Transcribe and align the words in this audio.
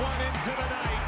one 0.00 0.20
into 0.24 0.50
the 0.56 0.68
night. 0.72 1.04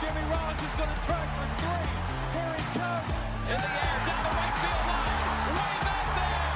Jimmy 0.00 0.24
Rollins 0.32 0.62
is 0.64 0.74
going 0.80 0.88
to 0.88 1.00
try 1.04 1.24
for 1.36 1.46
three. 1.60 1.92
Here 2.32 2.54
he 2.56 2.64
comes. 2.72 3.12
In 3.52 3.58
the 3.60 3.72
air, 3.84 3.98
down 4.08 4.22
the 4.24 4.32
right 4.32 4.56
field 4.64 4.84
line. 4.88 5.12
Way 5.60 5.76
back 5.84 6.08
there. 6.16 6.52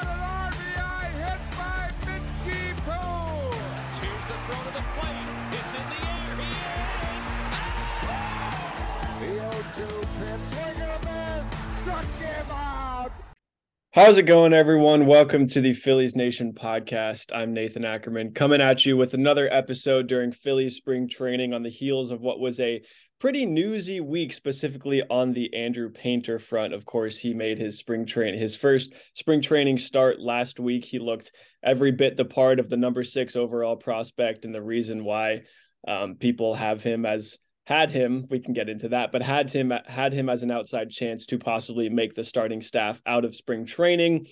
On 0.00 0.04
an 0.16 0.20
RBI 0.48 1.04
hit 1.20 1.40
by 1.60 1.80
Mitchie 2.08 2.72
Poole. 2.88 3.52
Here's 4.00 4.26
the 4.32 4.38
throw 4.48 4.60
to 4.64 4.72
the 4.72 4.84
plate. 4.96 5.28
It's 5.60 5.72
in 5.76 5.86
the 5.92 6.00
air. 6.08 6.40
He 6.40 6.48
is. 6.56 7.26
Ah! 8.08 9.20
The 9.20 9.28
0-2 9.28 9.92
pitch. 10.16 10.44
Swing 10.56 10.78
and 10.80 10.92
a 10.96 11.00
miss. 11.04 11.44
Struck 11.82 12.08
him 12.16 12.50
out. 12.50 12.69
How's 13.92 14.18
it 14.18 14.22
going, 14.22 14.52
everyone? 14.52 15.06
Welcome 15.06 15.48
to 15.48 15.60
the 15.60 15.72
Phillies 15.72 16.14
Nation 16.14 16.52
podcast. 16.52 17.34
I'm 17.34 17.52
Nathan 17.52 17.84
Ackerman 17.84 18.34
coming 18.34 18.60
at 18.60 18.86
you 18.86 18.96
with 18.96 19.14
another 19.14 19.52
episode 19.52 20.06
during 20.06 20.30
Phillies 20.30 20.76
spring 20.76 21.08
training 21.08 21.52
on 21.52 21.64
the 21.64 21.70
heels 21.70 22.12
of 22.12 22.20
what 22.20 22.38
was 22.38 22.60
a 22.60 22.82
pretty 23.18 23.44
newsy 23.44 24.00
week, 24.00 24.32
specifically 24.32 25.02
on 25.10 25.32
the 25.32 25.52
Andrew 25.56 25.90
Painter 25.90 26.38
front. 26.38 26.72
Of 26.72 26.86
course, 26.86 27.16
he 27.16 27.34
made 27.34 27.58
his 27.58 27.78
spring 27.78 28.06
train 28.06 28.38
his 28.38 28.54
first 28.54 28.92
spring 29.16 29.42
training 29.42 29.78
start 29.78 30.20
last 30.20 30.60
week. 30.60 30.84
He 30.84 31.00
looked 31.00 31.32
every 31.60 31.90
bit 31.90 32.16
the 32.16 32.24
part 32.24 32.60
of 32.60 32.70
the 32.70 32.76
number 32.76 33.02
six 33.02 33.34
overall 33.34 33.74
prospect, 33.74 34.44
and 34.44 34.54
the 34.54 34.62
reason 34.62 35.02
why 35.02 35.40
um, 35.88 36.14
people 36.14 36.54
have 36.54 36.84
him 36.84 37.04
as 37.04 37.38
had 37.70 37.90
him 37.90 38.26
we 38.30 38.40
can 38.40 38.52
get 38.52 38.68
into 38.68 38.88
that 38.88 39.12
but 39.12 39.22
had 39.22 39.50
him 39.50 39.72
had 39.86 40.12
him 40.12 40.28
as 40.28 40.42
an 40.42 40.50
outside 40.50 40.90
chance 40.90 41.24
to 41.24 41.38
possibly 41.38 41.88
make 41.88 42.14
the 42.14 42.24
starting 42.24 42.60
staff 42.60 43.00
out 43.06 43.24
of 43.24 43.34
spring 43.34 43.64
training 43.64 44.26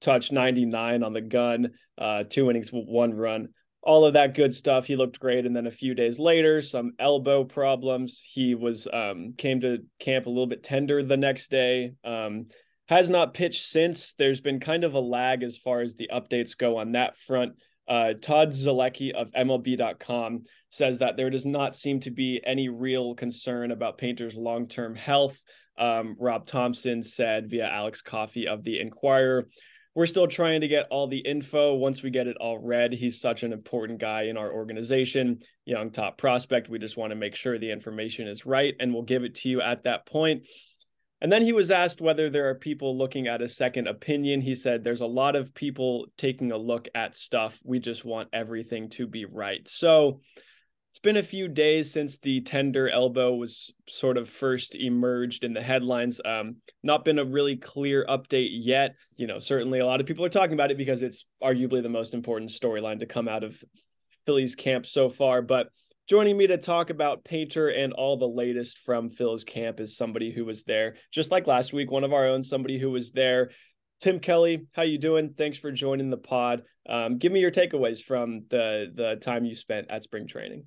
touch 0.00 0.30
99 0.30 1.02
on 1.02 1.12
the 1.12 1.20
gun 1.20 1.70
uh 1.98 2.22
two 2.28 2.50
innings 2.50 2.70
one 2.70 3.14
run 3.14 3.48
all 3.84 4.06
of 4.06 4.14
that 4.14 4.34
good 4.34 4.54
stuff. 4.54 4.86
He 4.86 4.96
looked 4.96 5.20
great. 5.20 5.44
And 5.44 5.54
then 5.54 5.66
a 5.66 5.70
few 5.70 5.94
days 5.94 6.18
later 6.18 6.62
some 6.62 6.92
elbow 6.98 7.44
problems. 7.44 8.20
He 8.24 8.54
was 8.54 8.88
um 8.92 9.34
came 9.36 9.60
to 9.60 9.78
camp 9.98 10.26
a 10.26 10.30
little 10.30 10.46
bit 10.46 10.62
tender 10.62 11.02
the 11.02 11.16
next 11.16 11.50
day 11.50 11.92
um 12.02 12.46
has 12.88 13.08
not 13.08 13.34
pitched 13.34 13.66
since. 13.66 14.14
There's 14.14 14.40
been 14.40 14.60
kind 14.60 14.84
of 14.84 14.94
a 14.94 15.00
lag 15.00 15.42
as 15.42 15.56
far 15.56 15.80
as 15.80 15.94
the 15.94 16.10
updates 16.12 16.56
go 16.56 16.78
on 16.78 16.92
that 16.92 17.18
front 17.18 17.54
uh, 17.88 18.14
Todd 18.20 18.50
Zolecki 18.50 19.12
of 19.12 19.30
MLB.com 19.32 20.44
says 20.70 20.98
that 20.98 21.16
there 21.16 21.30
does 21.30 21.46
not 21.46 21.76
seem 21.76 22.00
to 22.00 22.10
be 22.10 22.40
any 22.44 22.68
real 22.68 23.14
concern 23.14 23.70
about 23.70 23.98
Painter's 23.98 24.36
long 24.36 24.68
term 24.68 24.94
health. 24.94 25.42
Um, 25.78 26.16
Rob 26.18 26.46
Thompson 26.46 27.02
said 27.02 27.50
via 27.50 27.68
Alex 27.68 28.00
Coffey 28.00 28.46
of 28.46 28.62
The 28.62 28.80
Inquirer. 28.80 29.48
We're 29.96 30.06
still 30.06 30.26
trying 30.26 30.60
to 30.62 30.68
get 30.68 30.88
all 30.90 31.06
the 31.06 31.18
info. 31.18 31.74
Once 31.74 32.02
we 32.02 32.10
get 32.10 32.26
it 32.26 32.36
all 32.38 32.58
read, 32.58 32.92
he's 32.92 33.20
such 33.20 33.44
an 33.44 33.52
important 33.52 34.00
guy 34.00 34.22
in 34.22 34.36
our 34.36 34.52
organization, 34.52 35.38
young 35.66 35.90
top 35.90 36.18
prospect. 36.18 36.68
We 36.68 36.80
just 36.80 36.96
want 36.96 37.10
to 37.10 37.16
make 37.16 37.36
sure 37.36 37.58
the 37.58 37.70
information 37.70 38.26
is 38.26 38.44
right, 38.44 38.74
and 38.80 38.92
we'll 38.92 39.04
give 39.04 39.22
it 39.22 39.36
to 39.36 39.48
you 39.48 39.60
at 39.60 39.84
that 39.84 40.04
point. 40.06 40.48
And 41.20 41.32
then 41.32 41.42
he 41.42 41.52
was 41.52 41.70
asked 41.70 42.00
whether 42.00 42.28
there 42.28 42.50
are 42.50 42.54
people 42.54 42.98
looking 42.98 43.28
at 43.28 43.40
a 43.40 43.48
second 43.48 43.88
opinion. 43.88 44.40
He 44.40 44.54
said, 44.54 44.84
There's 44.84 45.00
a 45.00 45.06
lot 45.06 45.36
of 45.36 45.54
people 45.54 46.06
taking 46.18 46.52
a 46.52 46.58
look 46.58 46.88
at 46.94 47.16
stuff. 47.16 47.58
We 47.64 47.78
just 47.78 48.04
want 48.04 48.28
everything 48.32 48.90
to 48.90 49.06
be 49.06 49.24
right. 49.24 49.66
So 49.68 50.20
it's 50.94 51.00
been 51.00 51.16
a 51.16 51.24
few 51.24 51.48
days 51.48 51.90
since 51.90 52.18
the 52.18 52.40
tender 52.42 52.88
elbow 52.88 53.34
was 53.34 53.72
sort 53.88 54.16
of 54.16 54.30
first 54.30 54.76
emerged 54.76 55.42
in 55.42 55.52
the 55.52 55.60
headlines. 55.60 56.20
Um, 56.24 56.58
not 56.84 57.04
been 57.04 57.18
a 57.18 57.24
really 57.24 57.56
clear 57.56 58.06
update 58.08 58.50
yet. 58.52 58.94
You 59.16 59.26
know, 59.26 59.40
certainly 59.40 59.80
a 59.80 59.86
lot 59.86 60.00
of 60.00 60.06
people 60.06 60.24
are 60.24 60.28
talking 60.28 60.54
about 60.54 60.70
it 60.70 60.78
because 60.78 61.02
it's 61.02 61.26
arguably 61.42 61.82
the 61.82 61.88
most 61.88 62.14
important 62.14 62.52
storyline 62.52 63.00
to 63.00 63.06
come 63.06 63.26
out 63.26 63.42
of 63.42 63.60
Philly's 64.24 64.54
camp 64.54 64.86
so 64.86 65.08
far. 65.08 65.42
But 65.42 65.68
Joining 66.06 66.36
me 66.36 66.46
to 66.48 66.58
talk 66.58 66.90
about 66.90 67.24
Painter 67.24 67.68
and 67.68 67.94
all 67.94 68.18
the 68.18 68.28
latest 68.28 68.78
from 68.80 69.08
Phil's 69.08 69.42
camp 69.42 69.80
is 69.80 69.96
somebody 69.96 70.30
who 70.30 70.44
was 70.44 70.62
there, 70.64 70.96
just 71.10 71.30
like 71.30 71.46
last 71.46 71.72
week, 71.72 71.90
one 71.90 72.04
of 72.04 72.12
our 72.12 72.26
own, 72.26 72.42
somebody 72.42 72.78
who 72.78 72.90
was 72.90 73.12
there. 73.12 73.50
Tim 74.00 74.20
Kelly, 74.20 74.66
how 74.72 74.82
you 74.82 74.98
doing? 74.98 75.32
Thanks 75.38 75.56
for 75.56 75.72
joining 75.72 76.10
the 76.10 76.18
pod. 76.18 76.64
Um, 76.86 77.16
give 77.16 77.32
me 77.32 77.40
your 77.40 77.50
takeaways 77.50 78.02
from 78.02 78.44
the 78.50 78.92
the 78.94 79.16
time 79.16 79.46
you 79.46 79.54
spent 79.54 79.90
at 79.90 80.02
spring 80.02 80.26
training. 80.26 80.64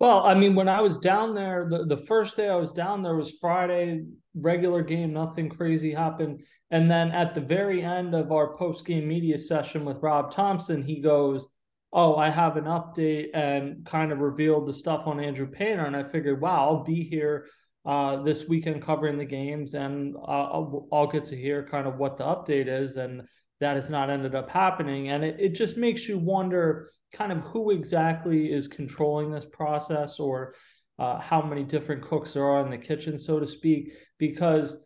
Well, 0.00 0.24
I 0.24 0.32
mean, 0.32 0.54
when 0.54 0.70
I 0.70 0.80
was 0.80 0.96
down 0.96 1.34
there, 1.34 1.68
the, 1.68 1.84
the 1.84 2.06
first 2.06 2.36
day 2.36 2.48
I 2.48 2.56
was 2.56 2.72
down 2.72 3.02
there 3.02 3.16
was 3.16 3.36
Friday, 3.42 4.04
regular 4.34 4.82
game, 4.82 5.12
nothing 5.12 5.50
crazy 5.50 5.92
happened. 5.92 6.44
And 6.70 6.90
then 6.90 7.10
at 7.10 7.34
the 7.34 7.42
very 7.42 7.84
end 7.84 8.14
of 8.14 8.32
our 8.32 8.56
post 8.56 8.86
game 8.86 9.06
media 9.06 9.36
session 9.36 9.84
with 9.84 10.00
Rob 10.00 10.30
Thompson, 10.30 10.82
he 10.82 11.02
goes, 11.02 11.46
oh, 11.92 12.16
I 12.16 12.28
have 12.28 12.56
an 12.56 12.64
update 12.64 13.28
and 13.34 13.84
kind 13.86 14.12
of 14.12 14.18
revealed 14.18 14.68
the 14.68 14.72
stuff 14.72 15.06
on 15.06 15.20
Andrew 15.20 15.46
Painter. 15.46 15.86
And 15.86 15.96
I 15.96 16.04
figured, 16.04 16.40
wow, 16.40 16.68
I'll 16.68 16.84
be 16.84 17.02
here 17.02 17.46
uh, 17.86 18.22
this 18.22 18.46
weekend 18.46 18.82
covering 18.82 19.16
the 19.16 19.24
games 19.24 19.74
and 19.74 20.14
uh, 20.16 20.20
I'll, 20.20 20.88
I'll, 20.92 21.06
get 21.06 21.24
to 21.26 21.36
hear 21.36 21.66
kind 21.66 21.86
of 21.86 21.96
what 21.96 22.18
the 22.18 22.24
update 22.24 22.68
is. 22.68 22.96
And 22.96 23.22
that 23.60 23.76
has 23.76 23.88
not 23.88 24.10
ended 24.10 24.34
up 24.34 24.50
happening. 24.50 25.08
And 25.08 25.24
it, 25.24 25.36
it 25.38 25.48
just 25.50 25.76
makes 25.76 26.06
you 26.06 26.18
wonder 26.18 26.90
kind 27.12 27.32
of 27.32 27.38
who 27.38 27.70
exactly 27.70 28.52
is 28.52 28.68
controlling 28.68 29.30
this 29.30 29.46
process 29.50 30.20
or 30.20 30.54
uh, 30.98 31.18
how 31.20 31.40
many 31.40 31.62
different 31.62 32.02
cooks 32.02 32.34
there 32.34 32.44
are 32.44 32.60
in 32.64 32.70
the 32.70 32.76
kitchen, 32.76 33.18
so 33.18 33.38
to 33.38 33.46
speak, 33.46 33.92
because 34.18 34.76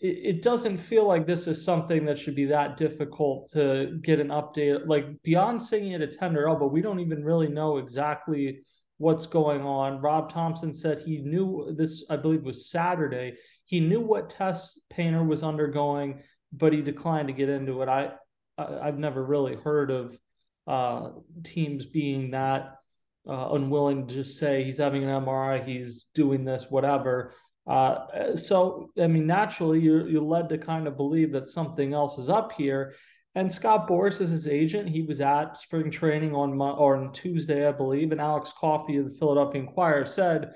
it, 0.00 0.42
doesn't 0.42 0.78
feel 0.78 1.06
like 1.06 1.26
this 1.26 1.46
is 1.46 1.64
something 1.64 2.04
that 2.04 2.18
should 2.18 2.34
be 2.34 2.46
that 2.46 2.76
difficult 2.76 3.50
to 3.50 3.98
get 4.02 4.20
an 4.20 4.28
update. 4.28 4.86
Like 4.86 5.06
beyond 5.22 5.62
saying 5.62 5.92
it 5.92 6.02
a 6.02 6.06
tender 6.06 6.48
elbow, 6.48 6.66
we 6.66 6.82
don't 6.82 7.00
even 7.00 7.24
really 7.24 7.48
know 7.48 7.78
exactly 7.78 8.60
what's 8.98 9.26
going 9.26 9.62
on. 9.62 10.00
Rob 10.00 10.32
Thompson 10.32 10.72
said 10.72 11.00
he 11.00 11.18
knew 11.18 11.74
this, 11.76 12.04
I 12.08 12.16
believe 12.16 12.42
was 12.42 12.70
Saturday. 12.70 13.34
He 13.64 13.80
knew 13.80 14.00
what 14.00 14.30
test 14.30 14.80
Painter 14.90 15.24
was 15.24 15.42
undergoing, 15.42 16.22
but 16.52 16.72
he 16.72 16.80
declined 16.80 17.28
to 17.28 17.34
get 17.34 17.48
into 17.48 17.82
it. 17.82 17.88
I, 17.88 18.10
I 18.58 18.86
have 18.86 18.98
never 18.98 19.24
really 19.24 19.56
heard 19.56 19.90
of 19.90 20.18
uh, 20.66 21.10
teams 21.42 21.86
being 21.86 22.30
that 22.30 22.76
uh, 23.28 23.48
unwilling 23.52 24.06
to 24.06 24.14
just 24.14 24.38
say 24.38 24.64
he's 24.64 24.78
having 24.78 25.02
an 25.02 25.24
MRI, 25.24 25.64
he's 25.64 26.06
doing 26.14 26.44
this, 26.44 26.66
whatever. 26.68 27.34
Uh, 27.66 28.36
so, 28.36 28.90
I 29.00 29.06
mean, 29.06 29.26
naturally, 29.26 29.80
you're, 29.80 30.08
you're 30.08 30.22
led 30.22 30.48
to 30.50 30.58
kind 30.58 30.86
of 30.86 30.96
believe 30.96 31.32
that 31.32 31.48
something 31.48 31.94
else 31.94 32.18
is 32.18 32.28
up 32.28 32.52
here. 32.52 32.94
And 33.34 33.50
Scott 33.50 33.88
Boras 33.88 34.20
is 34.20 34.30
his 34.30 34.46
agent. 34.46 34.88
He 34.88 35.02
was 35.02 35.20
at 35.20 35.56
spring 35.56 35.90
training 35.90 36.34
on 36.34 36.60
or 36.60 36.96
on 36.96 37.12
Tuesday, 37.12 37.66
I 37.66 37.72
believe. 37.72 38.12
And 38.12 38.20
Alex 38.20 38.52
Coffey 38.56 38.98
of 38.98 39.06
the 39.06 39.18
Philadelphia 39.18 39.62
Inquirer 39.62 40.06
said, 40.06 40.52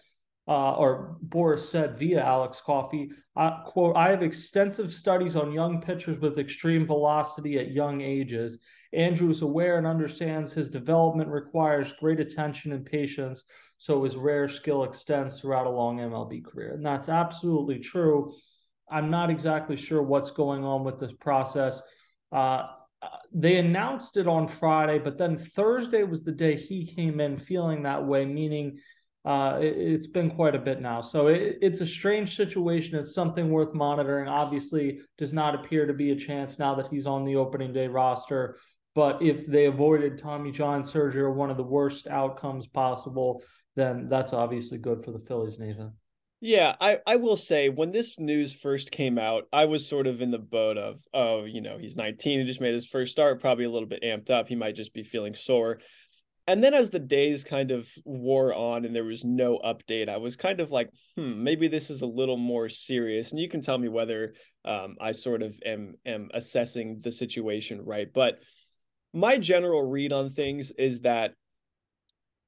uh, 0.47 0.75
or 0.75 1.17
Boras 1.27 1.61
said 1.61 1.99
via 1.99 2.23
Alex 2.23 2.63
Coffey, 2.65 3.11
uh, 3.37 3.63
quote, 3.65 3.97
I 3.97 4.11
have 4.11 4.23
extensive 4.23 4.93
studies 4.93 5.35
on 5.35 5.53
young 5.53 5.81
pitchers 5.81 6.19
with 6.21 6.39
extreme 6.39 6.87
velocity 6.87 7.59
at 7.59 7.73
young 7.73 8.01
ages. 8.01 8.59
Andrew 8.93 9.31
is 9.31 9.43
aware 9.43 9.79
and 9.79 9.87
understands 9.87 10.53
his 10.53 10.71
development 10.71 11.29
requires 11.29 11.93
great 12.01 12.21
attention 12.21 12.73
and 12.73 12.87
patience 12.87 13.45
so 13.77 14.03
his 14.03 14.17
rare 14.17 14.49
skill 14.49 14.85
extends 14.85 15.41
throughout 15.41 15.67
a 15.67 15.71
long 15.71 15.99
MLB 15.99 16.45
career. 16.45 16.75
And 16.75 16.85
that's 16.85 17.09
absolutely 17.09 17.79
true. 17.79 18.35
I'm 18.91 19.11
not 19.11 19.31
exactly 19.31 19.77
sure 19.77 20.03
what's 20.03 20.31
going 20.31 20.65
on 20.65 20.85
with 20.85 20.99
this 20.99 21.13
process. 21.21 21.81
Uh, 22.33 22.65
they 23.33 23.59
announced 23.59 24.17
it 24.17 24.27
on 24.27 24.49
Friday, 24.49 24.99
but 24.99 25.19
then 25.19 25.39
Thursday 25.39 26.03
was 26.03 26.25
the 26.25 26.33
day 26.33 26.57
he 26.57 26.87
came 26.87 27.21
in 27.21 27.37
feeling 27.37 27.83
that 27.83 28.05
way, 28.05 28.25
meaning 28.25 28.79
uh, 29.25 29.59
it, 29.61 29.93
has 29.93 30.07
been 30.07 30.31
quite 30.31 30.55
a 30.55 30.59
bit 30.59 30.81
now. 30.81 31.01
So 31.01 31.29
it, 31.29 31.59
it's 31.61 31.81
a 31.81 31.87
strange 31.87 32.35
situation. 32.35 32.99
It's 32.99 33.15
something 33.15 33.51
worth 33.51 33.75
monitoring. 33.75 34.27
Obviously, 34.27 35.01
does 35.19 35.33
not 35.33 35.55
appear 35.55 35.87
to 35.87 35.93
be 35.93 36.11
a 36.11 36.17
chance 36.17 36.59
now 36.59 36.75
that 36.77 36.89
he's 36.91 37.07
on 37.07 37.25
the 37.25 37.37
opening 37.37 37.73
day 37.73 37.87
roster. 37.87 38.59
But 38.99 39.23
if 39.23 39.47
they 39.47 39.67
avoided 39.67 40.19
Tommy 40.19 40.51
John 40.51 40.83
surgery 40.83 41.23
or 41.23 41.31
one 41.31 41.53
of 41.53 41.57
the 41.57 41.63
worst 41.63 42.09
outcomes 42.09 42.67
possible, 42.67 43.45
then 43.77 44.09
that's 44.09 44.33
obviously 44.33 44.77
good 44.77 45.05
for 45.05 45.13
the 45.13 45.21
Phillies, 45.21 45.61
Nathan. 45.61 45.93
Yeah, 46.41 46.75
I, 46.81 46.99
I 47.07 47.15
will 47.15 47.37
say 47.37 47.69
when 47.69 47.93
this 47.93 48.19
news 48.19 48.53
first 48.53 48.91
came 48.91 49.17
out, 49.17 49.45
I 49.53 49.67
was 49.67 49.87
sort 49.87 50.09
of 50.09 50.21
in 50.21 50.33
the 50.33 50.39
boat 50.39 50.79
of, 50.79 50.97
oh, 51.15 51.45
you 51.45 51.61
know, 51.61 51.79
he's 51.79 51.95
19, 51.95 52.41
he 52.41 52.45
just 52.45 52.61
made 52.61 52.75
his 52.75 52.89
first 52.89 53.13
start, 53.13 53.41
probably 53.41 53.67
a 53.67 53.71
little 53.71 53.87
bit 53.87 54.03
amped 54.03 54.31
up. 54.31 54.49
He 54.49 54.57
might 54.57 54.75
just 54.75 54.93
be 54.93 55.05
feeling 55.05 55.37
sore. 55.37 55.79
And 56.49 56.65
then 56.65 56.75
as 56.75 56.91
the 56.91 56.99
days 56.99 57.45
kind 57.45 57.71
of 57.71 57.89
wore 58.05 58.53
on 58.53 58.85
and 58.85 58.97
there 58.97 59.05
was 59.05 59.25
no 59.25 59.61
update, 59.65 60.09
I 60.09 60.17
was 60.17 60.35
kind 60.35 60.59
of 60.59 60.73
like, 60.73 60.91
hmm, 61.17 61.45
maybe 61.45 61.69
this 61.69 61.89
is 61.89 62.03
a 62.03 62.07
little 62.07 62.37
more 62.37 62.69
serious. 62.69 63.31
And 63.31 63.39
you 63.39 63.49
can 63.49 63.63
tell 63.63 63.79
me 63.79 63.87
whether 63.87 64.35
um, 64.65 64.97
I 65.01 65.13
sort 65.13 65.43
of 65.43 65.55
am 65.65 65.95
am 66.05 66.31
assessing 66.35 67.01
the 67.05 67.13
situation 67.13 67.85
right. 67.85 68.09
But 68.13 68.41
my 69.13 69.39
general 69.39 69.83
read 69.83 70.13
on 70.13 70.31
things 70.31 70.71
is 70.73 71.01
that 71.01 71.35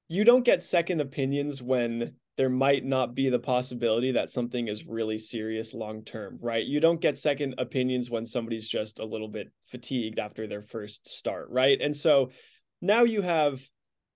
you 0.09 0.25
don't 0.25 0.45
get 0.45 0.63
second 0.63 1.01
opinions 1.01 1.63
when 1.63 2.15
there 2.37 2.49
might 2.49 2.85
not 2.85 3.15
be 3.15 3.29
the 3.29 3.39
possibility 3.39 4.13
that 4.13 4.31
something 4.31 4.69
is 4.69 4.87
really 4.87 5.19
serious 5.19 5.75
long 5.75 6.03
term, 6.05 6.39
right? 6.41 6.65
You 6.65 6.81
don't 6.81 7.01
get 7.01 7.19
second 7.19 7.55
opinions 7.59 8.11
when 8.11 8.25
somebody's 8.25 8.67
just 8.67 8.99
a 8.99 9.05
little 9.05 9.29
bit 9.29 9.49
fatigued 9.67 10.19
after 10.19 10.47
their 10.47 10.63
first 10.63 11.09
start, 11.09 11.49
right? 11.51 11.81
And 11.81 11.95
so 11.95 12.31
now 12.81 13.05
you 13.05 13.23
have 13.23 13.61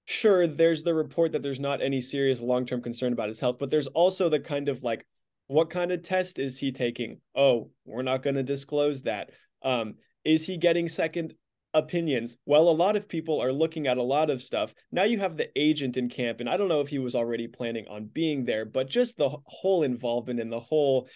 sure, 0.06 0.47
there's 0.47 0.82
the 0.82 0.94
report 0.94 1.32
that 1.32 1.43
there's 1.43 1.61
not 1.61 1.82
any 1.82 2.00
serious 2.00 2.40
long 2.40 2.67
term 2.67 2.82
concern 2.82 3.12
about 3.12 3.29
his 3.29 3.40
health, 3.40 3.56
but 3.58 3.70
there's 3.70 3.87
also 3.88 4.29
the 4.29 4.40
kind 4.40 4.69
of 4.69 4.82
like, 4.82 5.06
what 5.47 5.70
kind 5.70 5.93
of 5.93 6.02
test 6.02 6.38
is 6.38 6.58
he 6.58 6.73
taking? 6.73 7.20
Oh, 7.35 7.70
we're 7.85 8.02
not 8.02 8.23
going 8.23 8.37
to 8.37 8.43
disclose 8.43 9.02
that. 9.02 9.31
Um, 9.62 9.94
is 10.25 10.47
he 10.47 10.56
getting 10.56 10.88
second 10.88 11.35
opinions? 11.75 12.37
Well, 12.47 12.69
a 12.69 12.71
lot 12.71 12.97
of 12.97 13.09
people 13.09 13.41
are 13.41 13.53
looking 13.53 13.87
at 13.87 13.99
a 13.99 14.03
lot 14.03 14.31
of 14.31 14.43
stuff. 14.43 14.73
Now 14.93 15.03
you 15.05 15.19
have 15.19 15.37
the 15.37 15.50
agent 15.59 15.97
in 15.97 16.09
camp, 16.09 16.41
and 16.41 16.49
I 16.49 16.56
don't 16.56 16.69
know 16.69 16.81
if 16.81 16.88
he 16.88 16.99
was 16.99 17.15
already 17.15 17.49
planning 17.49 17.87
on 17.88 18.06
being 18.06 18.44
there, 18.44 18.65
but 18.65 18.88
just 18.88 19.17
the 19.17 19.37
whole 19.44 19.82
involvement 19.82 20.41
and 20.41 20.50
the 20.50 20.61
whole 20.61 21.09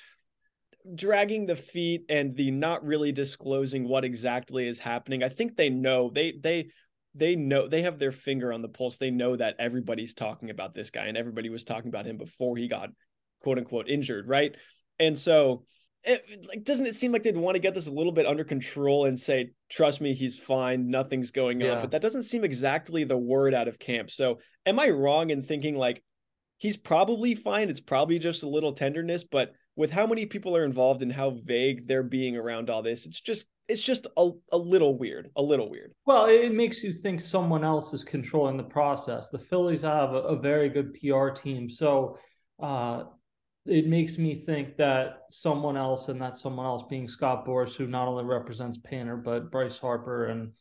dragging 0.95 1.47
the 1.47 1.57
feet 1.57 2.05
and 2.09 2.37
the 2.37 2.51
not 2.51 2.85
really 2.85 3.13
disclosing 3.13 3.87
what 3.89 4.05
exactly 4.05 4.67
is 4.67 4.79
happening. 4.79 5.23
I 5.23 5.29
think 5.29 5.57
they 5.57 5.71
know 5.71 6.11
they 6.13 6.33
they 6.33 6.71
they 7.15 7.37
know 7.37 7.69
they 7.69 7.83
have 7.83 7.99
their 7.99 8.13
finger 8.13 8.53
on 8.53 8.63
the 8.63 8.69
pulse. 8.69 8.97
They 8.97 9.11
know 9.11 9.37
that 9.37 9.57
everybody's 9.59 10.15
talking 10.15 10.51
about 10.51 10.75
this 10.75 10.91
guy 10.91 11.07
and 11.07 11.17
everybody 11.17 11.51
was 11.51 11.65
talking 11.65 11.89
about 11.89 12.07
him 12.07 12.17
before 12.17 12.57
he 12.57 12.69
got 12.69 12.91
quote 13.43 13.59
unquote 13.59 13.89
injured, 13.89 14.29
right? 14.29 14.55
And 14.99 15.19
so 15.19 15.65
it, 16.05 16.25
like 16.47 16.65
doesn't 16.65 16.87
it 16.87 16.95
seem 16.95 17.13
like 17.13 17.23
they'd 17.23 17.37
want 17.37 17.55
to 17.55 17.61
get 17.61 17.75
this 17.75 17.89
a 17.89 17.93
little 17.93 18.13
bit 18.13 18.27
under 18.27 18.45
control 18.45 19.07
and 19.07 19.19
say 19.19 19.51
trust 19.69 20.01
me 20.01 20.15
he's 20.15 20.39
fine 20.39 20.89
nothing's 20.89 21.31
going 21.31 21.61
yeah. 21.61 21.73
on 21.73 21.81
but 21.81 21.91
that 21.91 22.03
doesn't 22.03 22.23
seem 22.23 22.45
exactly 22.45 23.05
the 23.05 23.17
word 23.17 23.53
out 23.53 23.69
of 23.69 23.79
camp 23.79 24.11
so 24.11 24.39
am 24.65 24.79
i 24.79 24.89
wrong 24.89 25.31
in 25.31 25.43
thinking 25.43 25.77
like 25.77 26.03
he's 26.57 26.77
probably 26.77 27.35
fine 27.35 27.69
it's 27.69 27.81
probably 27.81 28.19
just 28.19 28.43
a 28.43 28.49
little 28.49 28.73
tenderness 28.73 29.25
but 29.25 29.53
with 29.79 29.93
how 29.93 30.09
many 30.09 30.27
people 30.27 30.57
are 30.57 30.65
involved 30.65 31.03
and 31.03 31.13
how 31.13 31.39
vague 31.45 31.87
they're 31.87 32.03
being 32.03 32.37
around 32.37 32.69
all 32.69 32.83
this, 32.83 33.07
it's 33.07 33.21
just 33.21 33.47
it's 33.69 33.81
just 33.81 34.09
a, 34.17 34.31
a 34.51 34.59
little 34.59 34.99
weird, 34.99 35.31
a 35.37 35.43
little 35.43 35.71
weird. 35.71 35.93
Well, 36.05 36.27
it 36.27 36.53
makes 36.53 36.83
you 36.83 36.93
think 36.93 37.21
someone 37.21 37.65
else 37.65 37.95
is 37.95 38.03
controlling 38.03 38.57
the 38.57 38.65
process. 38.65 39.31
The 39.31 39.39
Phillies 39.39 39.83
have 39.83 40.15
a, 40.15 40.21
a 40.21 40.37
very 40.37 40.69
good 40.69 40.95
PR 40.95 41.29
team, 41.29 41.71
so 41.71 42.19
uh, 42.61 43.05
it 43.69 43.87
makes 43.87 44.19
me 44.19 44.35
think 44.35 44.77
that 44.77 45.23
someone 45.31 45.77
else, 45.77 46.09
and 46.09 46.21
that 46.23 46.37
someone 46.37 46.67
else 46.67 46.83
being 46.89 47.09
Scott 47.09 47.47
Boras, 47.47 47.75
who 47.75 47.87
not 47.87 48.09
only 48.09 48.25
represents 48.25 48.79
Painter 48.79 49.17
but 49.17 49.51
Bryce 49.51 49.79
Harper 49.79 50.27
and 50.27 50.53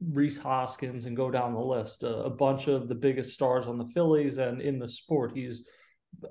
Rhys 0.00 0.38
Hoskins, 0.38 1.04
and 1.04 1.16
go 1.16 1.30
down 1.30 1.54
the 1.54 1.60
list. 1.60 2.02
a 2.02 2.30
bunch 2.30 2.68
of 2.68 2.88
the 2.88 2.94
biggest 2.94 3.32
stars 3.32 3.66
on 3.66 3.78
the 3.78 3.88
Phillies 3.94 4.38
and 4.38 4.60
in 4.60 4.78
the 4.78 4.88
sport. 4.88 5.32
He's 5.34 5.64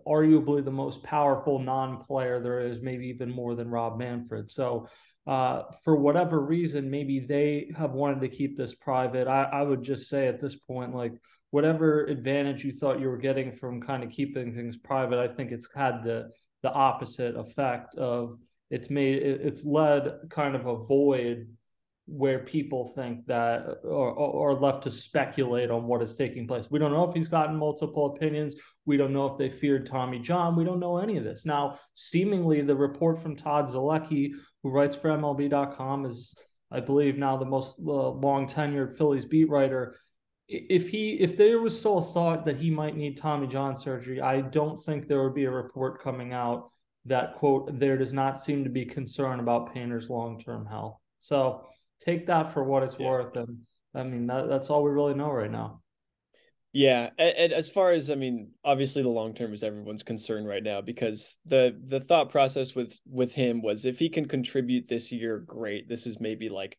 arguably 0.07 0.63
the 0.63 0.71
most 0.71 1.03
powerful 1.03 1.59
non-player 1.59 2.39
there 2.41 2.61
is, 2.61 2.81
maybe 2.81 3.07
even 3.07 3.29
more 3.29 3.55
than 3.55 3.69
Rob 3.69 3.97
Manfred. 3.97 4.49
So 4.49 4.87
uh, 5.27 5.63
for 5.83 5.95
whatever 5.95 6.41
reason, 6.41 6.89
maybe 6.89 7.19
they 7.19 7.71
have 7.77 7.91
wanted 7.91 8.21
to 8.21 8.35
keep 8.35 8.57
this 8.57 8.73
private. 8.73 9.27
I, 9.27 9.43
I 9.43 9.61
would 9.61 9.83
just 9.83 10.09
say 10.09 10.27
at 10.27 10.39
this 10.39 10.55
point, 10.55 10.95
like 10.95 11.13
whatever 11.53 12.05
advantage 12.05 12.63
you 12.63 12.71
thought 12.71 12.99
you 12.99 13.07
were 13.07 13.15
getting 13.15 13.51
from 13.51 13.79
kind 13.79 14.03
of 14.03 14.09
keeping 14.09 14.55
things 14.55 14.75
private, 14.75 15.19
I 15.19 15.27
think 15.27 15.51
it's 15.51 15.67
had 15.75 16.03
the 16.03 16.31
the 16.63 16.71
opposite 16.71 17.35
effect 17.35 17.93
of 17.95 18.39
it's 18.71 18.89
made 18.89 19.21
it's 19.21 19.63
led 19.63 20.13
kind 20.31 20.55
of 20.55 20.65
a 20.65 20.77
void 20.77 21.47
where 22.07 22.39
people 22.39 22.87
think 22.95 23.27
that 23.27 23.67
or, 23.83 24.09
or 24.09 24.59
left 24.59 24.81
to 24.85 24.91
speculate 24.91 25.69
on 25.69 25.83
what 25.83 26.01
is 26.01 26.15
taking 26.15 26.47
place. 26.47 26.65
We 26.71 26.79
don't 26.79 26.91
know 26.91 27.07
if 27.07 27.13
he's 27.13 27.27
gotten 27.27 27.55
multiple 27.55 28.15
opinions. 28.15 28.55
We 28.87 28.97
don't 28.97 29.13
know 29.13 29.27
if 29.27 29.37
they 29.37 29.51
feared 29.51 29.85
Tommy 29.85 30.17
John. 30.17 30.55
We 30.55 30.65
don't 30.65 30.79
know 30.79 30.97
any 30.97 31.17
of 31.17 31.23
this. 31.23 31.45
Now, 31.45 31.77
seemingly 31.93 32.61
the 32.61 32.75
report 32.75 33.21
from 33.21 33.35
Todd 33.35 33.67
Zolecki, 33.67 34.31
who 34.63 34.71
writes 34.71 34.95
for 34.95 35.09
MLB.com, 35.11 36.07
is 36.07 36.33
I 36.71 36.79
believe 36.79 37.15
now 37.15 37.37
the 37.37 37.45
most 37.45 37.77
uh, 37.77 38.09
long 38.09 38.47
tenured 38.47 38.97
Phillies 38.97 39.25
beat 39.25 39.49
writer. 39.49 39.95
If 40.55 40.89
he 40.89 41.13
if 41.13 41.35
there 41.37 41.59
was 41.59 41.77
still 41.77 41.97
a 41.97 42.01
thought 42.01 42.45
that 42.45 42.57
he 42.57 42.69
might 42.69 42.95
need 42.95 43.17
Tommy 43.17 43.47
John 43.47 43.75
surgery, 43.75 44.21
I 44.21 44.41
don't 44.41 44.81
think 44.81 45.07
there 45.07 45.23
would 45.23 45.33
be 45.33 45.45
a 45.45 45.51
report 45.51 46.01
coming 46.01 46.33
out 46.33 46.69
that 47.05 47.35
quote 47.35 47.79
there 47.79 47.97
does 47.97 48.13
not 48.13 48.39
seem 48.39 48.63
to 48.63 48.69
be 48.69 48.85
concern 48.85 49.39
about 49.39 49.73
Painter's 49.73 50.09
long 50.09 50.39
term 50.39 50.65
health. 50.65 50.97
So 51.19 51.65
take 51.99 52.27
that 52.27 52.53
for 52.53 52.63
what 52.63 52.83
it's 52.83 52.95
yeah. 52.99 53.07
worth. 53.07 53.35
And 53.35 53.59
I 53.95 54.03
mean, 54.03 54.27
that, 54.27 54.47
that's 54.47 54.69
all 54.69 54.83
we 54.83 54.91
really 54.91 55.13
know 55.13 55.31
right 55.31 55.51
now. 55.51 55.81
Yeah, 56.71 57.11
and, 57.19 57.37
and, 57.37 57.53
as 57.53 57.69
far 57.69 57.91
as 57.91 58.09
I 58.09 58.15
mean, 58.15 58.49
obviously 58.63 59.03
the 59.03 59.09
long 59.09 59.35
term 59.35 59.53
is 59.53 59.61
everyone's 59.61 60.01
concern 60.01 60.43
right 60.43 60.63
now 60.63 60.81
because 60.81 61.37
the 61.45 61.79
the 61.87 61.99
thought 61.99 62.31
process 62.31 62.73
with 62.73 62.99
with 63.05 63.31
him 63.31 63.61
was 63.61 63.85
if 63.85 63.99
he 63.99 64.09
can 64.09 64.27
contribute 64.27 64.87
this 64.87 65.11
year, 65.11 65.37
great. 65.39 65.87
This 65.87 66.07
is 66.07 66.19
maybe 66.19 66.49
like 66.49 66.77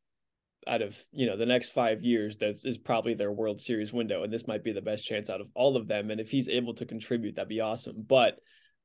out 0.67 0.83
of 0.83 0.97
you 1.13 1.27
know 1.27 1.37
the 1.37 1.47
next 1.47 1.71
five 1.71 2.03
years 2.03 2.37
that 2.39 2.61
is 2.65 2.79
probably 2.79 3.15
their 3.15 3.33
World 3.33 3.61
Series 3.61 3.93
window, 3.93 4.23
and 4.23 4.33
this 4.33 4.47
might 4.47 4.65
be 4.65 4.73
the 4.73 4.81
best 4.81 5.07
chance 5.07 5.31
out 5.31 5.41
of 5.41 5.49
all 5.55 5.77
of 5.77 5.89
them. 5.89 6.11
And 6.11 6.21
if 6.21 6.31
he's 6.31 6.49
able 6.49 6.75
to 6.75 6.87
contribute, 6.87 7.37
that'd 7.37 7.49
be 7.49 7.61
awesome. 7.61 8.05
But 8.07 8.39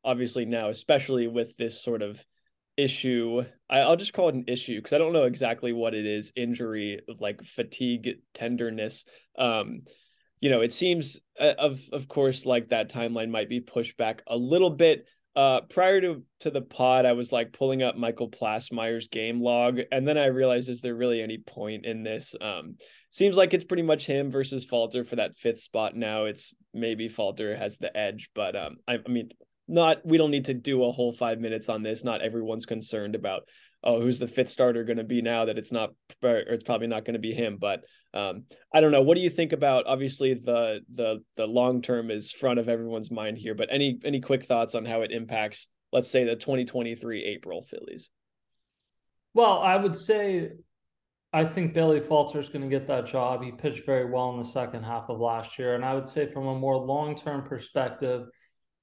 obviously 0.03 0.45
now, 0.45 0.69
especially 0.69 1.27
with 1.27 1.55
this 1.57 1.81
sort 1.81 2.01
of 2.01 2.23
issue 2.79 3.43
I, 3.69 3.85
will 3.85 3.97
just 3.97 4.13
call 4.13 4.29
it 4.29 4.35
an 4.35 4.45
issue 4.47 4.77
because 4.77 4.93
i 4.93 4.97
don't 4.97 5.11
know 5.11 5.25
exactly 5.25 5.73
what 5.73 5.93
it 5.93 6.05
is 6.05 6.31
injury 6.35 7.01
like 7.19 7.43
fatigue 7.43 8.19
tenderness 8.33 9.03
um 9.37 9.81
you 10.39 10.49
know 10.49 10.61
it 10.61 10.71
seems 10.71 11.19
uh, 11.37 11.55
of 11.57 11.81
of 11.91 12.07
course 12.07 12.45
like 12.45 12.69
that 12.69 12.89
timeline 12.89 13.31
might 13.31 13.49
be 13.49 13.59
pushed 13.59 13.97
back 13.97 14.21
a 14.27 14.37
little 14.37 14.69
bit 14.69 15.05
uh 15.39 15.61
prior 15.69 16.01
to 16.01 16.21
to 16.41 16.51
the 16.51 16.61
pod 16.61 17.05
i 17.05 17.13
was 17.13 17.31
like 17.31 17.53
pulling 17.53 17.81
up 17.81 17.95
michael 17.95 18.29
Plassmeyer's 18.29 19.07
game 19.07 19.41
log 19.41 19.79
and 19.89 20.05
then 20.05 20.17
i 20.17 20.25
realized 20.25 20.67
is 20.67 20.81
there 20.81 20.95
really 20.95 21.21
any 21.21 21.37
point 21.37 21.85
in 21.85 22.03
this 22.03 22.35
um 22.41 22.75
seems 23.09 23.37
like 23.37 23.53
it's 23.53 23.63
pretty 23.63 23.83
much 23.83 24.05
him 24.05 24.31
versus 24.31 24.65
falter 24.65 25.05
for 25.05 25.15
that 25.15 25.37
fifth 25.37 25.61
spot 25.61 25.95
now 25.95 26.25
it's 26.25 26.53
maybe 26.73 27.07
falter 27.07 27.55
has 27.55 27.77
the 27.77 27.95
edge 27.95 28.29
but 28.35 28.53
um 28.57 28.75
I, 28.85 28.95
I 29.05 29.09
mean 29.09 29.29
not 29.69 30.03
we 30.03 30.17
don't 30.17 30.31
need 30.31 30.45
to 30.45 30.53
do 30.53 30.83
a 30.83 30.91
whole 30.91 31.13
five 31.13 31.39
minutes 31.39 31.69
on 31.69 31.83
this. 31.83 32.03
Not 32.03 32.21
everyone's 32.21 32.65
concerned 32.65 33.15
about 33.15 33.43
oh 33.83 34.01
who's 34.01 34.19
the 34.19 34.27
fifth 34.27 34.49
starter 34.49 34.83
going 34.83 34.97
to 34.97 35.03
be 35.03 35.21
now 35.21 35.45
that 35.45 35.57
it's 35.57 35.71
not 35.71 35.91
or 36.23 36.37
it's 36.37 36.63
probably 36.63 36.87
not 36.87 37.05
going 37.05 37.13
to 37.13 37.19
be 37.19 37.33
him. 37.33 37.57
But 37.59 37.81
um, 38.13 38.45
I 38.73 38.81
don't 38.81 38.91
know. 38.91 39.01
What 39.01 39.15
do 39.15 39.21
you 39.21 39.29
think 39.29 39.53
about? 39.53 39.85
Obviously, 39.87 40.33
the 40.33 40.81
the 40.93 41.23
the 41.37 41.45
long 41.45 41.81
term 41.81 42.11
is 42.11 42.31
front 42.31 42.59
of 42.59 42.69
everyone's 42.69 43.11
mind 43.11 43.37
here. 43.37 43.55
But 43.55 43.69
any 43.71 43.99
any 44.03 44.21
quick 44.21 44.45
thoughts 44.45 44.75
on 44.75 44.85
how 44.85 45.01
it 45.01 45.11
impacts, 45.11 45.67
let's 45.91 46.09
say, 46.09 46.23
the 46.23 46.35
2023 46.35 47.23
April 47.25 47.61
Phillies? 47.61 48.09
Well, 49.33 49.59
I 49.59 49.75
would 49.75 49.95
say 49.95 50.51
I 51.31 51.45
think 51.45 51.73
Bailey 51.73 51.99
Falter 51.99 52.39
is 52.39 52.49
going 52.49 52.63
to 52.63 52.67
get 52.67 52.87
that 52.87 53.05
job. 53.05 53.43
He 53.43 53.51
pitched 53.51 53.85
very 53.85 54.09
well 54.09 54.31
in 54.31 54.39
the 54.39 54.45
second 54.45 54.83
half 54.83 55.09
of 55.09 55.19
last 55.19 55.59
year. 55.59 55.75
And 55.75 55.85
I 55.85 55.93
would 55.93 56.07
say, 56.07 56.31
from 56.31 56.47
a 56.47 56.55
more 56.55 56.77
long 56.77 57.15
term 57.15 57.43
perspective, 57.43 58.27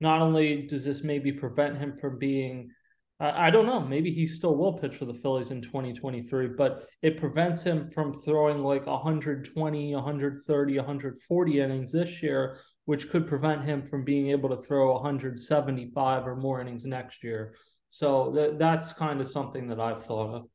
not 0.00 0.21
only 0.21 0.62
does 0.62 0.85
this 0.85 1.03
maybe 1.03 1.33
prevent 1.33 1.76
him 1.76 1.97
from 2.00 2.19
being 2.19 2.71
I 3.19 3.51
don't 3.51 3.65
know. 3.65 3.81
Maybe 3.81 4.11
he 4.11 4.27
still 4.27 4.57
will 4.57 4.75
pitch 4.75 4.97
for 4.97 5.07
the 5.07 5.15
Phillies 5.15 5.51
in 5.51 5.63
2023, 5.63 6.49
but 6.49 6.87
it 7.01 7.19
prevents 7.19 7.63
him 7.63 7.89
from 7.91 8.13
throwing 8.13 8.59
like 8.59 8.87
120, 8.87 9.95
130, 9.95 10.77
140 10.77 11.61
innings 11.61 11.93
this 11.93 12.23
year, 12.23 12.59
which 12.85 13.09
could 13.09 13.27
prevent 13.27 13.65
him 13.65 13.83
from 13.89 14.05
being 14.05 14.29
able 14.29 14.51
to 14.51 14.57
throw 14.59 14.93
175 14.93 16.27
or 16.27 16.37
more 16.37 16.61
innings 16.61 16.85
next 16.85 17.25
year. 17.25 17.55
So 17.89 18.33
th- 18.35 18.59
that's 18.59 18.93
kind 18.93 19.23
of 19.23 19.29
something 19.29 19.69
that 19.69 19.81
I've 19.81 20.05
thought 20.05 20.35
of. 20.35 20.47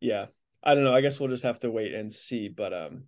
Yeah. 0.00 0.26
I 0.62 0.74
don't 0.74 0.84
know. 0.84 0.94
I 0.94 1.00
guess 1.00 1.18
we'll 1.18 1.28
just 1.28 1.42
have 1.42 1.58
to 1.60 1.70
wait 1.70 1.92
and 1.92 2.12
see. 2.12 2.48
But 2.48 2.72
um, 2.72 3.04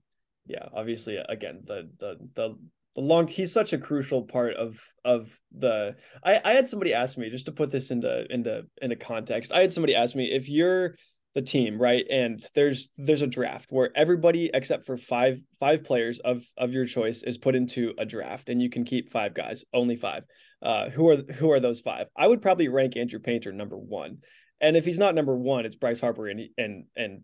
yeah, 0.46 0.66
obviously, 0.74 1.16
again, 1.16 1.62
the 1.64 1.88
the 2.00 2.16
the 2.34 2.58
long 2.96 3.26
he's 3.26 3.52
such 3.52 3.72
a 3.72 3.78
crucial 3.78 4.22
part 4.22 4.54
of 4.54 4.78
of 5.04 5.38
the 5.56 5.96
I, 6.22 6.40
I 6.44 6.52
had 6.52 6.68
somebody 6.68 6.94
ask 6.94 7.18
me 7.18 7.30
just 7.30 7.46
to 7.46 7.52
put 7.52 7.70
this 7.70 7.90
into 7.90 8.24
into 8.30 8.62
into 8.80 8.96
context 8.96 9.52
i 9.52 9.60
had 9.60 9.72
somebody 9.72 9.94
ask 9.94 10.14
me 10.14 10.30
if 10.30 10.48
you're 10.48 10.96
the 11.34 11.42
team 11.42 11.80
right 11.80 12.06
and 12.08 12.44
there's 12.54 12.88
there's 12.96 13.22
a 13.22 13.26
draft 13.26 13.72
where 13.72 13.90
everybody 13.96 14.50
except 14.54 14.86
for 14.86 14.96
five 14.96 15.40
five 15.58 15.82
players 15.82 16.20
of 16.20 16.44
of 16.56 16.72
your 16.72 16.86
choice 16.86 17.22
is 17.24 17.38
put 17.38 17.56
into 17.56 17.92
a 17.98 18.04
draft 18.04 18.48
and 18.48 18.62
you 18.62 18.70
can 18.70 18.84
keep 18.84 19.10
five 19.10 19.34
guys 19.34 19.64
only 19.72 19.96
five 19.96 20.22
uh 20.62 20.88
who 20.90 21.08
are 21.08 21.16
who 21.16 21.50
are 21.50 21.60
those 21.60 21.80
five? 21.80 22.06
I 22.16 22.28
would 22.28 22.40
probably 22.40 22.68
rank 22.68 22.96
andrew 22.96 23.18
painter 23.18 23.52
number 23.52 23.76
one. 23.76 24.18
And 24.60 24.76
if 24.76 24.84
he's 24.84 24.98
not 24.98 25.16
number 25.16 25.36
one 25.36 25.66
it's 25.66 25.76
bryce 25.76 26.00
harper 26.00 26.28
and 26.28 26.42
and 26.56 26.84
and 26.94 27.22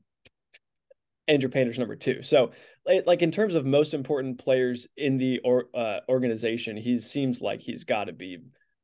Andrew 1.30 1.49
Painter's 1.49 1.78
number 1.78 1.96
two. 1.96 2.22
So, 2.22 2.50
like 3.06 3.22
in 3.22 3.30
terms 3.30 3.54
of 3.54 3.64
most 3.64 3.94
important 3.94 4.38
players 4.38 4.88
in 4.96 5.16
the 5.16 5.38
or, 5.44 5.66
uh, 5.75 6.00
organization, 6.08 6.76
he 6.76 6.99
seems 6.99 7.40
like 7.40 7.60
he's 7.60 7.84
got 7.84 8.04
to 8.04 8.12
be. 8.12 8.38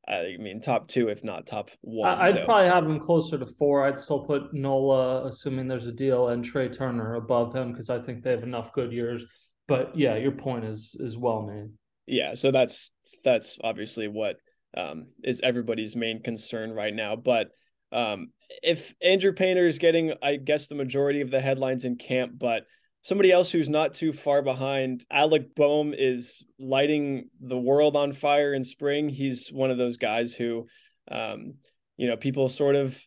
I 0.09 0.37
mean, 0.39 0.61
top 0.61 0.87
two, 0.87 1.09
if 1.09 1.21
not 1.21 1.47
top 1.47 1.69
one. 1.81 2.17
I'd 2.17 2.35
so. 2.35 2.45
probably 2.45 2.69
have 2.69 2.85
him 2.85 2.97
closer 2.97 3.37
to 3.37 3.45
four. 3.45 3.85
I'd 3.85 3.99
still 3.99 4.21
put 4.21 4.53
Nola, 4.53 5.27
assuming 5.27 5.67
there's 5.67 5.85
a 5.85 5.91
deal, 5.91 6.29
and 6.29 6.45
Trey 6.45 6.69
Turner 6.69 7.15
above 7.15 7.53
him 7.53 7.73
because 7.73 7.89
I 7.89 7.99
think 7.99 8.23
they 8.23 8.31
have 8.31 8.43
enough 8.43 8.71
good 8.71 8.93
years. 8.93 9.25
But 9.67 9.97
yeah, 9.97 10.15
your 10.15 10.31
point 10.31 10.63
is 10.63 10.95
is 10.97 11.17
well 11.17 11.41
made. 11.41 11.71
Yeah, 12.05 12.35
so 12.35 12.51
that's 12.51 12.89
that's 13.25 13.57
obviously 13.61 14.07
what 14.07 14.37
um, 14.77 15.07
is 15.25 15.41
everybody's 15.43 15.97
main 15.97 16.23
concern 16.23 16.71
right 16.71 16.93
now. 16.93 17.17
But 17.17 17.49
um, 17.91 18.31
if 18.63 18.93
Andrew 19.01 19.33
Painter 19.33 19.65
is 19.65 19.77
getting, 19.79 20.13
I 20.21 20.37
guess, 20.37 20.67
the 20.67 20.75
majority 20.75 21.21
of 21.21 21.31
the 21.31 21.41
headlines 21.41 21.85
in 21.85 21.95
camp, 21.95 22.33
but 22.37 22.63
somebody 23.01 23.31
else 23.31 23.51
who's 23.51 23.69
not 23.69 23.93
too 23.93 24.11
far 24.11 24.41
behind, 24.41 25.05
Alec 25.11 25.55
Bohm 25.55 25.93
is 25.97 26.43
lighting 26.59 27.29
the 27.39 27.57
world 27.57 27.95
on 27.95 28.13
fire 28.13 28.53
in 28.53 28.63
spring. 28.63 29.09
He's 29.09 29.49
one 29.49 29.71
of 29.71 29.77
those 29.77 29.97
guys 29.97 30.33
who, 30.33 30.67
um, 31.09 31.53
you 31.97 32.07
know, 32.07 32.17
people 32.17 32.49
sort 32.49 32.75
of 32.75 32.99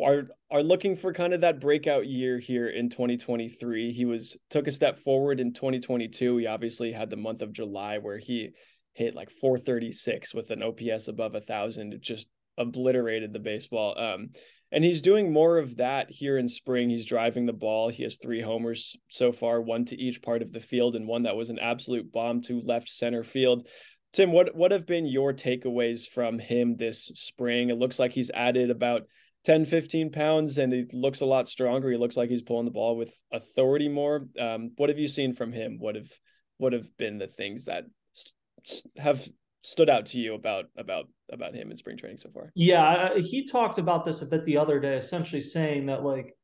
are 0.00 0.28
are 0.50 0.62
looking 0.62 0.96
for 0.96 1.12
kind 1.12 1.34
of 1.34 1.40
that 1.40 1.60
breakout 1.60 2.06
year 2.06 2.38
here 2.38 2.68
in 2.68 2.88
2023. 2.88 3.92
He 3.92 4.04
was 4.04 4.36
took 4.50 4.66
a 4.66 4.72
step 4.72 5.00
forward 5.00 5.40
in 5.40 5.52
2022. 5.52 6.36
He 6.36 6.46
obviously 6.46 6.92
had 6.92 7.10
the 7.10 7.16
month 7.16 7.42
of 7.42 7.52
July 7.52 7.98
where 7.98 8.18
he 8.18 8.50
hit 8.94 9.14
like 9.14 9.30
436 9.30 10.34
with 10.34 10.50
an 10.50 10.62
OPS 10.62 11.08
above 11.08 11.34
a 11.34 11.40
thousand. 11.40 11.98
Just 12.00 12.28
obliterated 12.58 13.32
the 13.32 13.38
baseball. 13.38 13.98
Um, 13.98 14.30
and 14.70 14.84
he's 14.84 15.00
doing 15.00 15.32
more 15.32 15.56
of 15.58 15.76
that 15.76 16.10
here 16.10 16.36
in 16.36 16.48
spring. 16.48 16.90
He's 16.90 17.06
driving 17.06 17.46
the 17.46 17.54
ball. 17.54 17.88
He 17.88 18.02
has 18.02 18.16
three 18.16 18.42
homers 18.42 18.96
so 19.08 19.32
far, 19.32 19.62
one 19.62 19.86
to 19.86 19.96
each 19.96 20.20
part 20.20 20.42
of 20.42 20.52
the 20.52 20.60
field, 20.60 20.94
and 20.94 21.06
one 21.06 21.22
that 21.22 21.36
was 21.36 21.48
an 21.48 21.58
absolute 21.58 22.12
bomb 22.12 22.42
to 22.42 22.60
left 22.60 22.90
center 22.90 23.24
field. 23.24 23.66
Tim, 24.12 24.32
what 24.32 24.54
what 24.54 24.72
have 24.72 24.86
been 24.86 25.06
your 25.06 25.32
takeaways 25.32 26.06
from 26.06 26.38
him 26.38 26.76
this 26.76 27.10
spring? 27.14 27.70
It 27.70 27.78
looks 27.78 27.98
like 27.98 28.12
he's 28.12 28.30
added 28.30 28.70
about 28.70 29.02
10, 29.44 29.64
15 29.66 30.10
pounds 30.10 30.58
and 30.58 30.72
he 30.72 30.86
looks 30.92 31.20
a 31.20 31.26
lot 31.26 31.48
stronger. 31.48 31.90
He 31.90 31.96
looks 31.96 32.16
like 32.16 32.30
he's 32.30 32.42
pulling 32.42 32.64
the 32.64 32.70
ball 32.70 32.96
with 32.96 33.12
authority 33.32 33.88
more. 33.88 34.26
Um, 34.38 34.72
what 34.76 34.88
have 34.88 34.98
you 34.98 35.08
seen 35.08 35.34
from 35.34 35.52
him? 35.52 35.78
What 35.78 35.94
have 35.94 36.10
what 36.56 36.72
have 36.72 36.94
been 36.96 37.18
the 37.18 37.26
things 37.26 37.66
that 37.66 37.84
have 38.96 39.26
stood 39.70 39.90
out 39.90 40.06
to 40.06 40.18
you 40.18 40.34
about 40.34 40.66
about 40.76 41.06
about 41.32 41.54
him 41.54 41.70
in 41.70 41.76
spring 41.76 41.96
training 41.96 42.18
so 42.18 42.30
far? 42.30 42.50
Yeah, 42.54 43.18
he 43.18 43.46
talked 43.46 43.78
about 43.78 44.04
this 44.04 44.22
a 44.22 44.26
bit 44.26 44.44
the 44.44 44.56
other 44.56 44.80
day, 44.80 44.96
essentially 44.96 45.42
saying 45.42 45.86
that 45.86 46.04
like 46.04 46.34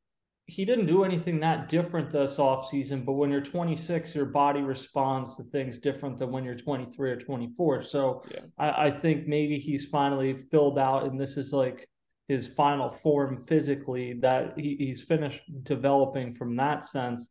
he 0.47 0.64
didn't 0.64 0.87
do 0.87 1.04
anything 1.04 1.40
that 1.40 1.69
different 1.71 2.11
this 2.11 2.37
offseason, 2.37 3.04
but 3.04 3.14
when 3.14 3.31
you're 3.31 3.40
26, 3.40 4.14
your 4.14 4.26
body 4.26 4.61
responds 4.61 5.37
to 5.37 5.43
things 5.43 5.78
different 5.78 6.19
than 6.19 6.31
when 6.31 6.45
you're 6.45 6.54
23 6.54 7.12
or 7.12 7.16
24. 7.16 7.83
So 7.83 8.23
yeah. 8.31 8.40
I, 8.59 8.87
I 8.87 8.90
think 8.90 9.26
maybe 9.26 9.59
he's 9.59 9.87
finally 9.87 10.35
filled 10.35 10.78
out, 10.78 11.04
and 11.04 11.19
this 11.19 11.38
is 11.38 11.52
like 11.52 11.88
his 12.28 12.47
final 12.47 12.90
form 12.90 13.38
physically 13.38 14.14
that 14.21 14.59
he, 14.59 14.76
he's 14.78 15.02
finished 15.02 15.40
developing 15.62 16.35
from 16.35 16.57
that 16.57 16.85
sense. 16.85 17.31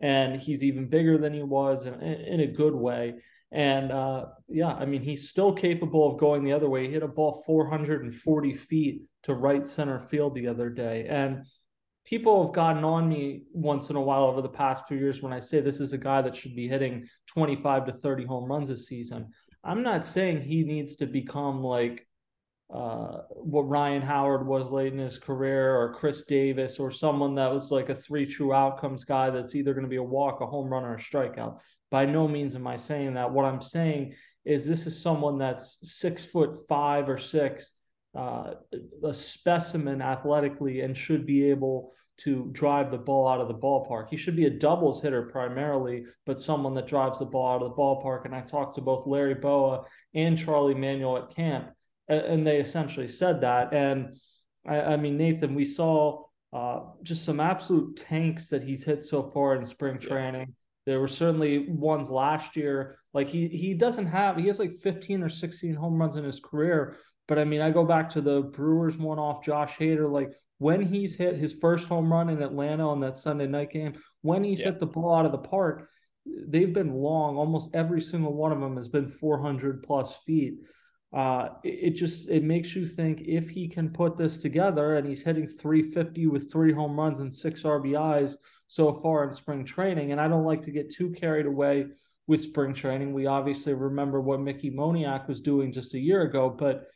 And 0.00 0.40
he's 0.40 0.62
even 0.62 0.88
bigger 0.88 1.16
than 1.16 1.32
he 1.32 1.42
was 1.42 1.86
in, 1.86 1.94
in 2.02 2.40
a 2.40 2.46
good 2.46 2.74
way. 2.74 3.14
And 3.56 3.90
uh, 3.90 4.26
yeah, 4.48 4.74
I 4.74 4.84
mean, 4.84 5.00
he's 5.00 5.30
still 5.30 5.50
capable 5.50 6.12
of 6.12 6.20
going 6.20 6.44
the 6.44 6.52
other 6.52 6.68
way. 6.68 6.86
He 6.86 6.92
hit 6.92 7.02
a 7.02 7.08
ball 7.08 7.42
440 7.46 8.52
feet 8.52 9.00
to 9.22 9.34
right 9.34 9.66
center 9.66 9.98
field 9.98 10.34
the 10.34 10.46
other 10.46 10.68
day. 10.68 11.06
And 11.08 11.46
people 12.04 12.44
have 12.44 12.54
gotten 12.54 12.84
on 12.84 13.08
me 13.08 13.44
once 13.54 13.88
in 13.88 13.96
a 13.96 14.00
while 14.00 14.24
over 14.24 14.42
the 14.42 14.48
past 14.50 14.86
few 14.86 14.98
years 14.98 15.22
when 15.22 15.32
I 15.32 15.38
say 15.38 15.62
this 15.62 15.80
is 15.80 15.94
a 15.94 15.98
guy 15.98 16.20
that 16.20 16.36
should 16.36 16.54
be 16.54 16.68
hitting 16.68 17.06
25 17.28 17.86
to 17.86 17.92
30 17.92 18.26
home 18.26 18.44
runs 18.44 18.68
a 18.68 18.76
season. 18.76 19.30
I'm 19.64 19.82
not 19.82 20.04
saying 20.04 20.42
he 20.42 20.62
needs 20.62 20.96
to 20.96 21.06
become 21.06 21.62
like 21.62 22.05
uh, 22.72 23.18
what 23.30 23.68
Ryan 23.68 24.02
Howard 24.02 24.44
was 24.46 24.72
late 24.72 24.92
in 24.92 24.98
his 24.98 25.18
career, 25.18 25.76
or 25.76 25.94
Chris 25.94 26.24
Davis, 26.24 26.78
or 26.78 26.90
someone 26.90 27.36
that 27.36 27.52
was 27.52 27.70
like 27.70 27.90
a 27.90 27.94
three 27.94 28.26
true 28.26 28.52
outcomes 28.52 29.04
guy 29.04 29.30
that's 29.30 29.54
either 29.54 29.72
going 29.72 29.84
to 29.84 29.90
be 29.90 29.96
a 29.96 30.02
walk, 30.02 30.40
a 30.40 30.46
home 30.46 30.68
run, 30.68 30.84
or 30.84 30.94
a 30.94 30.98
strikeout. 30.98 31.60
By 31.90 32.06
no 32.06 32.26
means 32.26 32.56
am 32.56 32.66
I 32.66 32.76
saying 32.76 33.14
that. 33.14 33.30
What 33.30 33.44
I'm 33.44 33.62
saying 33.62 34.14
is 34.44 34.66
this 34.66 34.86
is 34.86 35.00
someone 35.00 35.38
that's 35.38 35.78
six 35.82 36.24
foot 36.24 36.66
five 36.68 37.08
or 37.08 37.18
six, 37.18 37.72
uh, 38.16 38.54
a 39.04 39.14
specimen 39.14 40.02
athletically, 40.02 40.80
and 40.80 40.96
should 40.96 41.24
be 41.24 41.48
able 41.50 41.92
to 42.18 42.48
drive 42.50 42.90
the 42.90 42.98
ball 42.98 43.28
out 43.28 43.40
of 43.40 43.46
the 43.46 43.54
ballpark. 43.54 44.08
He 44.08 44.16
should 44.16 44.34
be 44.34 44.46
a 44.46 44.50
doubles 44.50 45.02
hitter 45.02 45.22
primarily, 45.22 46.06
but 46.24 46.40
someone 46.40 46.74
that 46.74 46.88
drives 46.88 47.20
the 47.20 47.26
ball 47.26 47.54
out 47.54 47.62
of 47.62 47.70
the 47.70 47.76
ballpark. 47.76 48.24
And 48.24 48.34
I 48.34 48.40
talked 48.40 48.74
to 48.76 48.80
both 48.80 49.06
Larry 49.06 49.34
Bowa 49.34 49.84
and 50.14 50.36
Charlie 50.36 50.74
Manuel 50.74 51.18
at 51.18 51.34
camp 51.34 51.75
and 52.08 52.46
they 52.46 52.58
essentially 52.58 53.08
said 53.08 53.40
that. 53.40 53.72
And 53.72 54.16
I, 54.66 54.80
I 54.80 54.96
mean, 54.96 55.16
Nathan, 55.16 55.54
we 55.54 55.64
saw 55.64 56.24
uh, 56.52 56.80
just 57.02 57.24
some 57.24 57.40
absolute 57.40 57.96
tanks 57.96 58.48
that 58.48 58.62
he's 58.62 58.84
hit 58.84 59.02
so 59.02 59.22
far 59.22 59.56
in 59.56 59.66
spring 59.66 59.98
training. 59.98 60.54
There 60.86 61.00
were 61.00 61.08
certainly 61.08 61.68
ones 61.68 62.10
last 62.10 62.56
year. 62.56 62.98
Like 63.12 63.28
he 63.28 63.48
he 63.48 63.74
doesn't 63.74 64.06
have 64.06 64.36
he 64.36 64.46
has 64.46 64.58
like 64.58 64.74
15 64.74 65.22
or 65.22 65.28
16 65.28 65.74
home 65.74 66.00
runs 66.00 66.16
in 66.16 66.24
his 66.24 66.40
career. 66.40 66.96
But 67.26 67.38
I 67.38 67.44
mean, 67.44 67.60
I 67.60 67.70
go 67.70 67.84
back 67.84 68.10
to 68.10 68.20
the 68.20 68.42
Brewers 68.42 68.96
one 68.96 69.18
off 69.18 69.44
Josh 69.44 69.74
Hader. 69.76 70.10
Like 70.10 70.32
when 70.58 70.80
he's 70.80 71.14
hit 71.14 71.36
his 71.36 71.54
first 71.54 71.88
home 71.88 72.12
run 72.12 72.30
in 72.30 72.40
Atlanta 72.40 72.88
on 72.88 73.00
that 73.00 73.16
Sunday 73.16 73.48
night 73.48 73.70
game, 73.70 73.94
when 74.22 74.44
he's 74.44 74.60
yeah. 74.60 74.66
hit 74.66 74.78
the 74.78 74.86
ball 74.86 75.16
out 75.16 75.26
of 75.26 75.32
the 75.32 75.38
park, 75.38 75.88
they've 76.24 76.72
been 76.72 76.94
long. 76.94 77.36
Almost 77.36 77.70
every 77.74 78.00
single 78.00 78.34
one 78.34 78.52
of 78.52 78.60
them 78.60 78.76
has 78.76 78.88
been 78.88 79.08
400 79.08 79.82
plus 79.82 80.18
feet 80.24 80.58
uh, 81.16 81.48
it, 81.64 81.92
just 81.92 82.28
it 82.28 82.44
makes 82.44 82.76
you 82.76 82.86
think 82.86 83.22
if 83.22 83.48
he 83.48 83.66
can 83.66 83.88
put 83.88 84.18
this 84.18 84.36
together 84.36 84.96
and 84.96 85.08
he's 85.08 85.22
hitting 85.22 85.48
350 85.48 86.26
with 86.26 86.52
three 86.52 86.74
home 86.74 87.00
runs 87.00 87.20
and 87.20 87.34
six 87.34 87.62
RBIs 87.62 88.34
so 88.68 88.92
far 88.92 89.24
in 89.24 89.32
spring 89.32 89.64
training. 89.64 90.12
And 90.12 90.20
I 90.20 90.28
don't 90.28 90.44
like 90.44 90.60
to 90.62 90.70
get 90.70 90.92
too 90.92 91.10
carried 91.12 91.46
away 91.46 91.86
with 92.26 92.42
spring 92.42 92.74
training. 92.74 93.14
We 93.14 93.24
obviously 93.24 93.72
remember 93.72 94.20
what 94.20 94.42
Mickey 94.42 94.70
Moniak 94.70 95.26
was 95.26 95.40
doing 95.40 95.72
just 95.72 95.94
a 95.94 95.98
year 95.98 96.20
ago, 96.20 96.50
but 96.50 96.88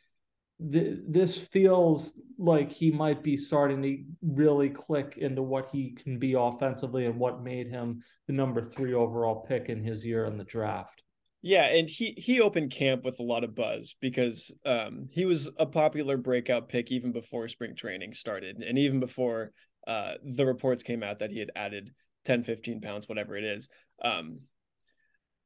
th- 0.71 0.99
this 1.07 1.39
feels 1.39 2.13
like 2.37 2.71
he 2.71 2.91
might 2.91 3.23
be 3.23 3.35
starting 3.35 3.81
to 3.81 4.03
really 4.21 4.69
click 4.69 5.17
into 5.17 5.41
what 5.41 5.69
he 5.71 5.93
can 5.93 6.19
be 6.19 6.33
offensively 6.33 7.07
and 7.07 7.17
what 7.17 7.41
made 7.41 7.69
him 7.69 8.03
the 8.27 8.33
number 8.33 8.61
three 8.61 8.93
overall 8.93 9.43
pick 9.47 9.67
in 9.69 9.83
his 9.83 10.05
year 10.05 10.25
in 10.25 10.37
the 10.37 10.43
draft. 10.43 11.01
Yeah, 11.43 11.65
and 11.65 11.89
he 11.89 12.13
he 12.17 12.39
opened 12.39 12.71
camp 12.71 13.03
with 13.03 13.19
a 13.19 13.23
lot 13.23 13.43
of 13.43 13.55
buzz 13.55 13.95
because 13.99 14.51
um, 14.63 15.07
he 15.11 15.25
was 15.25 15.49
a 15.57 15.65
popular 15.65 16.15
breakout 16.15 16.69
pick 16.69 16.91
even 16.91 17.11
before 17.11 17.47
spring 17.47 17.75
training 17.75 18.13
started 18.13 18.57
and 18.57 18.77
even 18.77 18.99
before 18.99 19.51
uh, 19.87 20.13
the 20.23 20.45
reports 20.45 20.83
came 20.83 21.01
out 21.01 21.19
that 21.19 21.31
he 21.31 21.39
had 21.39 21.51
added 21.55 21.91
10 22.25 22.43
15 22.43 22.81
pounds 22.81 23.09
whatever 23.09 23.35
it 23.35 23.43
is. 23.43 23.69
Um, 24.03 24.41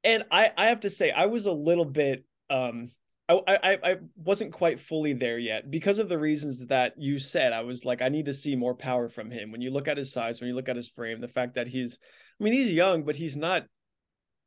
and 0.04 0.25
I 0.32 0.52
I 0.58 0.66
have 0.66 0.82
to 0.82 0.90
say 0.90 1.12
I 1.12 1.28
was 1.28 1.46
a 1.46 1.54
little 1.54 1.86
bit 1.86 2.25
um, 2.50 2.92
I, 3.30 3.42
I 3.48 3.92
I 3.92 3.96
wasn't 4.18 4.52
quite 4.52 4.82
fully 4.82 5.14
there 5.14 5.40
yet 5.40 5.72
because 5.72 6.00
of 6.00 6.10
the 6.10 6.20
reasons 6.20 6.68
that 6.68 6.94
you 6.98 7.20
said. 7.20 7.54
I 7.54 7.62
was 7.62 7.86
like, 7.86 8.02
I 8.02 8.10
need 8.10 8.25
to 8.25 8.34
see 8.34 8.56
more 8.56 8.75
power 8.75 9.10
from 9.10 9.32
him. 9.32 9.52
When 9.52 9.62
you 9.62 9.72
look 9.72 9.88
at 9.88 9.98
his 9.98 10.12
size, 10.12 10.40
when 10.40 10.50
you 10.50 10.56
look 10.56 10.70
at 10.70 10.75
his 10.75 10.90
frame, 10.90 11.22
the 11.22 11.28
fact 11.28 11.56
that 11.56 11.68
he's, 11.68 11.98
I 12.40 12.44
mean, 12.44 12.54
he's 12.54 12.70
young, 12.70 13.04
but 13.04 13.16
he's 13.16 13.36
not 13.36 13.66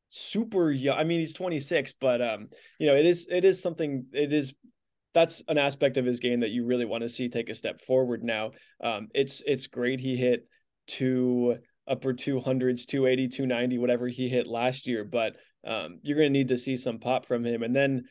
super 0.09 0.71
young. 0.71 0.99
I 0.99 1.05
mean, 1.05 1.21
he's 1.21 1.35
26, 1.35 1.95
but 2.00 2.21
um, 2.21 2.49
you 2.79 2.87
know, 2.87 2.95
it 2.95 3.07
is 3.07 3.27
it 3.31 3.45
is 3.45 3.62
something. 3.62 4.07
It 4.12 4.33
is 4.33 4.55
that's 5.15 5.43
an 5.49 5.59
aspect 5.59 5.97
of 5.97 6.05
his 6.05 6.21
game 6.21 6.41
that 6.41 6.50
you 6.50 6.65
really 6.65 6.85
want 6.85 7.03
to 7.03 7.09
see 7.09 7.29
take 7.29 7.49
a 7.49 7.55
step 7.55 7.81
forward. 7.81 8.23
Now, 8.23 8.53
um, 8.83 9.09
it's 9.15 9.43
it's 9.47 9.67
great 9.67 10.00
he 10.00 10.17
hit 10.17 10.47
two 10.87 11.57
upper 11.87 12.12
200s, 12.12 12.87
280, 12.87 13.29
290, 13.29 13.79
whatever 13.79 14.09
he 14.09 14.29
hit 14.29 14.47
last 14.47 14.87
year, 14.87 15.05
but 15.05 15.37
um, 15.67 15.99
you're 16.03 16.19
going 16.19 16.33
to 16.33 16.38
need 16.38 16.49
to 16.49 16.59
see 16.59 16.77
some 16.77 16.99
pop 16.99 17.27
from 17.27 17.45
him. 17.45 17.62
And 17.62 17.75
then 17.75 18.05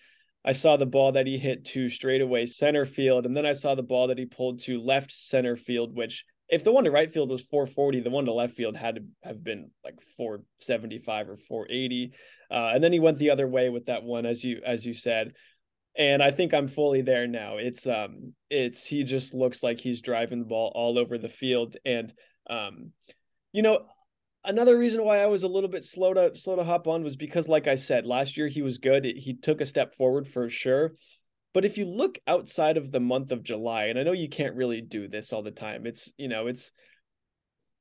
I 0.44 0.52
saw 0.54 0.78
the 0.78 0.86
ball 0.86 1.12
that 1.14 1.28
he 1.28 1.38
hit 1.38 1.66
to 1.66 1.90
straightaway 1.90 2.46
center 2.46 2.86
field, 2.86 3.26
and 3.26 3.38
then 3.38 3.46
I 3.46 3.54
saw 3.54 3.76
the 3.76 3.84
ball 3.84 4.08
that 4.08 4.18
he 4.18 4.26
pulled 4.26 4.62
to 4.62 4.82
left 4.82 5.12
center 5.12 5.56
field, 5.56 5.96
which 5.96 6.26
if 6.50 6.64
the 6.64 6.72
one 6.72 6.86
to 6.86 6.92
right 6.92 7.12
field 7.12 7.30
was 7.30 7.44
440, 7.44 8.02
the 8.02 8.10
one 8.10 8.26
to 8.26 8.34
left 8.34 8.56
field 8.56 8.78
had 8.78 8.96
to 8.96 9.02
have 9.24 9.44
been 9.44 9.72
like 9.84 9.96
475 10.16 11.30
or 11.30 11.38
480. 11.38 12.14
Uh, 12.50 12.72
and 12.74 12.84
then 12.84 12.94
he 12.94 13.00
went 13.00 13.18
the 13.18 13.32
other 13.32 13.48
way 13.48 13.70
with 13.70 13.88
that 13.88 14.04
one, 14.04 14.26
as 14.26 14.44
you 14.44 14.62
as 14.66 14.86
you 14.86 14.94
said. 14.94 15.34
And 15.98 16.22
I 16.22 16.32
think 16.32 16.54
I'm 16.54 16.68
fully 16.68 17.02
there 17.02 17.28
now. 17.28 17.58
It's 17.58 17.88
um 17.88 18.34
it's 18.50 18.86
he 18.86 19.04
just 19.04 19.34
looks 19.34 19.64
like 19.64 19.80
he's 19.80 20.02
driving 20.02 20.40
the 20.40 20.46
ball 20.46 20.72
all 20.74 20.98
over 20.98 21.18
the 21.18 21.30
field. 21.30 21.76
And 21.86 22.14
um, 22.50 22.92
you 23.52 23.62
know, 23.62 23.84
another 24.46 24.78
reason 24.78 25.04
why 25.04 25.20
I 25.20 25.26
was 25.26 25.44
a 25.44 25.48
little 25.48 25.70
bit 25.70 25.84
slow 25.84 26.14
to 26.14 26.36
slow 26.36 26.56
to 26.56 26.64
hop 26.64 26.88
on 26.88 27.04
was 27.04 27.16
because, 27.16 27.50
like 27.50 27.68
I 27.68 27.76
said, 27.76 28.06
last 28.06 28.38
year 28.38 28.48
he 28.48 28.62
was 28.62 28.78
good. 28.78 29.06
He 29.06 29.34
took 29.34 29.60
a 29.60 29.66
step 29.66 29.96
forward 29.96 30.28
for 30.28 30.50
sure. 30.50 30.94
But 31.58 31.66
if 31.66 31.80
you 31.80 31.86
look 31.86 32.20
outside 32.28 32.78
of 32.78 32.92
the 32.92 33.00
month 33.00 33.32
of 33.32 33.42
July, 33.42 33.86
and 33.86 33.98
I 33.98 34.04
know 34.04 34.12
you 34.12 34.30
can't 34.30 34.54
really 34.54 34.80
do 34.80 35.08
this 35.08 35.34
all 35.34 35.42
the 35.42 35.50
time, 35.50 35.88
it's 35.88 36.14
you 36.16 36.28
know, 36.28 36.46
it's 36.46 36.72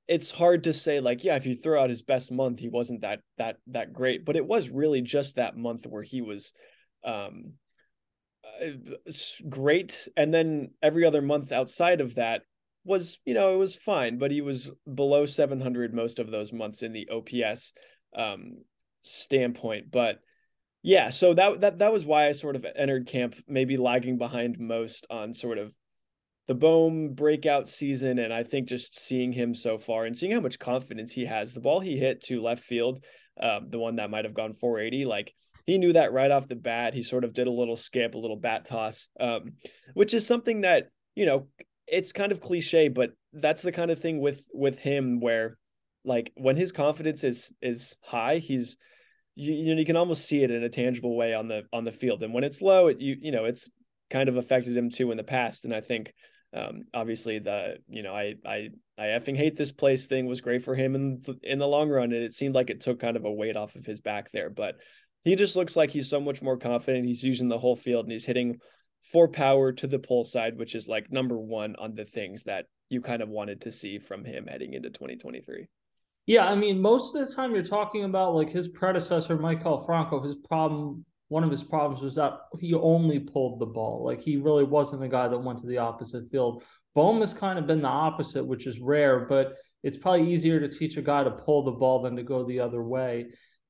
it's 0.08 0.30
hard 0.30 0.64
to 0.64 0.72
say 0.72 0.98
like, 1.00 1.24
yeah, 1.24 1.36
if 1.36 1.44
you 1.44 1.54
throw 1.54 1.82
out 1.82 1.90
his 1.90 2.00
best 2.00 2.32
month, 2.32 2.58
he 2.58 2.70
wasn't 2.70 3.02
that 3.02 3.20
that 3.36 3.58
that 3.66 3.92
great. 3.92 4.24
But 4.24 4.36
it 4.36 4.46
was 4.46 4.70
really 4.70 5.02
just 5.02 5.36
that 5.36 5.58
month 5.58 5.86
where 5.86 6.02
he 6.02 6.22
was 6.22 6.54
um 7.04 7.52
uh, 8.62 9.12
great. 9.46 10.08
And 10.16 10.32
then 10.32 10.70
every 10.82 11.04
other 11.04 11.20
month 11.20 11.52
outside 11.52 12.00
of 12.00 12.14
that 12.14 12.44
was, 12.82 13.18
you 13.26 13.34
know, 13.34 13.52
it 13.52 13.58
was 13.58 13.76
fine, 13.76 14.16
but 14.16 14.30
he 14.30 14.40
was 14.40 14.70
below 14.94 15.26
700 15.26 15.92
most 15.92 16.18
of 16.18 16.30
those 16.30 16.50
months 16.50 16.82
in 16.82 16.94
the 16.94 17.10
OPS 17.10 17.74
um 18.16 18.54
standpoint. 19.02 19.90
But 19.90 20.20
yeah, 20.86 21.10
so 21.10 21.34
that 21.34 21.62
that 21.62 21.78
that 21.80 21.92
was 21.92 22.06
why 22.06 22.28
I 22.28 22.32
sort 22.32 22.54
of 22.54 22.64
entered 22.76 23.08
camp 23.08 23.34
maybe 23.48 23.76
lagging 23.76 24.18
behind 24.18 24.60
most 24.60 25.04
on 25.10 25.34
sort 25.34 25.58
of 25.58 25.74
the 26.46 26.54
Bohm 26.54 27.08
breakout 27.12 27.68
season, 27.68 28.20
and 28.20 28.32
I 28.32 28.44
think 28.44 28.68
just 28.68 28.96
seeing 28.96 29.32
him 29.32 29.52
so 29.52 29.78
far 29.78 30.04
and 30.04 30.16
seeing 30.16 30.30
how 30.30 30.38
much 30.38 30.60
confidence 30.60 31.10
he 31.10 31.24
has, 31.24 31.52
the 31.52 31.58
ball 31.58 31.80
he 31.80 31.96
hit 31.96 32.22
to 32.26 32.40
left 32.40 32.62
field, 32.62 33.02
um, 33.42 33.66
the 33.68 33.80
one 33.80 33.96
that 33.96 34.10
might 34.10 34.26
have 34.26 34.32
gone 34.32 34.54
480, 34.54 35.06
like 35.06 35.34
he 35.66 35.76
knew 35.76 35.92
that 35.92 36.12
right 36.12 36.30
off 36.30 36.46
the 36.46 36.54
bat. 36.54 36.94
He 36.94 37.02
sort 37.02 37.24
of 37.24 37.32
did 37.32 37.48
a 37.48 37.50
little 37.50 37.76
skip, 37.76 38.14
a 38.14 38.18
little 38.18 38.36
bat 38.36 38.64
toss, 38.64 39.08
um, 39.18 39.54
which 39.94 40.14
is 40.14 40.24
something 40.24 40.60
that 40.60 40.90
you 41.16 41.26
know 41.26 41.48
it's 41.88 42.12
kind 42.12 42.30
of 42.30 42.40
cliche, 42.40 42.86
but 42.86 43.10
that's 43.32 43.62
the 43.62 43.72
kind 43.72 43.90
of 43.90 43.98
thing 43.98 44.20
with 44.20 44.40
with 44.54 44.78
him 44.78 45.18
where 45.18 45.58
like 46.04 46.30
when 46.36 46.54
his 46.54 46.70
confidence 46.70 47.24
is 47.24 47.52
is 47.60 47.96
high, 48.02 48.38
he's 48.38 48.76
you, 49.36 49.52
you 49.52 49.74
know 49.74 49.78
you 49.78 49.86
can 49.86 49.96
almost 49.96 50.26
see 50.26 50.42
it 50.42 50.50
in 50.50 50.64
a 50.64 50.68
tangible 50.68 51.16
way 51.16 51.34
on 51.34 51.46
the 51.46 51.62
on 51.72 51.84
the 51.84 51.92
field, 51.92 52.22
and 52.22 52.34
when 52.34 52.44
it's 52.44 52.62
low, 52.62 52.88
it 52.88 53.00
you 53.00 53.16
you 53.20 53.30
know 53.30 53.44
it's 53.44 53.70
kind 54.10 54.28
of 54.28 54.36
affected 54.36 54.76
him 54.76 54.90
too 54.90 55.10
in 55.10 55.16
the 55.16 55.24
past, 55.24 55.64
and 55.64 55.74
I 55.74 55.80
think 55.80 56.12
um, 56.56 56.84
obviously 56.94 57.38
the 57.38 57.76
you 57.88 58.02
know 58.02 58.14
I 58.14 58.34
I 58.44 58.70
I 58.98 59.04
effing 59.06 59.36
hate 59.36 59.56
this 59.56 59.72
place 59.72 60.06
thing 60.06 60.26
was 60.26 60.40
great 60.40 60.64
for 60.64 60.74
him 60.74 60.94
in 60.94 61.22
the, 61.24 61.38
in 61.42 61.58
the 61.58 61.68
long 61.68 61.88
run, 61.90 62.12
and 62.12 62.24
it 62.24 62.34
seemed 62.34 62.54
like 62.54 62.70
it 62.70 62.80
took 62.80 62.98
kind 62.98 63.16
of 63.16 63.24
a 63.24 63.32
weight 63.32 63.56
off 63.56 63.76
of 63.76 63.86
his 63.86 64.00
back 64.00 64.32
there, 64.32 64.50
but 64.50 64.76
he 65.22 65.34
just 65.34 65.56
looks 65.56 65.76
like 65.76 65.90
he's 65.90 66.08
so 66.08 66.20
much 66.20 66.40
more 66.40 66.56
confident. 66.56 67.04
He's 67.04 67.24
using 67.24 67.48
the 67.48 67.58
whole 67.58 67.74
field 67.74 68.04
and 68.04 68.12
he's 68.12 68.24
hitting 68.24 68.60
for 69.02 69.26
power 69.26 69.72
to 69.72 69.86
the 69.88 69.98
pull 69.98 70.24
side, 70.24 70.56
which 70.56 70.76
is 70.76 70.86
like 70.86 71.10
number 71.10 71.36
one 71.36 71.74
on 71.80 71.96
the 71.96 72.04
things 72.04 72.44
that 72.44 72.66
you 72.90 73.00
kind 73.00 73.20
of 73.20 73.28
wanted 73.28 73.60
to 73.62 73.72
see 73.72 73.98
from 73.98 74.24
him 74.24 74.46
heading 74.46 74.74
into 74.74 74.88
2023. 74.88 75.66
Yeah, 76.26 76.46
I 76.46 76.56
mean, 76.56 76.82
most 76.82 77.14
of 77.14 77.26
the 77.26 77.34
time 77.34 77.54
you're 77.54 77.62
talking 77.62 78.04
about 78.04 78.34
like 78.34 78.50
his 78.50 78.68
predecessor, 78.68 79.36
Maikel 79.36 79.86
Franco, 79.86 80.20
his 80.20 80.34
problem, 80.34 81.04
one 81.28 81.44
of 81.44 81.50
his 81.50 81.62
problems 81.62 82.02
was 82.02 82.16
that 82.16 82.38
he 82.58 82.74
only 82.74 83.20
pulled 83.20 83.60
the 83.60 83.66
ball. 83.66 84.04
Like 84.04 84.20
he 84.20 84.36
really 84.36 84.64
wasn't 84.64 85.02
the 85.02 85.08
guy 85.08 85.28
that 85.28 85.38
went 85.38 85.60
to 85.60 85.66
the 85.66 85.78
opposite 85.78 86.28
field. 86.30 86.64
Bohm 86.94 87.20
has 87.20 87.32
kind 87.32 87.58
of 87.58 87.66
been 87.66 87.82
the 87.82 87.88
opposite, 87.88 88.44
which 88.44 88.66
is 88.66 88.80
rare, 88.80 89.20
but 89.20 89.54
it's 89.82 89.98
probably 89.98 90.32
easier 90.32 90.58
to 90.58 90.68
teach 90.68 90.96
a 90.96 91.02
guy 91.02 91.22
to 91.22 91.30
pull 91.30 91.62
the 91.62 91.70
ball 91.70 92.02
than 92.02 92.16
to 92.16 92.22
go 92.22 92.44
the 92.44 92.60
other 92.60 92.82
way. 92.82 93.26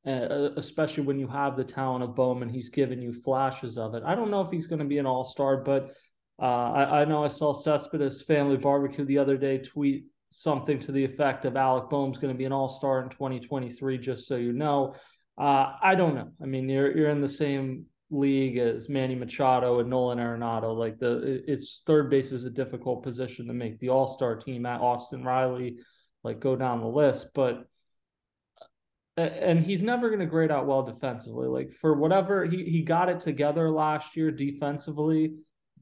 Uh, 0.07 0.51
especially 0.57 1.03
when 1.03 1.19
you 1.19 1.27
have 1.27 1.57
the 1.57 1.65
talent 1.65 2.05
of 2.05 2.15
Bowman. 2.15 2.49
He's 2.49 2.69
given 2.69 3.03
you 3.03 3.13
flashes 3.13 3.77
of 3.77 3.97
it. 3.97 4.05
I 4.07 4.15
don't 4.15 4.31
know 4.31 4.41
if 4.41 4.53
he's 4.53 4.69
going 4.69 4.79
to 4.79 4.85
be 4.85 4.99
an 4.99 5.07
all 5.07 5.25
star, 5.25 5.65
but 5.65 5.97
uh, 6.41 6.45
I, 6.45 7.01
I, 7.01 7.05
know 7.07 7.25
I 7.25 7.27
saw 7.27 7.53
Cespedes 7.53 8.23
Family 8.23 8.57
Barbecue 8.57 9.05
the 9.05 9.19
other 9.19 9.37
day 9.37 9.59
tweet 9.59 10.05
something 10.31 10.79
to 10.81 10.93
the 10.93 11.05
effect 11.05 11.45
of 11.45 11.57
Alec 11.57 11.91
Bohm's 11.91 12.19
going 12.19 12.33
to 12.33 12.39
be 12.39 12.45
an 12.45 12.53
all 12.53 12.69
star 12.69 13.03
in 13.03 13.09
2023, 13.09 13.99
just 13.99 14.27
so 14.27 14.37
you 14.37 14.53
know. 14.53 14.95
Uh, 15.39 15.73
I 15.83 15.95
don't 15.95 16.15
know. 16.15 16.31
I 16.43 16.47
mean, 16.47 16.69
you're, 16.69 16.97
you're 16.97 17.11
in 17.11 17.21
the 17.21 17.29
same 17.29 17.87
league 18.11 18.57
as 18.57 18.89
Manny 18.89 19.15
Machado 19.15 19.81
and 19.81 19.91
Nolan 19.91 20.19
Arenado. 20.19 20.77
Like 20.77 20.99
the 20.99 21.43
it's 21.47 21.83
third 21.87 22.11
base 22.11 22.33
is 22.33 22.45
a 22.45 22.51
difficult 22.51 23.03
position 23.03 23.47
to 23.47 23.53
make 23.53 23.79
the 23.79 23.89
All 23.89 24.09
Star 24.09 24.37
team 24.37 24.67
at 24.67 24.81
Austin 24.81 25.25
Riley, 25.25 25.79
like 26.23 26.41
go 26.41 26.57
down 26.57 26.81
the 26.81 26.87
list. 26.87 27.29
But 27.35 27.67
and 29.17 29.61
he's 29.61 29.83
never 29.83 30.09
going 30.09 30.21
to 30.21 30.27
grade 30.27 30.51
out 30.51 30.67
well 30.67 30.83
defensively. 30.83 31.49
Like 31.49 31.73
for 31.73 31.95
whatever 31.95 32.45
he 32.45 32.65
he 32.65 32.83
got 32.83 33.09
it 33.09 33.21
together 33.21 33.71
last 33.71 34.17
year 34.17 34.31
defensively, 34.31 35.35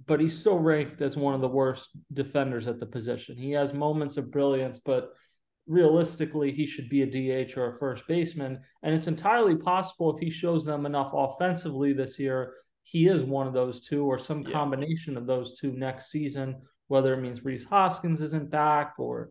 but 0.07 0.21
he's 0.21 0.39
still 0.39 0.59
ranked 0.59 1.01
as 1.01 1.17
one 1.17 1.35
of 1.35 1.41
the 1.41 1.49
worst 1.49 1.91
defenders 2.13 2.67
at 2.67 2.81
the 2.81 2.87
position. 2.87 3.37
He 3.37 3.53
has 3.53 3.73
moments 3.73 4.17
of 4.17 4.31
brilliance, 4.31 4.81
but 4.85 5.13
realistically, 5.67 6.53
he 6.53 6.67
should 6.67 6.89
be 6.89 7.03
a 7.03 7.07
DH 7.47 7.57
or 7.57 7.75
a 7.75 7.79
first 7.79 8.07
baseman. 8.07 8.61
And 8.83 8.95
it's 8.95 9.07
entirely 9.07 9.57
possible 9.57 10.15
if 10.15 10.21
he 10.21 10.31
shows 10.31 10.65
them 10.65 10.87
enough 10.87 11.13
offensively 11.15 11.93
this 11.93 12.19
year, 12.19 12.55
he 12.83 13.09
is 13.09 13.23
one 13.23 13.47
of 13.47 13.55
those 13.55 13.81
two 13.81 14.05
or 14.05 14.19
some 14.19 14.43
yeah. 14.43 14.53
combination 14.53 15.17
of 15.17 15.27
those 15.27 15.59
two 15.59 15.73
next 15.73 16.11
season, 16.11 16.61
whether 16.89 17.15
it 17.15 17.21
means 17.21 17.45
Rhys 17.45 17.65
Hoskins 17.65 18.21
isn't 18.21 18.51
back 18.51 18.95
or 18.99 19.31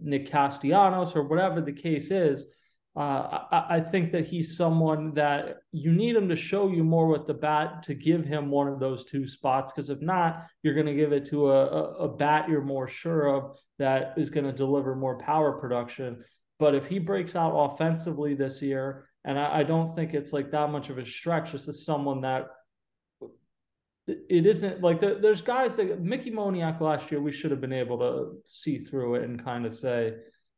Nick 0.00 0.30
Castellanos 0.30 1.16
or 1.16 1.24
whatever 1.24 1.60
the 1.60 1.72
case 1.72 2.12
is 2.12 2.46
uh, 2.94 3.44
I, 3.50 3.76
I, 3.76 3.80
think 3.80 4.12
that 4.12 4.26
he's 4.28 4.54
someone 4.54 5.14
that 5.14 5.62
you 5.72 5.92
need 5.92 6.14
him 6.14 6.28
to 6.28 6.36
show 6.36 6.68
you 6.68 6.84
more 6.84 7.06
with 7.08 7.26
the 7.26 7.32
bat 7.32 7.82
to 7.84 7.94
give 7.94 8.26
him 8.26 8.50
one 8.50 8.68
of 8.68 8.80
those 8.80 9.06
two 9.06 9.26
spots. 9.26 9.72
Because 9.72 9.88
if 9.88 10.02
not, 10.02 10.46
you're 10.62 10.74
going 10.74 10.86
to 10.86 10.94
give 10.94 11.10
it 11.10 11.24
to 11.26 11.52
a, 11.52 11.66
a, 11.66 11.82
a 12.04 12.08
bat 12.08 12.50
you're 12.50 12.60
more 12.60 12.88
sure 12.88 13.34
of 13.34 13.56
that 13.78 14.12
is 14.18 14.28
going 14.28 14.44
to 14.44 14.52
deliver 14.52 14.94
more 14.94 15.16
power 15.16 15.52
production. 15.52 16.22
But 16.58 16.74
if 16.74 16.86
he 16.86 16.98
breaks 16.98 17.34
out 17.34 17.56
offensively 17.56 18.34
this 18.34 18.60
year, 18.60 19.08
and 19.24 19.38
I, 19.38 19.60
I 19.60 19.62
don't 19.62 19.94
think 19.94 20.12
it's 20.12 20.34
like 20.34 20.50
that 20.50 20.70
much 20.70 20.90
of 20.90 20.98
a 20.98 21.06
stretch, 21.06 21.52
this 21.52 21.68
is 21.68 21.86
someone 21.86 22.20
that 22.20 22.48
it 24.06 24.46
isn't 24.46 24.82
like 24.82 25.00
the, 25.00 25.18
there's 25.20 25.40
guys 25.40 25.76
that 25.76 26.00
Mickey 26.02 26.30
Moniak 26.30 26.80
last 26.80 27.10
year, 27.10 27.22
we 27.22 27.32
should 27.32 27.52
have 27.52 27.60
been 27.60 27.72
able 27.72 27.98
to 27.98 28.36
see 28.46 28.78
through 28.78 29.14
it 29.14 29.22
and 29.22 29.42
kind 29.42 29.64
of 29.64 29.72
say, 29.72 30.14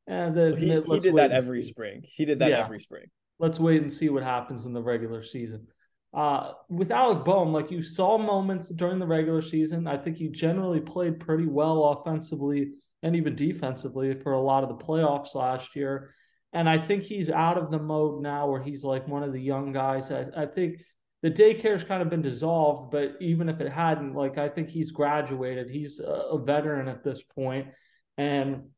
and 0.07 0.37
then 0.37 0.57
he, 0.57 0.81
he 0.81 1.01
did 1.01 1.17
that 1.17 1.33
every 1.33 1.63
see. 1.63 1.71
spring. 1.71 2.03
He 2.05 2.25
did 2.25 2.39
that 2.41 2.51
yeah. 2.51 2.65
every 2.65 2.81
spring. 2.81 3.07
Let's 3.39 3.59
wait 3.59 3.83
and 3.83 3.93
see 3.93 4.09
what 4.09 4.23
happens 4.23 4.65
in 4.65 4.73
the 4.73 4.83
regular 4.83 5.23
season. 5.23 5.67
Uh, 6.13 6.53
with 6.69 6.93
Alec 6.93 7.25
Bohm, 7.25 7.53
like 7.53 7.71
you 7.71 7.83
saw 7.83 8.17
moments 8.17 8.69
during 8.69 9.01
the 9.01 9.07
regular 9.07 9.43
season, 9.43 9.89
I 9.89 9.97
think 9.97 10.17
he 10.17 10.29
generally 10.29 10.81
played 10.81 11.19
pretty 11.19 11.47
well 11.47 11.85
offensively 11.87 12.73
and 13.03 13.17
even 13.17 13.35
defensively 13.35 14.15
for 14.15 14.33
a 14.33 14.41
lot 14.41 14.63
of 14.63 14.69
the 14.69 14.85
playoffs 14.85 15.35
last 15.35 15.75
year. 15.75 16.15
And 16.53 16.69
I 16.69 16.79
think 16.79 17.03
he's 17.03 17.31
out 17.31 17.59
of 17.59 17.73
the 17.73 17.81
mode 17.81 18.23
now 18.23 18.49
where 18.49 18.63
he's 18.63 18.85
like 18.85 19.09
one 19.09 19.25
of 19.25 19.33
the 19.33 19.41
young 19.41 19.73
guys. 19.73 20.13
I, 20.13 20.27
I 20.37 20.47
think 20.47 20.85
the 21.23 21.31
daycare's 21.31 21.83
kind 21.83 22.01
of 22.01 22.09
been 22.09 22.23
dissolved, 22.23 22.93
but 22.93 23.17
even 23.21 23.49
if 23.49 23.61
it 23.61 23.73
hadn't, 23.73 24.15
like 24.15 24.39
I 24.39 24.49
think 24.49 24.69
he's 24.69 24.93
graduated. 24.93 25.69
He's 25.69 25.99
a, 25.99 26.05
a 26.05 26.39
veteran 26.39 26.87
at 26.87 27.03
this 27.03 27.23
point, 27.35 27.69
and 28.17 28.69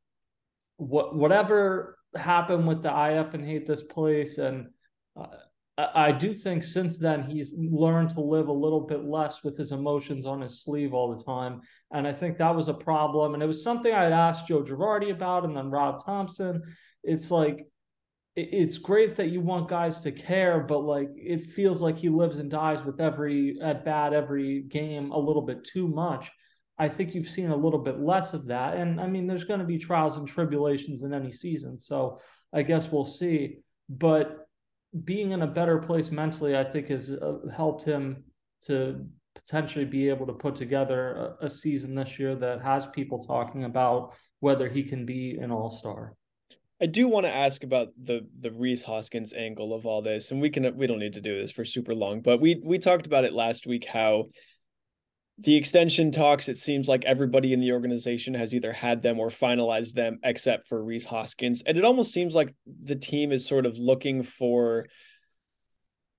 what 0.77 1.15
whatever 1.15 1.99
happened 2.15 2.67
with 2.67 2.83
the 2.83 2.89
IF 2.91 3.35
and 3.35 3.45
hate 3.45 3.67
this 3.67 3.83
place, 3.83 4.39
and 4.39 4.69
uh, 5.17 5.27
I, 5.79 6.13
do 6.13 6.35
think 6.35 6.65
since 6.65 6.99
then 6.99 7.23
he's 7.23 7.55
learned 7.59 8.11
to 8.11 8.21
live 8.21 8.49
a 8.49 8.53
little 8.53 8.81
bit 8.81 9.05
less 9.05 9.43
with 9.43 9.59
his 9.59 9.73
emotions 9.73 10.25
on 10.25 10.41
his 10.41 10.63
sleeve 10.63 10.95
all 10.95 11.15
the 11.15 11.23
time, 11.23 11.61
and 11.93 12.07
I 12.07 12.13
think 12.13 12.39
that 12.39 12.55
was 12.55 12.69
a 12.69 12.75
problem. 12.75 13.35
And 13.35 13.43
it 13.43 13.47
was 13.47 13.63
something 13.63 13.93
I 13.93 14.05
had 14.05 14.13
asked 14.13 14.47
Joe 14.47 14.63
Girardi 14.63 15.11
about, 15.11 15.45
and 15.45 15.57
then 15.57 15.71
Rob 15.71 16.05
Thompson. 16.05 16.63
It's 17.03 17.31
like 17.31 17.67
it's 18.37 18.77
great 18.77 19.17
that 19.17 19.31
you 19.31 19.41
want 19.41 19.69
guys 19.69 19.99
to 20.01 20.13
care, 20.13 20.61
but 20.61 20.81
like 20.81 21.09
it 21.17 21.41
feels 21.41 21.81
like 21.81 21.97
he 21.97 22.11
lives 22.11 22.37
and 22.37 22.51
dies 22.51 22.85
with 22.85 23.01
every 23.01 23.59
at 23.63 23.85
bat, 23.85 24.13
every 24.13 24.63
game 24.63 25.11
a 25.11 25.19
little 25.19 25.43
bit 25.43 25.65
too 25.65 25.89
much. 25.89 26.31
I 26.79 26.89
think 26.89 27.15
you've 27.15 27.29
seen 27.29 27.51
a 27.51 27.57
little 27.57 27.79
bit 27.79 28.01
less 28.01 28.35
of 28.35 28.47
that. 28.47 28.77
And 28.77 29.01
I 29.01 29.07
mean, 29.07 29.27
there's 29.27 29.45
going 29.45 29.61
to 29.61 29.67
be 29.67 29.79
trials 29.79 30.17
and 30.17 30.29
tribulations 30.29 31.03
in 31.03 31.15
any 31.15 31.33
season. 31.33 31.79
So 31.79 32.21
I 32.53 32.63
guess 32.63 32.91
we'll 32.91 33.05
see. 33.05 33.59
But 33.89 34.47
being 35.05 35.33
in 35.33 35.43
a 35.43 35.47
better 35.47 35.79
place 35.79 36.11
mentally, 36.11 36.57
I 36.57 36.65
think, 36.65 36.89
has 36.89 37.11
uh, 37.11 37.39
helped 37.55 37.83
him 37.83 38.25
to 38.63 39.07
potentially 39.35 39.85
be 39.85 40.09
able 40.09 40.27
to 40.27 40.33
put 40.33 40.55
together 40.55 41.35
a, 41.41 41.47
a 41.47 41.51
season 41.51 41.95
this 41.95 42.19
year 42.19 42.35
that 42.35 42.63
has 42.63 42.87
people 42.87 43.25
talking 43.25 43.65
about 43.65 44.15
whether 44.41 44.69
he 44.69 44.83
can 44.83 45.07
be 45.07 45.39
an 45.41 45.51
all 45.51 45.71
star. 45.71 46.15
I 46.81 46.87
do 46.87 47.09
want 47.09 47.25
to 47.25 47.33
ask 47.33 47.65
about 47.65 47.89
the 48.03 48.27
the 48.41 48.51
Rhys 48.51 48.85
Hoskins 48.85 49.33
angle 49.33 49.75
of 49.75 49.87
all 49.87 50.03
this, 50.03 50.31
and 50.31 50.43
we 50.43 50.51
can 50.51 50.77
we 50.77 50.87
don't 50.87 50.99
need 50.99 51.15
to 51.15 51.23
do 51.23 51.41
this 51.41 51.51
for 51.51 51.65
super 51.65 51.95
long, 51.95 52.21
but 52.21 52.41
we 52.41 52.61
we 52.63 52.79
talked 52.79 53.07
about 53.07 53.25
it 53.25 53.33
last 53.33 53.67
week 53.67 53.87
how 53.87 54.27
the 55.39 55.57
extension 55.57 56.11
talks, 56.11 56.49
it 56.49 56.57
seems 56.57 56.89
like 56.89 57.05
everybody 57.05 57.53
in 57.53 57.61
the 57.61 57.73
organization 57.73 58.35
has 58.35 58.55
either 58.55 58.73
had 58.73 59.03
them 59.03 59.21
or 59.21 59.29
finalized 59.29 59.93
them 59.93 60.19
except 60.25 60.67
for 60.69 60.83
Rhys 60.83 61.05
Hoskins. 61.05 61.63
And 61.67 61.77
it 61.77 61.85
almost 61.85 62.13
seems 62.13 62.35
like 62.35 62.55
the 62.85 62.97
team 62.97 63.33
is 63.33 63.47
sort 63.47 63.67
of 63.67 63.79
looking 63.79 64.23
for 64.23 64.87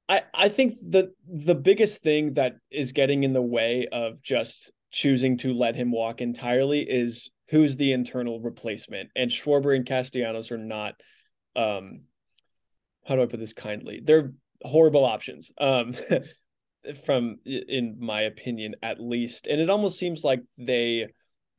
I, 0.10 0.22
I 0.34 0.50
think 0.50 0.76
the 0.82 1.14
the 1.28 1.56
biggest 1.56 2.02
thing 2.02 2.36
that 2.36 2.56
is 2.72 2.92
getting 2.92 3.24
in 3.24 3.34
the 3.34 3.42
way 3.42 3.88
of 3.92 4.22
just 4.22 4.72
choosing 4.92 5.38
to 5.38 5.54
let 5.54 5.76
him 5.76 5.92
walk 5.92 6.22
entirely 6.22 6.82
is 6.82 7.30
who's 7.50 7.76
the 7.76 7.92
internal 7.92 8.40
replacement. 8.40 9.10
And 9.16 9.30
Schwarber 9.30 9.76
and 9.76 9.86
Castellanos 9.86 10.52
are 10.52 10.58
not 10.58 10.96
um 11.56 12.02
how 13.06 13.16
do 13.16 13.24
I 13.24 13.26
put 13.26 13.40
this 13.40 13.54
kindly? 13.54 14.02
They're 14.04 14.34
horrible 14.62 15.06
options. 15.06 15.52
Um 15.58 15.94
from 17.06 17.38
in 17.46 17.98
my 18.00 18.22
opinion 18.22 18.76
at 18.82 19.00
least. 19.00 19.48
And 19.48 19.60
it 19.60 19.70
almost 19.70 20.00
seems 20.00 20.24
like 20.24 20.42
they 20.58 21.08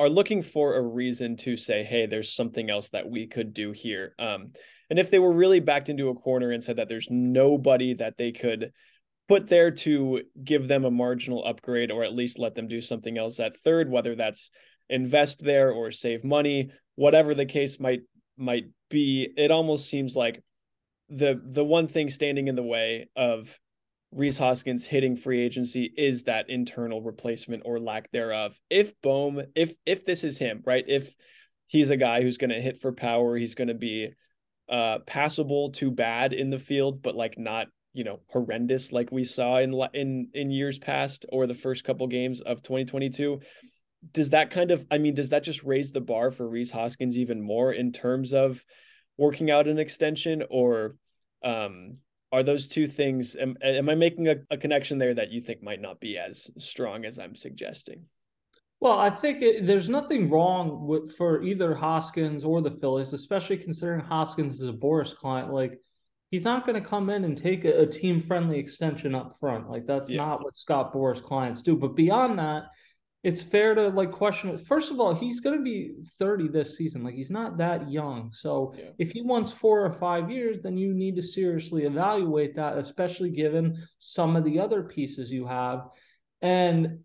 are 0.00 0.08
looking 0.08 0.42
for 0.42 0.76
a 0.76 0.82
reason 0.82 1.36
to 1.36 1.56
say 1.56 1.82
hey 1.82 2.06
there's 2.06 2.32
something 2.34 2.70
else 2.70 2.90
that 2.90 3.08
we 3.08 3.26
could 3.26 3.52
do 3.54 3.72
here. 3.72 4.14
Um 4.18 4.52
and 4.90 4.98
if 4.98 5.10
they 5.10 5.18
were 5.18 5.32
really 5.32 5.60
backed 5.60 5.90
into 5.90 6.08
a 6.08 6.14
corner 6.14 6.50
and 6.50 6.64
said 6.64 6.76
that 6.76 6.88
there's 6.88 7.08
nobody 7.10 7.94
that 7.94 8.16
they 8.16 8.32
could 8.32 8.72
put 9.28 9.48
there 9.48 9.70
to 9.70 10.22
give 10.42 10.66
them 10.66 10.84
a 10.84 10.90
marginal 10.90 11.44
upgrade 11.44 11.90
or 11.90 12.02
at 12.02 12.14
least 12.14 12.38
let 12.38 12.54
them 12.54 12.66
do 12.66 12.80
something 12.80 13.18
else 13.18 13.38
at 13.38 13.58
third 13.60 13.90
whether 13.90 14.14
that's 14.14 14.50
invest 14.88 15.44
there 15.44 15.70
or 15.70 15.90
save 15.90 16.24
money 16.24 16.70
whatever 16.94 17.34
the 17.34 17.44
case 17.44 17.78
might 17.78 18.00
might 18.38 18.64
be 18.88 19.28
it 19.36 19.50
almost 19.50 19.90
seems 19.90 20.16
like 20.16 20.42
the 21.10 21.40
the 21.44 21.64
one 21.64 21.88
thing 21.88 22.08
standing 22.08 22.48
in 22.48 22.56
the 22.56 22.62
way 22.62 23.08
of 23.16 23.58
Rhys 24.10 24.38
Hoskins 24.38 24.86
hitting 24.86 25.16
free 25.16 25.40
agency 25.44 25.92
is 25.96 26.24
that 26.24 26.48
internal 26.48 27.02
replacement 27.02 27.62
or 27.66 27.78
lack 27.78 28.10
thereof. 28.10 28.58
If 28.70 28.94
Bohm, 29.02 29.42
if 29.54 29.74
if 29.84 30.06
this 30.06 30.24
is 30.24 30.38
him, 30.38 30.62
right? 30.64 30.84
If 30.86 31.14
he's 31.66 31.90
a 31.90 31.96
guy 31.96 32.22
who's 32.22 32.38
going 32.38 32.50
to 32.50 32.60
hit 32.60 32.80
for 32.80 32.92
power, 32.92 33.36
he's 33.36 33.54
going 33.54 33.68
to 33.68 33.74
be 33.74 34.10
uh 34.68 34.98
passable 35.06 35.70
to 35.72 35.90
bad 35.90 36.32
in 36.32 36.50
the 36.50 36.58
field, 36.58 37.02
but 37.02 37.14
like 37.14 37.38
not 37.38 37.68
you 37.98 38.04
know 38.04 38.20
horrendous 38.28 38.92
like 38.92 39.10
we 39.10 39.24
saw 39.24 39.58
in 39.58 39.74
in 39.94 40.28
in 40.34 40.50
years 40.50 40.78
past 40.78 41.26
or 41.30 41.46
the 41.46 41.54
first 41.54 41.84
couple 41.84 42.06
games 42.06 42.40
of 42.40 42.62
2022 42.62 43.40
does 44.12 44.30
that 44.30 44.50
kind 44.50 44.70
of 44.70 44.86
i 44.90 44.98
mean 44.98 45.14
does 45.14 45.30
that 45.30 45.42
just 45.42 45.64
raise 45.64 45.90
the 45.90 46.00
bar 46.00 46.30
for 46.30 46.48
Rhys 46.48 46.70
Hoskins 46.70 47.18
even 47.18 47.40
more 47.40 47.72
in 47.72 47.92
terms 47.92 48.32
of 48.32 48.64
working 49.16 49.50
out 49.50 49.66
an 49.66 49.78
extension 49.78 50.44
or 50.48 50.96
um 51.42 51.96
are 52.32 52.42
those 52.42 52.66
two 52.68 52.86
things 52.86 53.36
am, 53.36 53.56
am 53.62 53.88
i 53.88 53.94
making 53.94 54.28
a, 54.28 54.36
a 54.50 54.56
connection 54.56 54.98
there 54.98 55.14
that 55.14 55.30
you 55.30 55.40
think 55.40 55.62
might 55.62 55.80
not 55.80 56.00
be 56.00 56.18
as 56.18 56.50
strong 56.58 57.04
as 57.04 57.18
i'm 57.18 57.34
suggesting 57.34 58.04
well, 58.80 58.98
I 58.98 59.10
think 59.10 59.42
it, 59.42 59.66
there's 59.66 59.88
nothing 59.88 60.30
wrong 60.30 60.86
with 60.86 61.16
for 61.16 61.42
either 61.42 61.74
Hoskins 61.74 62.44
or 62.44 62.60
the 62.62 62.70
Phillies, 62.70 63.12
especially 63.12 63.56
considering 63.56 64.00
Hoskins 64.00 64.60
is 64.60 64.68
a 64.68 64.72
Boras 64.72 65.14
client. 65.14 65.52
Like 65.52 65.80
he's 66.30 66.44
not 66.44 66.64
going 66.64 66.80
to 66.80 66.88
come 66.88 67.10
in 67.10 67.24
and 67.24 67.36
take 67.36 67.64
a, 67.64 67.80
a 67.80 67.86
team 67.86 68.20
friendly 68.20 68.58
extension 68.58 69.14
up 69.14 69.34
front. 69.40 69.68
Like 69.68 69.86
that's 69.86 70.08
yeah. 70.08 70.18
not 70.18 70.44
what 70.44 70.56
Scott 70.56 70.92
Boras 70.92 71.22
clients 71.22 71.62
do. 71.62 71.76
But 71.76 71.96
beyond 71.96 72.38
that, 72.38 72.66
it's 73.24 73.42
fair 73.42 73.74
to 73.74 73.88
like 73.88 74.12
question 74.12 74.50
it. 74.50 74.66
First 74.66 74.90
of 74.90 75.00
all, 75.00 75.14
he's 75.14 75.40
going 75.40 75.56
to 75.56 75.62
be 75.62 75.94
30 76.18 76.48
this 76.48 76.76
season. 76.76 77.02
Like 77.02 77.14
he's 77.14 77.30
not 77.30 77.58
that 77.58 77.90
young. 77.90 78.30
So 78.32 78.74
yeah. 78.76 78.90
if 78.98 79.10
he 79.10 79.22
wants 79.22 79.50
four 79.50 79.84
or 79.84 79.92
five 79.92 80.30
years, 80.30 80.60
then 80.60 80.76
you 80.76 80.94
need 80.94 81.16
to 81.16 81.22
seriously 81.22 81.84
evaluate 81.84 82.54
that, 82.56 82.78
especially 82.78 83.30
given 83.30 83.82
some 83.98 84.36
of 84.36 84.44
the 84.44 84.60
other 84.60 84.84
pieces 84.84 85.32
you 85.32 85.46
have. 85.46 85.88
And 86.42 87.00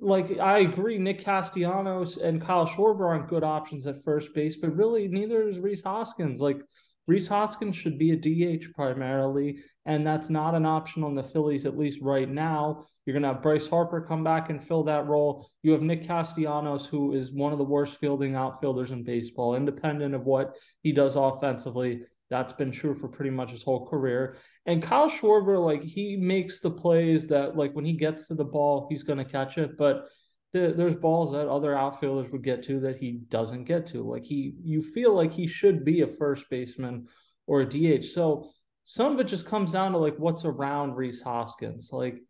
like 0.00 0.38
I 0.38 0.60
agree, 0.60 0.96
Nick 0.96 1.24
Castellanos 1.24 2.18
and 2.18 2.40
Kyle 2.40 2.68
Schwarber 2.68 3.08
aren't 3.08 3.28
good 3.28 3.42
options 3.42 3.86
at 3.88 4.04
first 4.04 4.32
base, 4.34 4.56
but 4.56 4.76
really 4.76 5.08
neither 5.08 5.48
is 5.48 5.58
Rhys 5.58 5.82
Hoskins. 5.82 6.40
Like 6.40 6.60
Rhys 7.08 7.26
Hoskins 7.26 7.74
should 7.74 7.98
be 7.98 8.12
a 8.12 8.16
DH 8.16 8.74
primarily, 8.74 9.60
and 9.86 10.06
that's 10.06 10.28
not 10.28 10.54
an 10.54 10.66
option 10.66 11.02
on 11.02 11.14
the 11.14 11.24
Phillies, 11.24 11.64
at 11.64 11.78
least 11.78 12.00
right 12.02 12.28
now. 12.28 12.84
You're 13.06 13.14
going 13.14 13.22
to 13.22 13.32
have 13.32 13.42
Bryce 13.42 13.66
Harper 13.66 14.02
come 14.02 14.22
back 14.22 14.50
and 14.50 14.62
fill 14.62 14.84
that 14.84 15.06
role. 15.06 15.48
You 15.62 15.72
have 15.72 15.80
Nick 15.80 16.06
Castellanos, 16.06 16.86
who 16.86 17.14
is 17.14 17.32
one 17.32 17.52
of 17.52 17.58
the 17.58 17.64
worst 17.64 17.98
fielding 17.98 18.34
outfielders 18.34 18.90
in 18.90 19.04
baseball, 19.04 19.56
independent 19.56 20.14
of 20.14 20.26
what 20.26 20.54
he 20.82 20.92
does 20.92 21.16
offensively. 21.16 22.02
That's 22.28 22.52
been 22.52 22.70
true 22.70 22.94
for 22.94 23.08
pretty 23.08 23.30
much 23.30 23.52
his 23.52 23.62
whole 23.62 23.86
career. 23.86 24.36
And 24.66 24.82
Kyle 24.82 25.08
Schwarber, 25.08 25.64
like 25.64 25.82
he 25.82 26.18
makes 26.18 26.60
the 26.60 26.70
plays 26.70 27.26
that, 27.28 27.56
like 27.56 27.72
when 27.72 27.86
he 27.86 27.94
gets 27.94 28.28
to 28.28 28.34
the 28.34 28.44
ball, 28.44 28.86
he's 28.90 29.02
going 29.02 29.18
to 29.18 29.24
catch 29.24 29.56
it. 29.56 29.78
But 29.78 30.04
the, 30.52 30.72
there's 30.76 30.94
balls 30.94 31.32
that 31.32 31.48
other 31.48 31.76
outfielders 31.76 32.30
would 32.32 32.42
get 32.42 32.62
to 32.64 32.80
that 32.80 32.96
he 32.96 33.20
doesn't 33.28 33.64
get 33.64 33.86
to. 33.86 34.02
Like 34.02 34.24
he, 34.24 34.54
you 34.62 34.82
feel 34.82 35.14
like 35.14 35.32
he 35.32 35.46
should 35.46 35.84
be 35.84 36.00
a 36.00 36.06
first 36.06 36.44
baseman 36.50 37.06
or 37.46 37.62
a 37.62 37.66
DH. 37.66 38.04
So 38.04 38.50
some 38.84 39.12
of 39.12 39.20
it 39.20 39.24
just 39.24 39.46
comes 39.46 39.72
down 39.72 39.92
to 39.92 39.98
like 39.98 40.16
what's 40.16 40.44
around 40.44 40.94
Rhys 40.94 41.20
Hoskins. 41.20 41.90
Like 41.92 42.22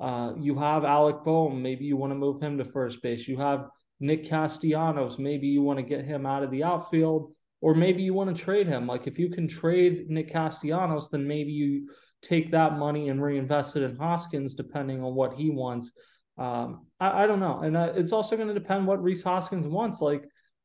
uh, 0.00 0.34
you 0.38 0.56
have 0.58 0.84
Alec 0.84 1.24
Bohm, 1.24 1.62
maybe 1.62 1.84
you 1.84 1.96
want 1.96 2.12
to 2.12 2.16
move 2.16 2.40
him 2.40 2.58
to 2.58 2.64
first 2.64 3.02
base. 3.02 3.26
You 3.26 3.38
have 3.38 3.68
Nick 4.00 4.28
Castellanos, 4.28 5.18
maybe 5.18 5.46
you 5.46 5.62
want 5.62 5.78
to 5.78 5.84
get 5.84 6.04
him 6.04 6.26
out 6.26 6.42
of 6.42 6.50
the 6.50 6.64
outfield, 6.64 7.32
or 7.60 7.74
maybe 7.74 8.02
you 8.02 8.12
want 8.14 8.34
to 8.34 8.42
trade 8.42 8.66
him. 8.66 8.86
Like 8.86 9.06
if 9.06 9.18
you 9.18 9.30
can 9.30 9.48
trade 9.48 10.06
Nick 10.08 10.32
Castellanos, 10.32 11.08
then 11.08 11.26
maybe 11.26 11.52
you 11.52 11.88
take 12.22 12.50
that 12.50 12.78
money 12.78 13.08
and 13.08 13.22
reinvest 13.22 13.76
it 13.76 13.82
in 13.82 13.96
Hoskins, 13.96 14.54
depending 14.54 15.02
on 15.02 15.14
what 15.14 15.34
he 15.34 15.50
wants. 15.50 15.92
Um, 16.36 16.86
I, 16.98 17.24
I, 17.24 17.26
don't 17.26 17.40
know, 17.40 17.60
and 17.60 17.76
uh, 17.76 17.92
it's 17.94 18.12
also 18.12 18.36
going 18.36 18.48
to 18.48 18.54
depend 18.54 18.86
what 18.86 19.02
Rhys 19.02 19.22
Hoskins 19.22 19.66
wants. 19.66 20.00
Like, 20.00 20.24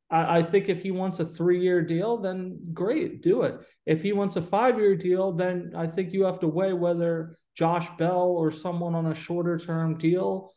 I, 0.09 0.39
I 0.39 0.43
think 0.43 0.67
if 0.67 0.81
he 0.81 0.91
wants 0.91 1.19
a 1.19 1.25
three-year 1.25 1.83
deal, 1.83 2.17
then 2.17 2.59
great, 2.73 3.21
do 3.21 3.43
it. 3.43 3.59
If 3.85 4.01
he 4.01 4.13
wants 4.13 4.35
a 4.35 4.41
five-year 4.41 4.95
deal, 4.95 5.31
then 5.31 5.73
I 5.75 5.85
think 5.87 6.11
you 6.11 6.23
have 6.23 6.39
to 6.39 6.47
weigh 6.47 6.73
whether 6.73 7.37
Josh 7.55 7.87
Bell 7.97 8.29
or 8.29 8.51
someone 8.51 8.95
on 8.95 9.07
a 9.07 9.15
shorter-term 9.15 9.97
deal 9.97 10.51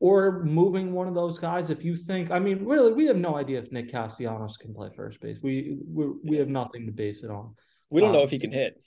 or 0.00 0.42
moving 0.44 0.92
one 0.92 1.08
of 1.08 1.14
those 1.14 1.38
guys 1.38 1.70
if 1.70 1.84
you 1.84 1.94
think 1.96 2.30
i 2.30 2.38
mean 2.38 2.64
really 2.64 2.92
we 2.92 3.06
have 3.06 3.16
no 3.16 3.36
idea 3.36 3.58
if 3.58 3.70
nick 3.70 3.90
castellanos 3.90 4.56
can 4.56 4.74
play 4.74 4.88
first 4.96 5.20
base 5.20 5.38
we 5.42 5.78
we, 5.86 6.06
we 6.24 6.36
have 6.36 6.48
nothing 6.48 6.86
to 6.86 6.92
base 6.92 7.22
it 7.22 7.30
on 7.30 7.54
we 7.90 8.00
don't 8.00 8.10
um, 8.10 8.16
know 8.16 8.22
if 8.22 8.30
he 8.30 8.38
can 8.38 8.50
hit 8.50 8.80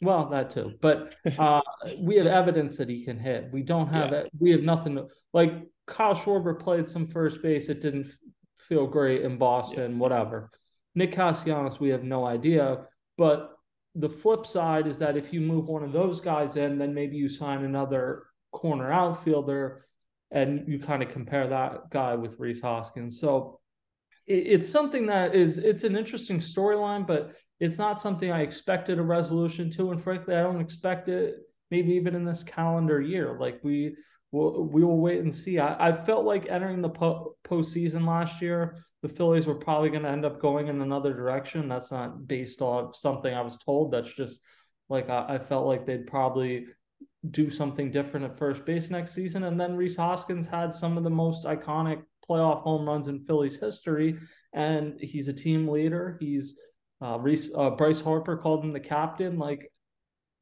well, 0.00 0.28
that 0.30 0.50
too, 0.50 0.74
but 0.80 1.14
uh, 1.38 1.60
we 1.98 2.16
have 2.16 2.26
evidence 2.26 2.76
that 2.78 2.88
he 2.88 3.04
can 3.04 3.18
hit. 3.18 3.50
We 3.52 3.62
don't 3.62 3.88
have 3.88 4.12
yeah. 4.12 4.18
it. 4.18 4.30
We 4.38 4.50
have 4.50 4.62
nothing 4.62 4.96
to, 4.96 5.06
like. 5.32 5.52
Kyle 5.86 6.14
Schwarber 6.14 6.56
played 6.56 6.88
some 6.88 7.08
first 7.08 7.42
base. 7.42 7.68
It 7.68 7.82
didn't 7.82 8.06
feel 8.60 8.86
great 8.86 9.22
in 9.22 9.38
Boston. 9.38 9.92
Yeah. 9.92 9.98
Whatever. 9.98 10.50
Nick 10.94 11.12
Castellanos, 11.12 11.80
we 11.80 11.88
have 11.88 12.04
no 12.04 12.24
idea. 12.24 12.86
But 13.18 13.56
the 13.94 14.08
flip 14.08 14.46
side 14.46 14.86
is 14.86 14.98
that 14.98 15.16
if 15.16 15.32
you 15.32 15.40
move 15.40 15.66
one 15.66 15.82
of 15.82 15.92
those 15.92 16.20
guys 16.20 16.56
in, 16.56 16.78
then 16.78 16.94
maybe 16.94 17.16
you 17.16 17.28
sign 17.28 17.64
another 17.64 18.24
corner 18.52 18.92
outfielder, 18.92 19.86
and 20.30 20.66
you 20.68 20.78
kind 20.78 21.02
of 21.02 21.10
compare 21.10 21.48
that 21.48 21.90
guy 21.90 22.14
with 22.14 22.38
Rhys 22.38 22.60
Hoskins. 22.60 23.18
So 23.20 23.60
it, 24.26 24.46
it's 24.46 24.68
something 24.68 25.06
that 25.06 25.34
is 25.34 25.58
it's 25.58 25.84
an 25.84 25.96
interesting 25.96 26.38
storyline, 26.38 27.06
but 27.06 27.34
it's 27.60 27.78
not 27.78 28.00
something 28.00 28.30
I 28.30 28.40
expected 28.40 28.98
a 28.98 29.02
resolution 29.02 29.70
to, 29.70 29.90
and 29.90 30.02
frankly, 30.02 30.34
I 30.34 30.42
don't 30.42 30.60
expect 30.60 31.08
it 31.08 31.36
maybe 31.70 31.92
even 31.92 32.14
in 32.14 32.24
this 32.24 32.42
calendar 32.42 33.00
year. 33.00 33.36
Like 33.38 33.60
we 33.62 33.94
will, 34.32 34.64
we 34.64 34.82
will 34.82 34.98
wait 34.98 35.20
and 35.20 35.34
see. 35.34 35.58
I, 35.58 35.88
I 35.88 35.92
felt 35.92 36.24
like 36.24 36.48
entering 36.48 36.82
the 36.82 36.88
po- 36.88 37.36
postseason 37.44 38.06
last 38.06 38.42
year, 38.42 38.76
the 39.02 39.08
Phillies 39.08 39.46
were 39.46 39.54
probably 39.54 39.90
going 39.90 40.02
to 40.02 40.08
end 40.10 40.24
up 40.24 40.40
going 40.40 40.68
in 40.68 40.80
another 40.80 41.14
direction. 41.14 41.68
That's 41.68 41.90
not 41.90 42.26
based 42.26 42.60
on 42.60 42.92
something 42.92 43.32
I 43.32 43.40
was 43.40 43.58
told. 43.58 43.92
That's 43.92 44.12
just 44.12 44.40
like 44.88 45.08
I, 45.08 45.26
I 45.28 45.38
felt 45.38 45.66
like 45.66 45.86
they'd 45.86 46.06
probably 46.06 46.66
do 47.30 47.50
something 47.50 47.90
different 47.90 48.24
at 48.24 48.38
first 48.38 48.64
base 48.64 48.90
next 48.90 49.12
season. 49.12 49.44
And 49.44 49.60
then 49.60 49.76
Rhys 49.76 49.96
Hoskins 49.96 50.46
had 50.46 50.72
some 50.72 50.96
of 50.96 51.04
the 51.04 51.10
most 51.10 51.44
iconic 51.44 52.02
playoff 52.28 52.62
home 52.62 52.86
runs 52.86 53.08
in 53.08 53.20
Phillies 53.20 53.56
history, 53.56 54.18
and 54.52 54.98
he's 55.00 55.28
a 55.28 55.32
team 55.32 55.68
leader. 55.68 56.16
He's 56.20 56.56
uh, 57.02 57.18
Rhys, 57.18 57.50
uh, 57.54 57.70
Bryce 57.70 58.00
Harper 58.00 58.36
called 58.36 58.64
him 58.64 58.72
the 58.72 58.80
captain. 58.80 59.38
Like 59.38 59.72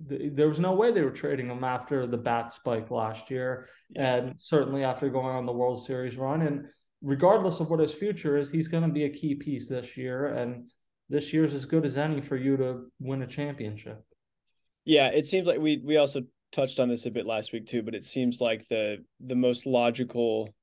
th- 0.09 0.33
there 0.35 0.49
was 0.49 0.61
no 0.61 0.73
way 0.73 0.91
they 0.91 1.03
were 1.03 1.11
trading 1.11 1.49
him 1.49 1.65
after 1.65 2.07
the 2.07 2.17
bat 2.17 2.53
spike 2.53 2.91
last 2.91 3.31
year, 3.31 3.69
and 3.97 4.35
certainly 4.37 4.85
after 4.85 5.09
going 5.09 5.37
on 5.37 5.47
the 5.47 5.53
World 5.53 5.85
Series 5.85 6.17
run. 6.17 6.43
And 6.43 6.67
regardless 7.03 7.61
of 7.61 7.71
what 7.71 7.81
his 7.81 7.95
future 7.95 8.37
is, 8.37 8.51
he's 8.51 8.69
going 8.69 8.83
to 8.83 8.93
be 8.93 9.05
a 9.05 9.11
key 9.11 9.35
piece 9.35 9.69
this 9.69 9.97
year. 9.97 10.27
And 10.27 10.71
this 11.09 11.33
year's 11.33 11.55
as 11.55 11.65
good 11.65 11.85
as 11.85 11.97
any 11.97 12.21
for 12.21 12.37
you 12.37 12.57
to 12.57 12.91
win 13.01 13.23
a 13.23 13.27
championship. 13.27 14.05
Yeah, 14.85 15.09
it 15.09 15.27
seems 15.27 15.47
like 15.47 15.59
we 15.59 15.81
we 15.85 15.97
also 15.97 16.23
touched 16.51 16.81
on 16.81 16.89
this 16.89 17.07
a 17.07 17.11
bit 17.11 17.27
last 17.27 17.53
week 17.53 17.67
too, 17.67 17.83
but 17.83 17.95
it 17.95 18.05
seems 18.05 18.41
like 18.41 18.67
the 18.69 19.05
the 19.21 19.35
most 19.35 19.67
logical 19.67 20.55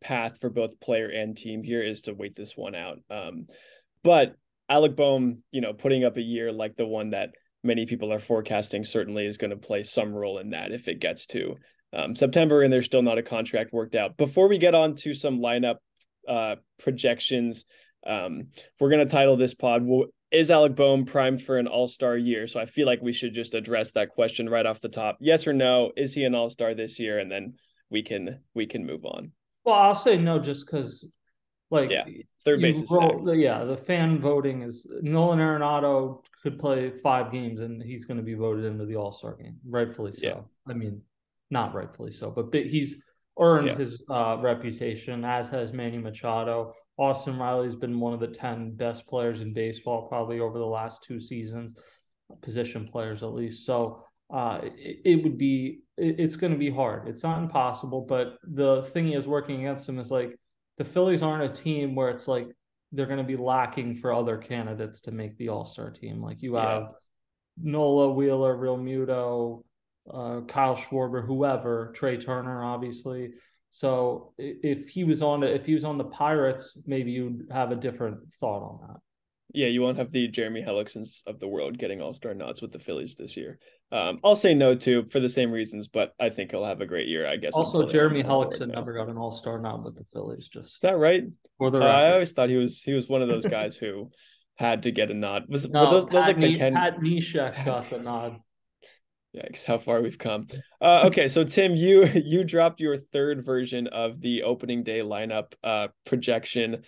path 0.00 0.38
for 0.40 0.50
both 0.50 0.78
player 0.80 1.08
and 1.08 1.36
team 1.36 1.62
here 1.62 1.82
is 1.82 2.02
to 2.02 2.14
wait 2.14 2.36
this 2.36 2.56
one 2.56 2.74
out. 2.74 2.98
Um, 3.10 3.46
but 4.04 4.36
Alec 4.68 4.96
Bohm, 4.96 5.42
you 5.50 5.60
know, 5.60 5.72
putting 5.72 6.04
up 6.04 6.16
a 6.16 6.22
year 6.22 6.52
like 6.52 6.76
the 6.76 6.86
one 6.86 7.10
that 7.10 7.30
many 7.62 7.86
people 7.86 8.12
are 8.12 8.20
forecasting 8.20 8.84
certainly 8.84 9.26
is 9.26 9.36
going 9.36 9.50
to 9.50 9.56
play 9.56 9.82
some 9.82 10.12
role 10.12 10.38
in 10.38 10.50
that 10.50 10.72
if 10.72 10.88
it 10.88 11.00
gets 11.00 11.26
to 11.26 11.56
um, 11.92 12.14
September 12.14 12.62
and 12.62 12.72
there's 12.72 12.84
still 12.84 13.02
not 13.02 13.18
a 13.18 13.22
contract 13.22 13.72
worked 13.72 13.94
out. 13.94 14.16
Before 14.16 14.48
we 14.48 14.58
get 14.58 14.74
on 14.74 14.94
to 14.96 15.14
some 15.14 15.40
lineup 15.40 15.76
uh, 16.28 16.56
projections, 16.78 17.64
um, 18.06 18.48
we're 18.80 18.90
going 18.90 19.06
to 19.06 19.12
title 19.12 19.36
this 19.36 19.54
pod 19.54 19.86
Is 20.30 20.50
Alec 20.50 20.76
Bohm 20.76 21.04
primed 21.04 21.42
for 21.42 21.58
an 21.58 21.66
all 21.66 21.88
star 21.88 22.16
year? 22.16 22.46
So 22.46 22.60
I 22.60 22.66
feel 22.66 22.86
like 22.86 23.00
we 23.02 23.12
should 23.12 23.34
just 23.34 23.54
address 23.54 23.92
that 23.92 24.10
question 24.10 24.48
right 24.48 24.66
off 24.66 24.80
the 24.80 24.88
top. 24.88 25.18
Yes 25.20 25.46
or 25.46 25.52
no? 25.52 25.92
Is 25.96 26.12
he 26.12 26.24
an 26.24 26.34
all 26.34 26.50
star 26.50 26.74
this 26.74 26.98
year? 26.98 27.18
And 27.18 27.30
then 27.30 27.54
we 27.90 28.02
can 28.02 28.40
we 28.54 28.66
can 28.66 28.84
move 28.86 29.04
on. 29.04 29.32
Well, 29.64 29.76
I'll 29.76 29.94
say 29.94 30.16
no 30.16 30.38
just 30.38 30.66
because 30.66 31.08
like 31.70 31.90
yeah, 31.90 32.04
third 32.44 32.60
base 32.60 32.80
is 32.80 32.90
roll, 32.90 33.34
Yeah, 33.34 33.64
the 33.64 33.76
fan 33.76 34.20
voting 34.20 34.62
is 34.62 34.86
Nolan 35.02 35.38
Arenado 35.38 36.22
could 36.42 36.58
play 36.58 36.90
five 37.02 37.32
games 37.32 37.60
and 37.60 37.82
he's 37.82 38.04
going 38.04 38.18
to 38.18 38.22
be 38.22 38.34
voted 38.34 38.64
into 38.64 38.86
the 38.86 38.96
All 38.96 39.12
Star 39.12 39.34
game, 39.34 39.56
rightfully 39.68 40.12
so. 40.12 40.26
Yeah. 40.26 40.40
I 40.72 40.74
mean, 40.74 41.02
not 41.50 41.74
rightfully 41.74 42.12
so, 42.12 42.30
but 42.30 42.54
he's 42.54 42.96
earned 43.38 43.66
yeah. 43.68 43.74
his 43.74 44.02
uh, 44.08 44.38
reputation, 44.40 45.24
as 45.24 45.48
has 45.48 45.72
Manny 45.72 45.98
Machado. 45.98 46.72
Austin 46.98 47.38
Riley's 47.38 47.74
been 47.74 48.00
one 48.00 48.14
of 48.14 48.20
the 48.20 48.28
ten 48.28 48.70
best 48.74 49.06
players 49.06 49.40
in 49.40 49.52
baseball 49.52 50.08
probably 50.08 50.40
over 50.40 50.58
the 50.58 50.64
last 50.64 51.02
two 51.02 51.20
seasons, 51.20 51.74
position 52.40 52.88
players 52.90 53.22
at 53.22 53.34
least. 53.34 53.66
So 53.66 54.04
uh, 54.32 54.60
it, 54.62 55.00
it, 55.04 55.22
would 55.22 55.36
be 55.36 55.80
it, 55.96 56.18
it's 56.18 56.36
going 56.36 56.52
to 56.52 56.58
be 56.58 56.70
hard. 56.70 57.08
It's 57.08 57.22
not 57.22 57.42
impossible, 57.42 58.02
but 58.02 58.38
the 58.44 58.82
thing 58.82 59.12
is 59.12 59.26
working 59.26 59.60
against 59.60 59.88
him 59.88 59.98
is 59.98 60.10
like 60.10 60.38
the 60.78 60.84
Phillies 60.84 61.22
aren't 61.22 61.44
a 61.44 61.62
team 61.62 61.94
where 61.94 62.10
it's 62.10 62.28
like 62.28 62.48
they're 62.92 63.06
going 63.06 63.18
to 63.18 63.24
be 63.24 63.36
lacking 63.36 63.96
for 63.96 64.12
other 64.12 64.36
candidates 64.36 65.00
to 65.02 65.10
make 65.10 65.36
the 65.36 65.48
All 65.48 65.64
Star 65.64 65.90
team. 65.90 66.22
Like 66.22 66.42
you 66.42 66.54
have 66.54 66.82
yeah. 66.82 66.88
Nola, 67.58 68.12
Wheeler, 68.12 68.56
Realmuto, 68.56 69.64
uh, 70.12 70.40
Kyle 70.46 70.76
Schwarber, 70.76 71.26
whoever, 71.26 71.92
Trey 71.94 72.16
Turner, 72.16 72.62
obviously. 72.62 73.30
So 73.70 74.32
if 74.38 74.88
he 74.88 75.04
was 75.04 75.22
on 75.22 75.42
if 75.42 75.66
he 75.66 75.74
was 75.74 75.84
on 75.84 75.98
the 75.98 76.04
Pirates, 76.04 76.78
maybe 76.86 77.10
you'd 77.10 77.48
have 77.50 77.72
a 77.72 77.76
different 77.76 78.32
thought 78.34 78.62
on 78.62 78.88
that. 78.88 79.00
Yeah, 79.56 79.68
you 79.68 79.80
won't 79.80 79.96
have 79.96 80.12
the 80.12 80.28
Jeremy 80.28 80.60
Hellicksons 80.60 81.22
of 81.26 81.40
the 81.40 81.48
world 81.48 81.78
getting 81.78 82.02
All 82.02 82.12
Star 82.12 82.34
nods 82.34 82.60
with 82.60 82.72
the 82.72 82.78
Phillies 82.78 83.14
this 83.14 83.38
year. 83.38 83.58
Um, 83.90 84.20
I'll 84.22 84.36
say 84.36 84.52
no 84.52 84.74
to 84.74 85.06
for 85.10 85.18
the 85.18 85.30
same 85.30 85.50
reasons, 85.50 85.88
but 85.88 86.12
I 86.20 86.28
think 86.28 86.50
he'll 86.50 86.66
have 86.66 86.82
a 86.82 86.86
great 86.86 87.08
year. 87.08 87.26
I 87.26 87.36
guess. 87.36 87.54
Also, 87.54 87.88
Jeremy 87.88 88.22
Hellickson 88.22 88.74
never 88.74 88.92
got 88.92 89.08
an 89.08 89.16
All 89.16 89.32
Star 89.32 89.58
nod 89.58 89.82
with 89.82 89.96
the 89.96 90.04
Phillies. 90.12 90.48
Just 90.48 90.74
is 90.74 90.78
that 90.82 90.98
right? 90.98 91.24
For 91.56 91.70
the 91.70 91.78
uh, 91.78 91.86
I 91.86 92.12
always 92.12 92.32
thought 92.32 92.50
he 92.50 92.56
was 92.56 92.82
he 92.82 92.92
was 92.92 93.08
one 93.08 93.22
of 93.22 93.28
those 93.28 93.46
guys 93.46 93.76
who 93.76 94.10
had 94.56 94.82
to 94.82 94.90
get 94.90 95.10
a 95.10 95.14
nod. 95.14 95.44
Was, 95.48 95.66
no, 95.70 95.90
those, 95.90 96.04
those 96.04 96.12
like 96.12 96.38
the 96.38 96.54
Ken... 96.54 96.74
Pat 96.74 96.98
Neshek 97.00 97.64
got 97.64 97.88
the 97.88 97.98
nod. 97.98 98.36
Yikes! 99.34 99.64
How 99.64 99.78
far 99.78 100.02
we've 100.02 100.18
come. 100.18 100.48
Uh, 100.82 101.04
okay, 101.06 101.28
so 101.28 101.44
Tim, 101.44 101.74
you 101.74 102.04
you 102.04 102.44
dropped 102.44 102.80
your 102.80 102.98
third 102.98 103.42
version 103.42 103.86
of 103.86 104.20
the 104.20 104.42
opening 104.42 104.82
day 104.82 105.00
lineup 105.00 105.54
uh, 105.64 105.88
projection 106.04 106.82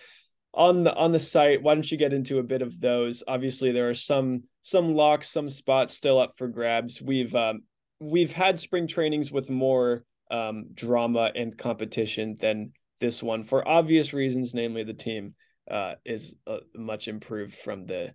on 0.54 0.84
the 0.84 0.94
on 0.94 1.12
the 1.12 1.20
site. 1.20 1.62
Why 1.62 1.74
don't 1.74 1.90
you 1.90 1.98
get 1.98 2.12
into 2.12 2.38
a 2.38 2.42
bit 2.42 2.62
of 2.62 2.80
those? 2.80 3.22
Obviously, 3.26 3.72
there 3.72 3.88
are 3.88 3.94
some 3.94 4.44
some 4.62 4.94
locks, 4.94 5.30
some 5.30 5.50
spots 5.50 5.94
still 5.94 6.18
up 6.18 6.34
for 6.36 6.48
grabs. 6.48 7.00
We've 7.00 7.34
um, 7.34 7.62
we've 8.00 8.32
had 8.32 8.60
spring 8.60 8.86
trainings 8.86 9.30
with 9.30 9.50
more 9.50 10.04
um, 10.30 10.66
drama 10.74 11.30
and 11.34 11.56
competition 11.56 12.36
than 12.40 12.72
this 13.00 13.22
one 13.22 13.44
for 13.44 13.66
obvious 13.66 14.12
reasons, 14.12 14.54
namely 14.54 14.84
the 14.84 14.94
team 14.94 15.34
uh, 15.70 15.94
is 16.04 16.34
uh, 16.46 16.58
much 16.74 17.08
improved 17.08 17.54
from 17.54 17.86
the 17.86 18.14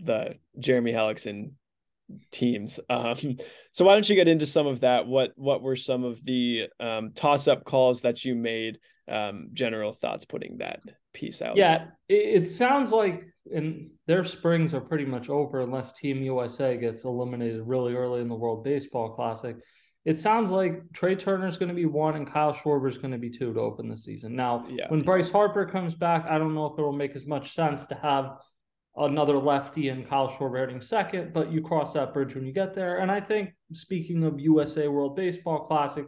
the 0.00 0.36
Jeremy 0.58 0.92
Hellickson 0.92 1.52
teams. 2.30 2.80
Um, 2.90 3.38
so 3.72 3.84
why 3.84 3.94
don't 3.94 4.08
you 4.08 4.14
get 4.14 4.28
into 4.28 4.46
some 4.46 4.66
of 4.66 4.80
that? 4.80 5.06
What 5.06 5.32
what 5.36 5.62
were 5.62 5.76
some 5.76 6.04
of 6.04 6.24
the 6.24 6.68
um, 6.80 7.12
toss 7.14 7.48
up 7.48 7.64
calls 7.64 8.02
that 8.02 8.24
you 8.24 8.34
made? 8.34 8.78
Um, 9.06 9.50
general 9.52 9.92
thoughts 9.92 10.24
putting 10.24 10.58
that 10.58 10.80
piece 11.12 11.42
out. 11.42 11.56
Yeah, 11.56 11.88
it, 12.08 12.42
it 12.42 12.48
sounds 12.48 12.90
like 12.90 13.26
and 13.52 13.90
their 14.06 14.24
springs 14.24 14.72
are 14.74 14.80
pretty 14.80 15.04
much 15.04 15.28
over 15.28 15.60
unless 15.60 15.92
Team 15.92 16.22
USA 16.22 16.76
gets 16.76 17.04
eliminated 17.04 17.62
really 17.66 17.94
early 17.94 18.20
in 18.20 18.28
the 18.28 18.34
World 18.34 18.64
Baseball 18.64 19.10
Classic. 19.10 19.56
It 20.04 20.18
sounds 20.18 20.50
like 20.50 20.82
Trey 20.92 21.14
Turner 21.14 21.46
is 21.46 21.56
going 21.56 21.70
to 21.70 21.74
be 21.74 21.86
one 21.86 22.16
and 22.16 22.30
Kyle 22.30 22.52
Schwarber 22.52 22.90
is 22.90 22.98
going 22.98 23.12
to 23.12 23.18
be 23.18 23.30
two 23.30 23.54
to 23.54 23.60
open 23.60 23.88
the 23.88 23.96
season. 23.96 24.36
Now, 24.36 24.66
yeah. 24.68 24.86
when 24.88 25.02
Bryce 25.02 25.30
Harper 25.30 25.64
comes 25.64 25.94
back, 25.94 26.26
I 26.28 26.38
don't 26.38 26.54
know 26.54 26.66
if 26.66 26.78
it 26.78 26.82
will 26.82 26.92
make 26.92 27.16
as 27.16 27.26
much 27.26 27.54
sense 27.54 27.86
to 27.86 27.94
have 27.96 28.36
another 28.96 29.38
lefty 29.38 29.88
and 29.88 30.08
Kyle 30.08 30.28
Schwarber 30.28 30.60
hitting 30.60 30.80
second, 30.80 31.32
but 31.32 31.50
you 31.50 31.62
cross 31.62 31.94
that 31.94 32.12
bridge 32.12 32.34
when 32.34 32.46
you 32.46 32.52
get 32.52 32.74
there. 32.74 32.98
And 32.98 33.10
I 33.10 33.20
think, 33.20 33.50
speaking 33.72 34.24
of 34.24 34.38
USA 34.38 34.88
World 34.88 35.16
Baseball 35.16 35.60
Classic 35.60 36.06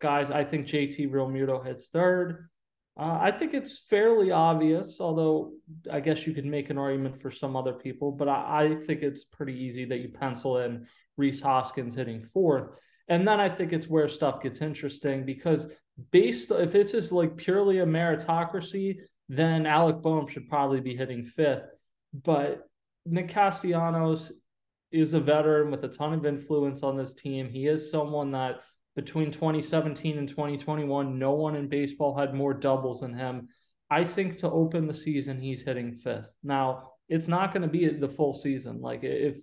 guys, 0.00 0.30
I 0.30 0.44
think 0.44 0.66
JT 0.66 1.10
Realmuto 1.10 1.64
hits 1.64 1.88
third. 1.88 2.48
Uh, 2.98 3.18
I 3.20 3.30
think 3.30 3.52
it's 3.52 3.78
fairly 3.90 4.30
obvious, 4.30 5.00
although 5.00 5.52
I 5.90 6.00
guess 6.00 6.26
you 6.26 6.32
could 6.32 6.46
make 6.46 6.70
an 6.70 6.78
argument 6.78 7.20
for 7.20 7.30
some 7.30 7.54
other 7.54 7.74
people, 7.74 8.10
but 8.10 8.26
I, 8.28 8.62
I 8.62 8.74
think 8.76 9.02
it's 9.02 9.24
pretty 9.24 9.52
easy 9.52 9.84
that 9.86 9.98
you 9.98 10.08
pencil 10.08 10.58
in 10.58 10.86
Rhys 11.18 11.42
Hoskins 11.42 11.94
hitting 11.94 12.24
fourth. 12.32 12.70
And 13.08 13.28
then 13.28 13.38
I 13.38 13.50
think 13.50 13.72
it's 13.72 13.86
where 13.86 14.08
stuff 14.08 14.42
gets 14.42 14.62
interesting 14.62 15.26
because 15.26 15.68
based 16.10 16.50
if 16.50 16.72
this 16.72 16.94
is 16.94 17.12
like 17.12 17.36
purely 17.36 17.80
a 17.80 17.86
meritocracy, 17.86 19.00
then 19.28 19.66
Alec 19.66 20.00
Bohm 20.02 20.26
should 20.26 20.48
probably 20.48 20.80
be 20.80 20.96
hitting 20.96 21.22
fifth. 21.22 21.68
But 22.14 22.66
Nick 23.04 23.28
Castellanos 23.28 24.32
is 24.90 25.14
a 25.14 25.20
veteran 25.20 25.70
with 25.70 25.84
a 25.84 25.88
ton 25.88 26.14
of 26.14 26.24
influence 26.24 26.82
on 26.82 26.96
this 26.96 27.12
team. 27.12 27.48
He 27.48 27.66
is 27.66 27.90
someone 27.90 28.32
that 28.32 28.60
between 28.96 29.30
2017 29.30 30.18
and 30.18 30.28
2021, 30.28 31.18
no 31.18 31.32
one 31.32 31.54
in 31.54 31.68
baseball 31.68 32.16
had 32.16 32.34
more 32.34 32.54
doubles 32.54 33.00
than 33.00 33.14
him. 33.14 33.48
I 33.90 34.02
think 34.02 34.38
to 34.38 34.50
open 34.50 34.86
the 34.86 34.94
season, 34.94 35.38
he's 35.38 35.62
hitting 35.62 35.92
fifth. 35.92 36.34
Now, 36.42 36.92
it's 37.08 37.28
not 37.28 37.52
going 37.52 37.62
to 37.62 37.68
be 37.68 37.86
the 37.88 38.08
full 38.08 38.32
season. 38.32 38.80
Like 38.80 39.04
if 39.04 39.36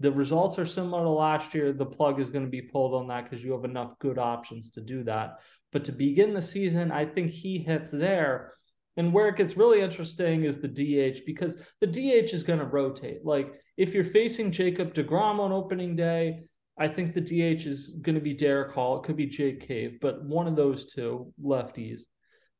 the 0.00 0.10
results 0.10 0.58
are 0.58 0.66
similar 0.66 1.04
to 1.04 1.10
last 1.10 1.54
year, 1.54 1.72
the 1.72 1.86
plug 1.86 2.18
is 2.18 2.30
going 2.30 2.44
to 2.44 2.50
be 2.50 2.62
pulled 2.62 2.94
on 2.94 3.06
that 3.08 3.24
because 3.24 3.44
you 3.44 3.52
have 3.52 3.64
enough 3.64 3.98
good 4.00 4.18
options 4.18 4.70
to 4.70 4.80
do 4.80 5.04
that. 5.04 5.40
But 5.70 5.84
to 5.84 5.92
begin 5.92 6.34
the 6.34 6.42
season, 6.42 6.90
I 6.90 7.04
think 7.04 7.30
he 7.30 7.58
hits 7.58 7.90
there. 7.90 8.54
And 8.96 9.12
where 9.12 9.28
it 9.28 9.36
gets 9.36 9.56
really 9.56 9.80
interesting 9.80 10.44
is 10.44 10.58
the 10.58 10.68
DH 10.68 11.26
because 11.26 11.56
the 11.80 11.86
DH 11.86 12.32
is 12.32 12.42
going 12.42 12.60
to 12.60 12.64
rotate. 12.64 13.24
Like 13.24 13.52
if 13.76 13.92
you're 13.92 14.04
facing 14.04 14.50
Jacob 14.50 14.94
DeGrom 14.94 15.40
on 15.40 15.52
opening 15.52 15.94
day, 15.94 16.44
I 16.78 16.88
think 16.88 17.14
the 17.14 17.20
DH 17.20 17.66
is 17.66 17.90
going 18.02 18.16
to 18.16 18.20
be 18.20 18.34
Darick 18.34 18.72
Hall. 18.72 18.98
It 18.98 19.04
could 19.04 19.16
be 19.16 19.26
Jake 19.26 19.66
Cave, 19.66 19.98
but 20.00 20.24
one 20.24 20.48
of 20.48 20.56
those 20.56 20.92
two 20.92 21.32
lefties. 21.42 22.00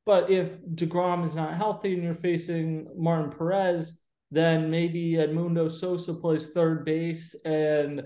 But 0.07 0.31
if 0.31 0.61
DeGrom 0.75 1.25
is 1.25 1.35
not 1.35 1.57
healthy 1.57 1.95
and 1.95 2.03
you're 2.03 2.15
facing 2.15 2.87
Martin 2.97 3.31
Perez, 3.37 3.95
then 4.31 4.71
maybe 4.71 5.13
Edmundo 5.13 5.71
Sosa 5.71 6.15
plays 6.15 6.49
third 6.49 6.85
base 6.85 7.35
and 7.45 8.03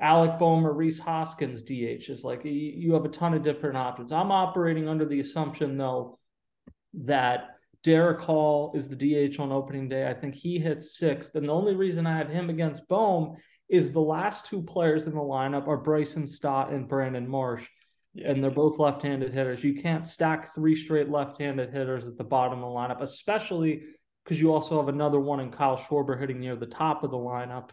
Alec 0.00 0.38
Bohm 0.38 0.66
or 0.66 0.72
Rhys 0.72 0.98
Hoskins 0.98 1.62
DH 1.62 2.10
is 2.10 2.24
like 2.24 2.44
you 2.44 2.92
have 2.92 3.04
a 3.04 3.08
ton 3.08 3.34
of 3.34 3.44
different 3.44 3.76
options. 3.76 4.10
I'm 4.10 4.32
operating 4.32 4.88
under 4.88 5.04
the 5.04 5.20
assumption 5.20 5.76
though 5.76 6.18
that 7.04 7.56
Darick 7.84 8.20
Hall 8.20 8.72
is 8.74 8.88
the 8.88 8.96
DH 8.96 9.38
on 9.40 9.52
opening 9.52 9.88
day. 9.88 10.08
I 10.08 10.14
think 10.14 10.34
he 10.34 10.58
hits 10.58 10.96
sixth. 10.98 11.34
And 11.34 11.48
the 11.48 11.52
only 11.52 11.74
reason 11.74 12.06
I 12.06 12.16
have 12.16 12.28
him 12.28 12.50
against 12.50 12.86
Bohm 12.88 13.36
is 13.68 13.90
the 13.90 14.00
last 14.00 14.46
two 14.46 14.62
players 14.62 15.06
in 15.06 15.14
the 15.14 15.20
lineup 15.20 15.66
are 15.66 15.76
Bryson 15.76 16.26
Stott 16.26 16.72
and 16.72 16.88
Brandon 16.88 17.28
Marsh. 17.28 17.66
Yeah. 18.14 18.30
And 18.30 18.44
they're 18.44 18.50
both 18.50 18.78
left-handed 18.78 19.32
hitters. 19.32 19.64
You 19.64 19.74
can't 19.74 20.06
stack 20.06 20.54
three 20.54 20.76
straight 20.76 21.08
left-handed 21.08 21.70
hitters 21.70 22.06
at 22.06 22.18
the 22.18 22.24
bottom 22.24 22.62
of 22.62 22.70
the 22.70 22.78
lineup, 22.78 23.00
especially 23.00 23.84
because 24.22 24.40
you 24.40 24.52
also 24.52 24.78
have 24.78 24.88
another 24.88 25.18
one 25.18 25.40
in 25.40 25.50
Kyle 25.50 25.78
Schwarber 25.78 26.20
hitting 26.20 26.38
near 26.38 26.54
the 26.54 26.66
top 26.66 27.04
of 27.04 27.10
the 27.10 27.16
lineup. 27.16 27.70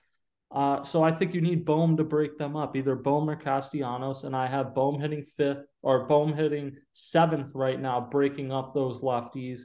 Uh, 0.51 0.81
so 0.81 1.03
I 1.03 1.11
think 1.11 1.33
you 1.33 1.41
need 1.41 1.65
Bohm 1.65 1.97
to 1.97 2.03
break 2.03 2.37
them 2.37 2.55
up, 2.55 2.75
either 2.75 2.95
Bohm 2.95 3.29
or 3.29 3.35
Castellanos. 3.35 4.23
And 4.23 4.35
I 4.35 4.47
have 4.47 4.73
Bohm 4.73 4.99
hitting 4.99 5.25
fifth 5.37 5.65
or 5.83 6.07
Bohm 6.07 6.33
hitting 6.33 6.77
seventh 6.93 7.51
right 7.53 7.79
now, 7.79 8.07
breaking 8.09 8.51
up 8.51 8.73
those 8.73 9.01
lefties, 9.01 9.61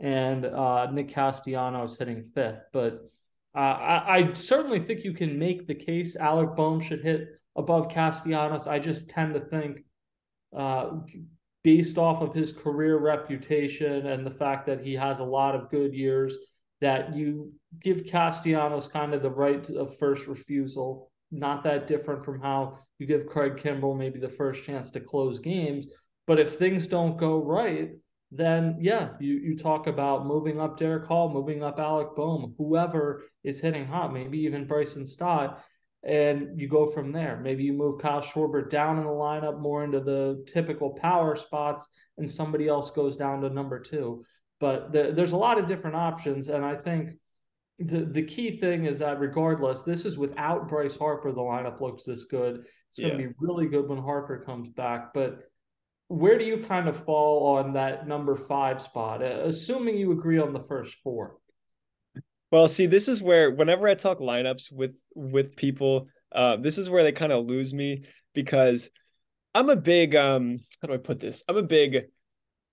and 0.00 0.44
uh, 0.44 0.90
Nick 0.90 1.08
Castellanos 1.08 1.96
hitting 1.96 2.24
fifth. 2.34 2.60
But 2.72 3.10
uh, 3.58 3.60
I, 3.60 4.16
I, 4.18 4.32
certainly 4.34 4.78
think 4.78 5.02
you 5.02 5.12
can 5.12 5.36
make 5.36 5.66
the 5.66 5.74
case 5.74 6.14
Alec 6.14 6.54
Bohm 6.54 6.80
should 6.80 7.02
hit 7.02 7.40
above 7.56 7.88
Castellanos. 7.88 8.68
I 8.68 8.78
just 8.78 9.08
tend 9.08 9.34
to 9.34 9.40
think, 9.40 9.78
uh, 10.56 10.90
based 11.64 11.98
off 11.98 12.22
of 12.22 12.32
his 12.32 12.52
career 12.52 12.98
reputation 12.98 14.06
and 14.06 14.24
the 14.24 14.30
fact 14.30 14.64
that 14.66 14.80
he 14.80 14.94
has 14.94 15.18
a 15.18 15.24
lot 15.24 15.56
of 15.56 15.70
good 15.72 15.92
years, 15.92 16.36
that 16.80 17.16
you 17.16 17.52
give 17.82 18.06
Castellanos 18.06 18.86
kind 18.86 19.12
of 19.12 19.22
the 19.22 19.30
right 19.30 19.68
of 19.70 19.98
first 19.98 20.28
refusal. 20.28 21.10
Not 21.32 21.64
that 21.64 21.88
different 21.88 22.24
from 22.24 22.40
how 22.40 22.78
you 23.00 23.08
give 23.08 23.26
Craig 23.26 23.56
Kimbrel 23.56 23.98
maybe 23.98 24.20
the 24.20 24.28
first 24.28 24.62
chance 24.62 24.92
to 24.92 25.00
close 25.00 25.40
games. 25.40 25.86
But 26.28 26.38
if 26.38 26.54
things 26.54 26.86
don't 26.86 27.18
go 27.18 27.42
right, 27.42 27.90
then 28.30 28.76
yeah, 28.80 29.10
you, 29.20 29.34
you 29.36 29.56
talk 29.56 29.86
about 29.86 30.26
moving 30.26 30.60
up 30.60 30.78
Darick 30.78 31.06
Hall, 31.06 31.30
moving 31.30 31.62
up 31.62 31.78
Alec 31.78 32.14
Bohm, 32.14 32.54
whoever 32.58 33.24
is 33.42 33.60
hitting 33.60 33.86
hot, 33.86 34.12
maybe 34.12 34.38
even 34.40 34.66
Bryson 34.66 35.06
Stott, 35.06 35.64
and 36.02 36.60
you 36.60 36.68
go 36.68 36.86
from 36.86 37.10
there. 37.10 37.40
Maybe 37.42 37.64
you 37.64 37.72
move 37.72 38.00
Kyle 38.00 38.20
Schwarber 38.20 38.68
down 38.68 38.98
in 38.98 39.04
the 39.04 39.10
lineup 39.10 39.58
more 39.58 39.82
into 39.82 40.00
the 40.00 40.44
typical 40.46 40.90
power 40.90 41.36
spots, 41.36 41.88
and 42.18 42.30
somebody 42.30 42.68
else 42.68 42.90
goes 42.90 43.16
down 43.16 43.40
to 43.40 43.48
number 43.48 43.80
two. 43.80 44.24
But 44.60 44.92
the, 44.92 45.12
there's 45.14 45.32
a 45.32 45.36
lot 45.36 45.58
of 45.58 45.66
different 45.66 45.96
options, 45.96 46.48
and 46.48 46.64
I 46.64 46.76
think 46.76 47.12
the 47.78 48.04
the 48.04 48.24
key 48.24 48.58
thing 48.58 48.84
is 48.86 48.98
that 48.98 49.20
regardless, 49.20 49.82
this 49.82 50.04
is 50.04 50.18
without 50.18 50.68
Bryce 50.68 50.96
Harper. 50.96 51.32
The 51.32 51.40
lineup 51.40 51.80
looks 51.80 52.04
this 52.04 52.24
good. 52.24 52.64
It's 52.90 52.98
going 52.98 53.12
to 53.12 53.18
be 53.18 53.34
really 53.38 53.68
good 53.68 53.88
when 53.88 53.98
Harper 53.98 54.42
comes 54.44 54.68
back, 54.68 55.12
but 55.14 55.44
where 56.08 56.38
do 56.38 56.44
you 56.44 56.58
kind 56.58 56.88
of 56.88 57.04
fall 57.04 57.56
on 57.56 57.74
that 57.74 58.08
number 58.08 58.34
five 58.34 58.80
spot, 58.80 59.22
uh, 59.22 59.42
assuming 59.44 59.96
you 59.96 60.12
agree 60.12 60.38
on 60.38 60.52
the 60.52 60.64
first 60.68 60.96
four? 61.04 61.36
Well, 62.50 62.66
see, 62.66 62.86
this 62.86 63.08
is 63.08 63.22
where 63.22 63.50
whenever 63.50 63.86
I 63.86 63.94
talk 63.94 64.18
lineups 64.18 64.72
with 64.72 64.94
with 65.14 65.54
people, 65.54 66.08
uh, 66.32 66.56
this 66.56 66.78
is 66.78 66.88
where 66.88 67.02
they 67.02 67.12
kind 67.12 67.32
of 67.32 67.46
lose 67.46 67.74
me 67.74 68.04
because 68.34 68.88
I'm 69.54 69.68
a 69.68 69.76
big 69.76 70.14
um, 70.16 70.58
how 70.80 70.88
do 70.88 70.94
I 70.94 70.98
put 70.98 71.20
this? 71.20 71.44
I'm 71.46 71.58
a 71.58 71.62
big 71.62 72.06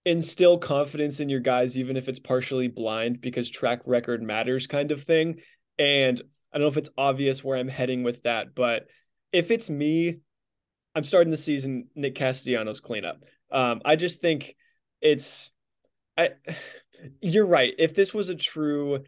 instill 0.05 0.57
confidence 0.57 1.19
in 1.19 1.27
your 1.27 1.41
guys, 1.41 1.77
even 1.77 1.97
if 1.97 2.07
it's 2.07 2.19
partially 2.19 2.69
blind, 2.69 3.19
because 3.19 3.49
track 3.49 3.81
record 3.85 4.21
matters 4.21 4.67
kind 4.67 4.91
of 4.91 5.03
thing. 5.03 5.39
And 5.77 6.21
I 6.53 6.57
don't 6.57 6.61
know 6.61 6.69
if 6.69 6.77
it's 6.77 6.89
obvious 6.97 7.43
where 7.43 7.57
I'm 7.57 7.67
heading 7.67 8.03
with 8.03 8.23
that, 8.23 8.55
but 8.55 8.85
if 9.33 9.51
it's 9.51 9.69
me, 9.69 10.19
I'm 10.95 11.03
starting 11.03 11.31
the 11.31 11.37
season 11.37 11.87
Nick 11.93 12.15
Castellanos 12.15 12.79
cleanup. 12.79 13.23
Um, 13.51 13.81
I 13.85 13.95
just 13.95 14.21
think 14.21 14.55
it's 15.01 15.51
I 16.17 16.29
you're 17.21 17.45
right. 17.45 17.73
If 17.77 17.93
this 17.93 18.13
was 18.13 18.29
a 18.29 18.35
true, 18.35 19.03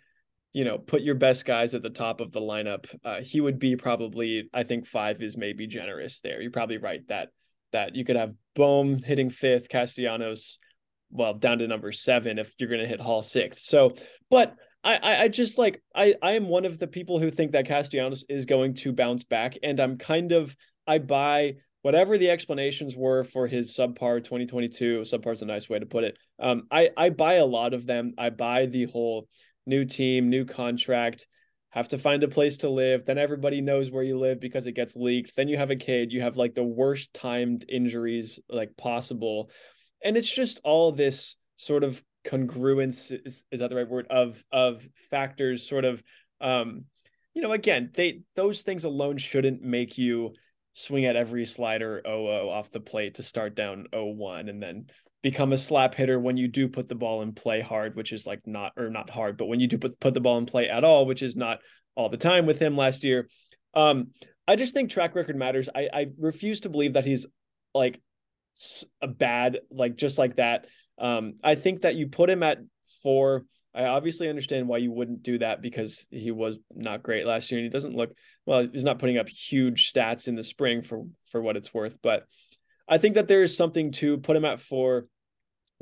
you 0.53 0.65
know, 0.65 0.77
put 0.77 1.01
your 1.01 1.15
best 1.15 1.45
guys 1.45 1.73
at 1.73 1.81
the 1.81 1.89
top 1.89 2.19
of 2.19 2.31
the 2.31 2.41
lineup, 2.41 2.85
uh, 3.03 3.21
he 3.21 3.39
would 3.39 3.59
be 3.59 3.75
probably, 3.75 4.49
I 4.53 4.63
think 4.63 4.85
five 4.85 5.21
is 5.21 5.37
maybe 5.37 5.67
generous 5.67 6.19
there. 6.19 6.41
You're 6.41 6.51
probably 6.51 6.77
right 6.77 7.07
that 7.07 7.29
that 7.73 7.95
you 7.95 8.05
could 8.05 8.15
have 8.15 8.33
Bohm 8.55 8.99
hitting 9.03 9.29
fifth, 9.29 9.69
Castellanos, 9.69 10.57
well, 11.09 11.33
down 11.33 11.59
to 11.59 11.67
number 11.67 11.91
seven 11.91 12.39
if 12.39 12.53
you're 12.57 12.69
going 12.69 12.81
to 12.81 12.87
hit 12.87 13.01
Hall 13.01 13.23
sixth. 13.23 13.65
So, 13.65 13.95
but 14.29 14.55
I, 14.83 15.23
I 15.23 15.27
just 15.27 15.57
like 15.57 15.81
I, 15.93 16.15
I 16.21 16.33
am 16.33 16.47
one 16.47 16.65
of 16.65 16.79
the 16.79 16.87
people 16.87 17.19
who 17.19 17.29
think 17.29 17.51
that 17.51 17.67
Castellanos 17.67 18.25
is 18.29 18.45
going 18.45 18.75
to 18.75 18.93
bounce 18.93 19.23
back, 19.23 19.57
and 19.63 19.79
I'm 19.79 19.97
kind 19.97 20.31
of 20.31 20.55
I 20.85 20.99
buy 20.99 21.55
whatever 21.87 22.17
the 22.17 22.29
explanations 22.29 22.97
were 22.97 23.23
for 23.23 23.47
his 23.47 23.73
subpar 23.73 24.21
2022. 24.21 25.03
Subpar 25.05 25.31
is 25.31 25.41
a 25.41 25.45
nice 25.45 25.69
way 25.69 25.79
to 25.79 25.85
put 25.85 26.03
it. 26.03 26.17
Um, 26.37 26.63
I 26.69 26.89
I 26.97 27.11
buy 27.11 27.35
a 27.35 27.45
lot 27.45 27.73
of 27.73 27.85
them. 27.85 28.13
I 28.17 28.29
buy 28.29 28.65
the 28.65 28.87
whole 28.87 29.29
new 29.65 29.85
team, 29.85 30.29
new 30.29 30.43
contract, 30.43 31.27
have 31.69 31.87
to 31.87 31.97
find 31.97 32.25
a 32.25 32.27
place 32.27 32.57
to 32.57 32.69
live. 32.69 33.05
Then 33.05 33.17
everybody 33.17 33.61
knows 33.61 33.89
where 33.89 34.03
you 34.03 34.19
live 34.19 34.41
because 34.41 34.67
it 34.67 34.73
gets 34.73 34.97
leaked. 34.97 35.37
Then 35.37 35.47
you 35.47 35.55
have 35.55 35.71
a 35.71 35.77
kid. 35.77 36.11
You 36.11 36.21
have 36.23 36.35
like 36.35 36.55
the 36.55 36.61
worst 36.61 37.13
timed 37.13 37.63
injuries 37.69 38.37
like 38.49 38.75
possible, 38.75 39.49
and 40.03 40.17
it's 40.17 40.29
just 40.29 40.59
all 40.65 40.91
this 40.91 41.37
sort 41.55 41.85
of 41.85 42.03
congruence 42.25 43.17
is, 43.25 43.45
is 43.49 43.61
that 43.61 43.69
the 43.69 43.77
right 43.77 43.87
word 43.87 44.07
of 44.09 44.43
of 44.51 44.85
factors 45.09 45.65
sort 45.65 45.85
of 45.85 46.03
um 46.41 46.83
you 47.33 47.41
know 47.41 47.53
again 47.53 47.91
they 47.93 48.23
those 48.35 48.63
things 48.63 48.83
alone 48.83 49.15
shouldn't 49.15 49.61
make 49.61 49.97
you 49.97 50.33
swing 50.77 51.05
at 51.05 51.15
every 51.15 51.43
slider 51.43 52.01
0 52.05 52.49
off 52.49 52.71
the 52.71 52.79
plate 52.79 53.15
to 53.15 53.23
start 53.23 53.55
down 53.55 53.87
0-1 53.91 54.47
and 54.47 54.61
then 54.61 54.85
become 55.23 55.51
a 55.51 55.57
slap 55.57 55.95
hitter 55.95 56.19
when 56.19 56.37
you 56.37 56.47
do 56.47 56.67
put 56.67 56.87
the 56.87 56.93
ball 56.93 57.23
in 57.23 57.33
play 57.33 57.61
hard, 57.61 57.95
which 57.95 58.13
is 58.13 58.27
like 58.27 58.41
not 58.45 58.73
or 58.77 58.91
not 58.91 59.09
hard, 59.09 59.37
but 59.37 59.47
when 59.47 59.59
you 59.59 59.67
do 59.67 59.79
put 59.79 59.99
put 59.99 60.13
the 60.13 60.19
ball 60.19 60.37
in 60.37 60.45
play 60.45 60.69
at 60.69 60.83
all, 60.83 61.07
which 61.07 61.23
is 61.23 61.35
not 61.35 61.59
all 61.95 62.09
the 62.09 62.17
time 62.17 62.45
with 62.45 62.59
him 62.59 62.77
last 62.77 63.03
year. 63.03 63.27
Um, 63.73 64.09
I 64.47 64.55
just 64.55 64.75
think 64.75 64.91
track 64.91 65.15
record 65.15 65.35
matters. 65.35 65.67
I 65.73 65.89
I 65.91 66.05
refuse 66.19 66.59
to 66.61 66.69
believe 66.69 66.93
that 66.93 67.05
he's 67.05 67.25
like 67.73 67.99
a 69.01 69.07
bad 69.07 69.59
like 69.71 69.95
just 69.95 70.19
like 70.19 70.35
that. 70.35 70.67
Um, 70.99 71.35
I 71.43 71.55
think 71.55 71.81
that 71.81 71.95
you 71.95 72.07
put 72.07 72.29
him 72.29 72.43
at 72.43 72.59
four. 73.01 73.45
I 73.77 73.85
obviously 73.85 74.27
understand 74.27 74.67
why 74.67 74.79
you 74.79 74.91
wouldn't 74.91 75.23
do 75.23 75.37
that 75.39 75.61
because 75.61 76.07
he 76.09 76.31
was 76.31 76.57
not 76.73 77.03
great 77.03 77.27
last 77.27 77.51
year 77.51 77.59
and 77.59 77.65
he 77.65 77.69
doesn't 77.69 77.95
look 77.95 78.11
well. 78.45 78.67
He's 78.71 78.83
not 78.83 78.99
putting 78.99 79.17
up 79.17 79.29
huge 79.29 79.91
stats 79.93 80.27
in 80.27 80.35
the 80.35 80.43
spring 80.43 80.81
for 80.81 81.03
for 81.31 81.41
what 81.41 81.57
it's 81.57 81.73
worth, 81.73 81.95
but 82.01 82.25
I 82.87 82.97
think 82.97 83.15
that 83.15 83.27
there 83.27 83.43
is 83.43 83.55
something 83.55 83.91
to 83.93 84.17
put 84.17 84.37
him 84.37 84.45
at 84.45 84.61
four, 84.61 85.07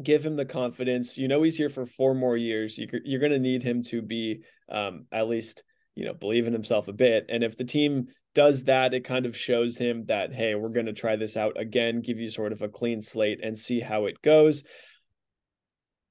give 0.01 0.25
him 0.25 0.35
the 0.35 0.45
confidence. 0.45 1.17
You 1.17 1.27
know, 1.27 1.43
he's 1.43 1.57
here 1.57 1.69
for 1.69 1.85
four 1.85 2.15
more 2.15 2.35
years. 2.35 2.77
You, 2.77 2.87
you're 3.03 3.19
going 3.19 3.31
to 3.31 3.39
need 3.39 3.63
him 3.63 3.83
to 3.83 4.01
be 4.01 4.41
um, 4.69 5.05
at 5.11 5.27
least, 5.27 5.63
you 5.95 6.05
know, 6.05 6.13
believe 6.13 6.47
in 6.47 6.53
himself 6.53 6.87
a 6.87 6.93
bit. 6.93 7.27
And 7.29 7.43
if 7.43 7.57
the 7.57 7.63
team 7.63 8.07
does 8.33 8.63
that, 8.65 8.93
it 8.93 9.05
kind 9.05 9.25
of 9.25 9.37
shows 9.37 9.77
him 9.77 10.05
that, 10.07 10.33
hey, 10.33 10.55
we're 10.55 10.69
going 10.69 10.87
to 10.87 10.93
try 10.93 11.15
this 11.15 11.37
out 11.37 11.59
again, 11.59 12.01
give 12.01 12.19
you 12.19 12.29
sort 12.29 12.51
of 12.51 12.61
a 12.63 12.69
clean 12.69 13.01
slate 13.01 13.39
and 13.43 13.57
see 13.57 13.79
how 13.79 14.05
it 14.05 14.21
goes. 14.21 14.63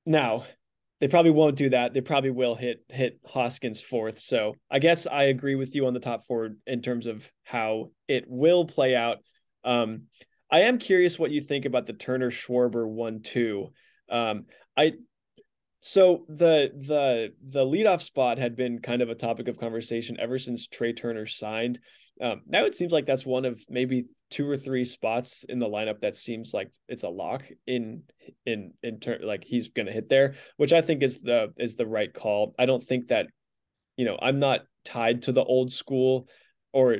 Now, 0.07 0.45
they 1.05 1.09
probably 1.09 1.33
won't 1.33 1.57
do 1.57 1.69
that. 1.69 1.93
They 1.93 2.01
probably 2.01 2.31
will 2.31 2.55
hit 2.55 2.83
hit 2.89 3.21
Hoskins 3.27 3.79
fourth. 3.79 4.19
So 4.21 4.55
I 4.71 4.79
guess 4.79 5.07
I 5.07 5.25
agree 5.25 5.55
with 5.55 5.75
you 5.75 5.87
on 5.87 5.93
the 5.93 6.01
top 6.01 6.25
four 6.25 6.53
in 6.67 6.81
terms 6.81 7.07
of 7.07 7.31
how 7.43 7.91
it 8.09 8.25
will 8.27 8.65
play 8.65 8.97
out. 8.97 9.19
Um, 9.65 10.05
I 10.51 10.61
am 10.61 10.79
curious 10.79 11.19
what 11.19 11.31
you 11.31 11.43
think 11.43 11.67
about 11.67 11.85
the 11.85 11.93
Turner 11.93 12.31
Schwarber 12.31 12.89
one 12.89 13.21
two. 13.21 13.69
Um, 14.09 14.47
I 14.79 14.95
so 15.87 16.25
the 16.31 16.73
the 16.75 17.35
the 17.47 17.63
leadoff 17.63 18.01
spot 18.01 18.39
had 18.39 18.57
been 18.57 18.79
kind 18.79 19.03
of 19.03 19.11
a 19.11 19.15
topic 19.15 19.49
of 19.49 19.59
conversation 19.59 20.17
ever 20.19 20.39
since 20.39 20.67
Trea 20.67 20.95
Turner 20.95 21.27
signed. 21.27 21.79
Um, 22.23 22.41
now 22.47 22.65
it 22.65 22.75
seems 22.75 22.91
like 22.91 23.05
that's 23.05 23.27
one 23.27 23.45
of 23.45 23.63
maybe 23.69 24.07
two 24.31 24.49
or 24.49 24.57
three 24.57 24.87
spots 24.87 25.45
in 25.47 25.59
the 25.59 25.69
lineup 25.69 26.01
that 26.01 26.17
seems 26.17 26.55
like 26.55 26.73
it's 26.89 27.03
a 27.03 27.11
lock 27.11 27.43
in 27.67 28.05
in 28.47 28.73
in 28.83 28.99
turn 28.99 29.21
like 29.23 29.45
he's 29.45 29.69
going 29.69 29.85
to 29.85 29.93
hit 29.93 30.09
there, 30.09 30.37
which 30.57 30.73
I 30.73 30.81
think 30.81 31.03
is 31.03 31.21
the 31.21 31.53
is 31.59 31.77
the 31.77 31.87
right 31.87 32.15
call. 32.15 32.55
I 32.59 32.65
don't 32.65 32.83
think 32.83 33.09
that 33.09 33.27
you 33.99 34.07
know 34.07 34.19
I'm 34.23 34.39
not 34.39 34.63
tied 34.87 35.25
to 35.25 35.33
the 35.33 35.45
old 35.45 35.71
school 35.71 36.29
or 36.73 36.97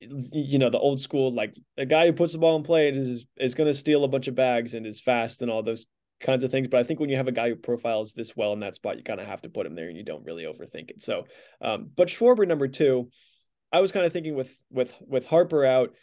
you 0.00 0.58
know 0.58 0.70
the 0.70 0.78
old 0.80 0.98
school 0.98 1.32
like 1.32 1.54
a 1.76 1.86
guy 1.86 2.06
who 2.06 2.12
puts 2.12 2.32
the 2.32 2.38
ball 2.38 2.56
in 2.56 2.64
play 2.64 2.88
is 2.88 3.26
is 3.36 3.54
going 3.54 3.68
to 3.68 3.78
steal 3.78 4.02
a 4.02 4.08
bunch 4.08 4.26
of 4.26 4.34
bags 4.34 4.74
and 4.74 4.86
is 4.86 5.00
fast 5.00 5.40
and 5.40 5.52
all 5.52 5.62
those 5.62 5.86
kinds 6.20 6.42
of 6.42 6.50
things 6.50 6.68
but 6.68 6.80
i 6.80 6.84
think 6.84 7.00
when 7.00 7.08
you 7.08 7.16
have 7.16 7.28
a 7.28 7.32
guy 7.32 7.48
who 7.48 7.56
profiles 7.56 8.12
this 8.12 8.36
well 8.36 8.52
in 8.52 8.60
that 8.60 8.74
spot 8.74 8.96
you 8.96 9.04
kind 9.04 9.20
of 9.20 9.26
have 9.26 9.42
to 9.42 9.48
put 9.48 9.66
him 9.66 9.74
there 9.74 9.88
and 9.88 9.96
you 9.96 10.04
don't 10.04 10.24
really 10.24 10.44
overthink 10.44 10.90
it 10.90 11.02
so 11.02 11.24
um 11.60 11.90
but 11.96 12.08
schwarber 12.08 12.46
number 12.46 12.68
two 12.68 13.08
i 13.72 13.80
was 13.80 13.92
kind 13.92 14.04
of 14.04 14.12
thinking 14.12 14.34
with 14.34 14.52
with 14.70 14.92
with 15.00 15.26
harper 15.26 15.64
out 15.64 15.94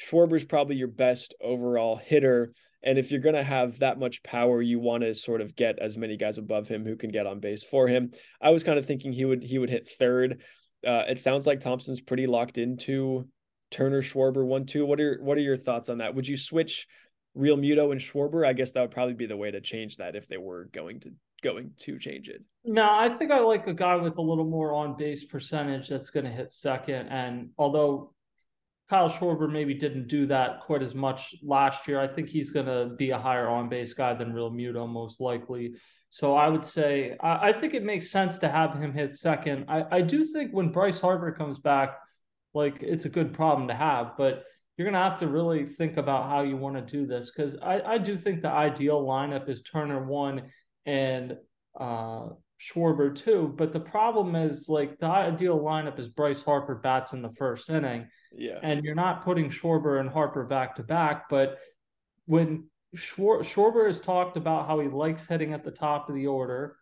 schwarber's 0.00 0.44
probably 0.44 0.76
your 0.76 0.88
best 0.88 1.34
overall 1.42 1.96
hitter 1.96 2.52
and 2.82 2.96
if 2.96 3.10
you're 3.10 3.20
going 3.20 3.34
to 3.34 3.42
have 3.42 3.80
that 3.80 3.98
much 3.98 4.22
power 4.22 4.62
you 4.62 4.78
want 4.78 5.02
to 5.02 5.14
sort 5.14 5.40
of 5.40 5.56
get 5.56 5.78
as 5.78 5.96
many 5.96 6.16
guys 6.16 6.38
above 6.38 6.68
him 6.68 6.84
who 6.84 6.96
can 6.96 7.10
get 7.10 7.26
on 7.26 7.40
base 7.40 7.62
for 7.62 7.88
him 7.88 8.12
i 8.40 8.50
was 8.50 8.64
kind 8.64 8.78
of 8.78 8.86
thinking 8.86 9.12
he 9.12 9.24
would 9.24 9.42
he 9.42 9.58
would 9.58 9.70
hit 9.70 9.88
third 9.98 10.40
uh, 10.86 11.04
it 11.08 11.18
sounds 11.18 11.46
like 11.46 11.60
Thomson's 11.60 12.00
pretty 12.00 12.26
locked 12.26 12.58
into 12.58 13.28
Turner 13.70 14.02
Schwarber 14.02 14.44
one 14.44 14.66
two. 14.66 14.86
What 14.86 15.00
are 15.00 15.18
what 15.20 15.36
are 15.36 15.42
your 15.42 15.56
thoughts 15.56 15.88
on 15.88 15.98
that? 15.98 16.14
Would 16.14 16.28
you 16.28 16.36
switch 16.36 16.86
Realmuto 17.38 17.92
and 17.92 18.00
Schwarber? 18.00 18.46
I 18.46 18.52
guess 18.52 18.72
that 18.72 18.80
would 18.80 18.90
probably 18.90 19.14
be 19.14 19.26
the 19.26 19.36
way 19.36 19.50
to 19.50 19.60
change 19.60 19.96
that 19.96 20.16
if 20.16 20.28
they 20.28 20.38
were 20.38 20.68
going 20.72 21.00
to 21.00 21.12
going 21.42 21.70
to 21.78 21.98
change 21.98 22.28
it. 22.28 22.42
No, 22.64 22.88
I 22.90 23.08
think 23.10 23.30
I 23.30 23.38
like 23.40 23.66
a 23.66 23.74
guy 23.74 23.96
with 23.96 24.18
a 24.18 24.22
little 24.22 24.44
more 24.44 24.74
on 24.74 24.96
base 24.96 25.24
percentage 25.24 25.88
that's 25.88 26.10
going 26.10 26.24
to 26.24 26.32
hit 26.32 26.50
second. 26.52 27.08
And 27.08 27.50
although 27.56 28.12
Kyle 28.90 29.10
Schwarber 29.10 29.50
maybe 29.50 29.74
didn't 29.74 30.08
do 30.08 30.26
that 30.26 30.60
quite 30.62 30.82
as 30.82 30.94
much 30.94 31.34
last 31.42 31.86
year, 31.86 32.00
I 32.00 32.08
think 32.08 32.28
he's 32.28 32.50
going 32.50 32.66
to 32.66 32.94
be 32.96 33.10
a 33.10 33.18
higher 33.18 33.48
on 33.48 33.68
base 33.68 33.92
guy 33.92 34.14
than 34.14 34.32
Realmuto 34.32 34.88
most 34.88 35.20
likely. 35.20 35.74
So 36.10 36.34
I 36.34 36.48
would 36.48 36.64
say 36.64 37.16
I, 37.20 37.50
I, 37.50 37.52
think 37.52 37.74
it 37.74 37.84
makes 37.84 38.10
sense 38.10 38.38
to 38.38 38.48
have 38.48 38.74
him 38.74 38.92
hit 38.92 39.14
second. 39.14 39.66
I, 39.68 39.84
I 39.90 40.00
do 40.00 40.24
think 40.24 40.52
when 40.52 40.70
Bryce 40.70 41.00
Harper 41.00 41.32
comes 41.32 41.58
back 41.58 41.98
like 42.54 42.82
it's 42.82 43.04
a 43.04 43.10
good 43.10 43.34
problem 43.34 43.68
to 43.68 43.74
have, 43.74 44.12
but 44.16 44.44
you're 44.78 44.84
going 44.84 44.94
to 44.94 45.10
have 45.10 45.18
to 45.18 45.26
really 45.26 45.66
think 45.66 45.96
about 45.96 46.30
how 46.30 46.42
you 46.42 46.56
want 46.56 46.76
to 46.76 46.82
do 46.82 47.04
this 47.04 47.32
because 47.32 47.56
I, 47.60 47.80
I 47.80 47.98
do 47.98 48.16
think 48.16 48.42
the 48.42 48.50
ideal 48.50 49.04
lineup 49.04 49.48
is 49.48 49.60
Turner 49.60 50.04
one 50.04 50.44
and 50.86 51.36
uh, 51.78 52.28
Schwarber 52.60 53.12
two. 53.12 53.52
But 53.56 53.72
the 53.72 53.80
problem 53.80 54.36
is 54.36 54.68
like 54.68 54.96
the 55.00 55.06
ideal 55.06 55.58
lineup 55.58 55.98
is 55.98 56.06
Bryce 56.06 56.44
Harper 56.44 56.76
bats 56.76 57.12
in 57.12 57.22
the 57.22 57.32
first 57.32 57.70
inning. 57.70 58.06
Yeah. 58.32 58.60
And 58.62 58.84
you're 58.84 58.94
not 58.94 59.24
putting 59.24 59.50
Schwarber 59.50 59.98
and 59.98 60.08
Harper 60.08 60.44
back 60.44 60.76
to 60.76 60.84
back. 60.84 61.28
But 61.28 61.58
when 62.26 62.68
Schwar- 62.96 63.40
Schwarber 63.40 63.88
has 63.88 64.00
talked 64.00 64.36
about 64.36 64.68
how 64.68 64.78
he 64.78 64.86
likes 64.86 65.26
hitting 65.26 65.54
at 65.54 65.64
the 65.64 65.72
top 65.72 66.08
of 66.08 66.14
the 66.14 66.28
order, 66.28 66.76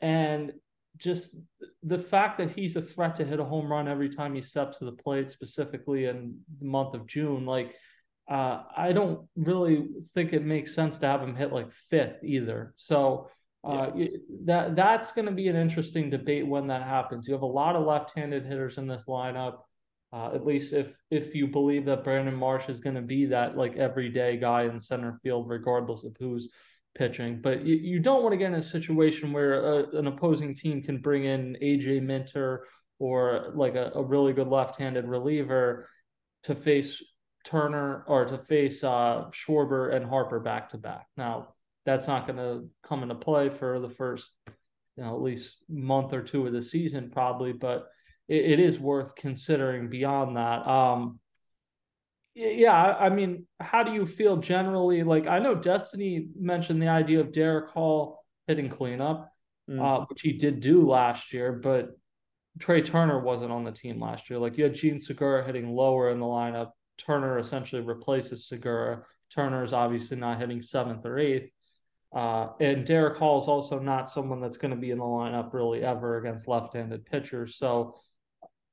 and 0.00 0.52
just 1.00 1.34
the 1.82 1.98
fact 1.98 2.38
that 2.38 2.50
he's 2.50 2.76
a 2.76 2.82
threat 2.82 3.14
to 3.16 3.24
hit 3.24 3.40
a 3.40 3.44
home 3.44 3.70
run 3.70 3.88
every 3.88 4.08
time 4.08 4.34
he 4.34 4.42
steps 4.42 4.78
to 4.78 4.84
the 4.84 4.92
plate, 4.92 5.30
specifically 5.30 6.06
in 6.06 6.38
the 6.58 6.66
month 6.66 6.94
of 6.94 7.06
June, 7.06 7.46
like 7.46 7.74
uh, 8.30 8.62
I 8.76 8.92
don't 8.92 9.26
really 9.34 9.88
think 10.14 10.32
it 10.32 10.44
makes 10.44 10.74
sense 10.74 10.98
to 10.98 11.06
have 11.06 11.22
him 11.22 11.34
hit 11.34 11.52
like 11.52 11.72
fifth 11.72 12.22
either. 12.22 12.74
So 12.76 13.28
uh, 13.64 13.90
yeah. 13.94 14.08
that 14.44 14.76
that's 14.76 15.12
going 15.12 15.26
to 15.26 15.32
be 15.32 15.48
an 15.48 15.56
interesting 15.56 16.10
debate 16.10 16.46
when 16.46 16.68
that 16.68 16.82
happens. 16.82 17.26
You 17.26 17.34
have 17.34 17.42
a 17.42 17.46
lot 17.46 17.76
of 17.76 17.86
left-handed 17.86 18.46
hitters 18.46 18.78
in 18.78 18.86
this 18.86 19.06
lineup. 19.06 19.58
Uh, 20.12 20.32
at 20.34 20.44
least 20.44 20.72
if 20.72 20.92
if 21.10 21.34
you 21.34 21.46
believe 21.46 21.84
that 21.84 22.02
Brandon 22.04 22.34
Marsh 22.34 22.68
is 22.68 22.80
going 22.80 22.96
to 22.96 23.02
be 23.02 23.26
that 23.26 23.56
like 23.56 23.76
everyday 23.76 24.36
guy 24.36 24.64
in 24.64 24.80
center 24.80 25.18
field, 25.22 25.48
regardless 25.48 26.04
of 26.04 26.16
who's 26.18 26.48
pitching. 26.94 27.40
But 27.40 27.64
you, 27.64 27.76
you 27.76 28.00
don't 28.00 28.22
want 28.22 28.32
to 28.32 28.36
get 28.36 28.48
in 28.48 28.54
a 28.54 28.62
situation 28.62 29.32
where 29.32 29.80
a, 29.80 29.96
an 29.96 30.06
opposing 30.06 30.54
team 30.54 30.82
can 30.82 30.98
bring 30.98 31.24
in 31.24 31.56
AJ 31.62 32.02
Minter 32.02 32.66
or 32.98 33.52
like 33.54 33.74
a, 33.74 33.92
a 33.94 34.02
really 34.02 34.32
good 34.32 34.48
left-handed 34.48 35.06
reliever 35.06 35.88
to 36.44 36.54
face 36.54 37.02
Turner 37.44 38.04
or 38.06 38.26
to 38.26 38.38
face 38.38 38.84
uh, 38.84 39.24
Schwarber 39.30 39.94
and 39.94 40.04
Harper 40.04 40.40
back 40.40 40.68
to 40.70 40.78
back. 40.78 41.06
Now 41.16 41.54
that's 41.86 42.06
not 42.06 42.26
going 42.26 42.36
to 42.36 42.68
come 42.86 43.02
into 43.02 43.14
play 43.14 43.48
for 43.48 43.80
the 43.80 43.88
first, 43.88 44.30
you 44.96 45.02
know, 45.02 45.14
at 45.14 45.22
least 45.22 45.58
month 45.68 46.12
or 46.12 46.22
two 46.22 46.46
of 46.46 46.52
the 46.52 46.62
season 46.62 47.10
probably, 47.10 47.52
but 47.52 47.88
it, 48.28 48.52
it 48.52 48.60
is 48.60 48.78
worth 48.78 49.14
considering 49.14 49.88
beyond 49.88 50.36
that. 50.36 50.66
Um, 50.66 51.18
yeah, 52.34 52.96
I 52.98 53.08
mean, 53.08 53.46
how 53.58 53.82
do 53.82 53.92
you 53.92 54.06
feel 54.06 54.36
generally? 54.36 55.02
Like, 55.02 55.26
I 55.26 55.38
know 55.38 55.54
Destiny 55.54 56.28
mentioned 56.38 56.80
the 56.80 56.88
idea 56.88 57.20
of 57.20 57.32
Darick 57.32 57.68
Hall 57.68 58.24
hitting 58.46 58.68
cleanup, 58.68 59.30
mm. 59.68 59.80
uh, 59.80 60.06
which 60.08 60.22
he 60.22 60.32
did 60.32 60.60
do 60.60 60.88
last 60.88 61.32
year, 61.32 61.52
but 61.52 61.90
Trea 62.58 62.82
Turner 62.82 63.20
wasn't 63.20 63.52
on 63.52 63.64
the 63.64 63.72
team 63.72 64.00
last 64.00 64.30
year. 64.30 64.38
Like, 64.38 64.58
you 64.58 64.64
had 64.64 64.74
Jean 64.74 64.98
Segura 65.00 65.44
hitting 65.44 65.70
lower 65.70 66.10
in 66.10 66.20
the 66.20 66.26
lineup. 66.26 66.70
Turner 66.98 67.38
essentially 67.38 67.82
replaces 67.82 68.46
Segura. 68.46 69.02
Turner 69.34 69.62
is 69.62 69.72
obviously 69.72 70.16
not 70.16 70.38
hitting 70.38 70.62
seventh 70.62 71.04
or 71.06 71.18
eighth. 71.18 71.50
Uh, 72.12 72.48
and 72.60 72.86
Darick 72.86 73.18
Hall 73.18 73.40
is 73.40 73.48
also 73.48 73.78
not 73.78 74.10
someone 74.10 74.40
that's 74.40 74.56
going 74.56 74.72
to 74.72 74.76
be 74.76 74.90
in 74.90 74.98
the 74.98 75.04
lineup 75.04 75.52
really 75.52 75.82
ever 75.82 76.18
against 76.18 76.48
left-handed 76.48 77.06
pitchers. 77.06 77.56
So 77.56 77.94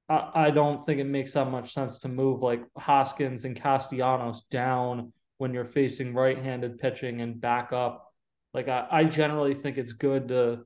I, 0.09 0.51
don't 0.51 0.85
think 0.85 0.99
it 1.01 1.05
makes 1.05 1.33
that 1.33 1.51
much 1.51 1.73
sense 1.73 1.97
to 1.99 2.07
move 2.07 2.41
like 2.41 2.63
Hoskins 2.77 3.43
and 3.43 3.55
Castellanos 3.55 4.43
down 4.49 5.11
when 5.37 5.53
you're 5.53 5.65
facing 5.65 6.13
right-handed 6.13 6.79
pitching 6.79 7.21
and 7.21 7.39
back 7.39 7.73
up. 7.73 8.13
Like 8.53 8.69
I, 8.69 8.87
I 8.89 9.03
generally 9.03 9.53
think 9.53 9.77
it's 9.77 9.93
good 9.93 10.29
to 10.29 10.65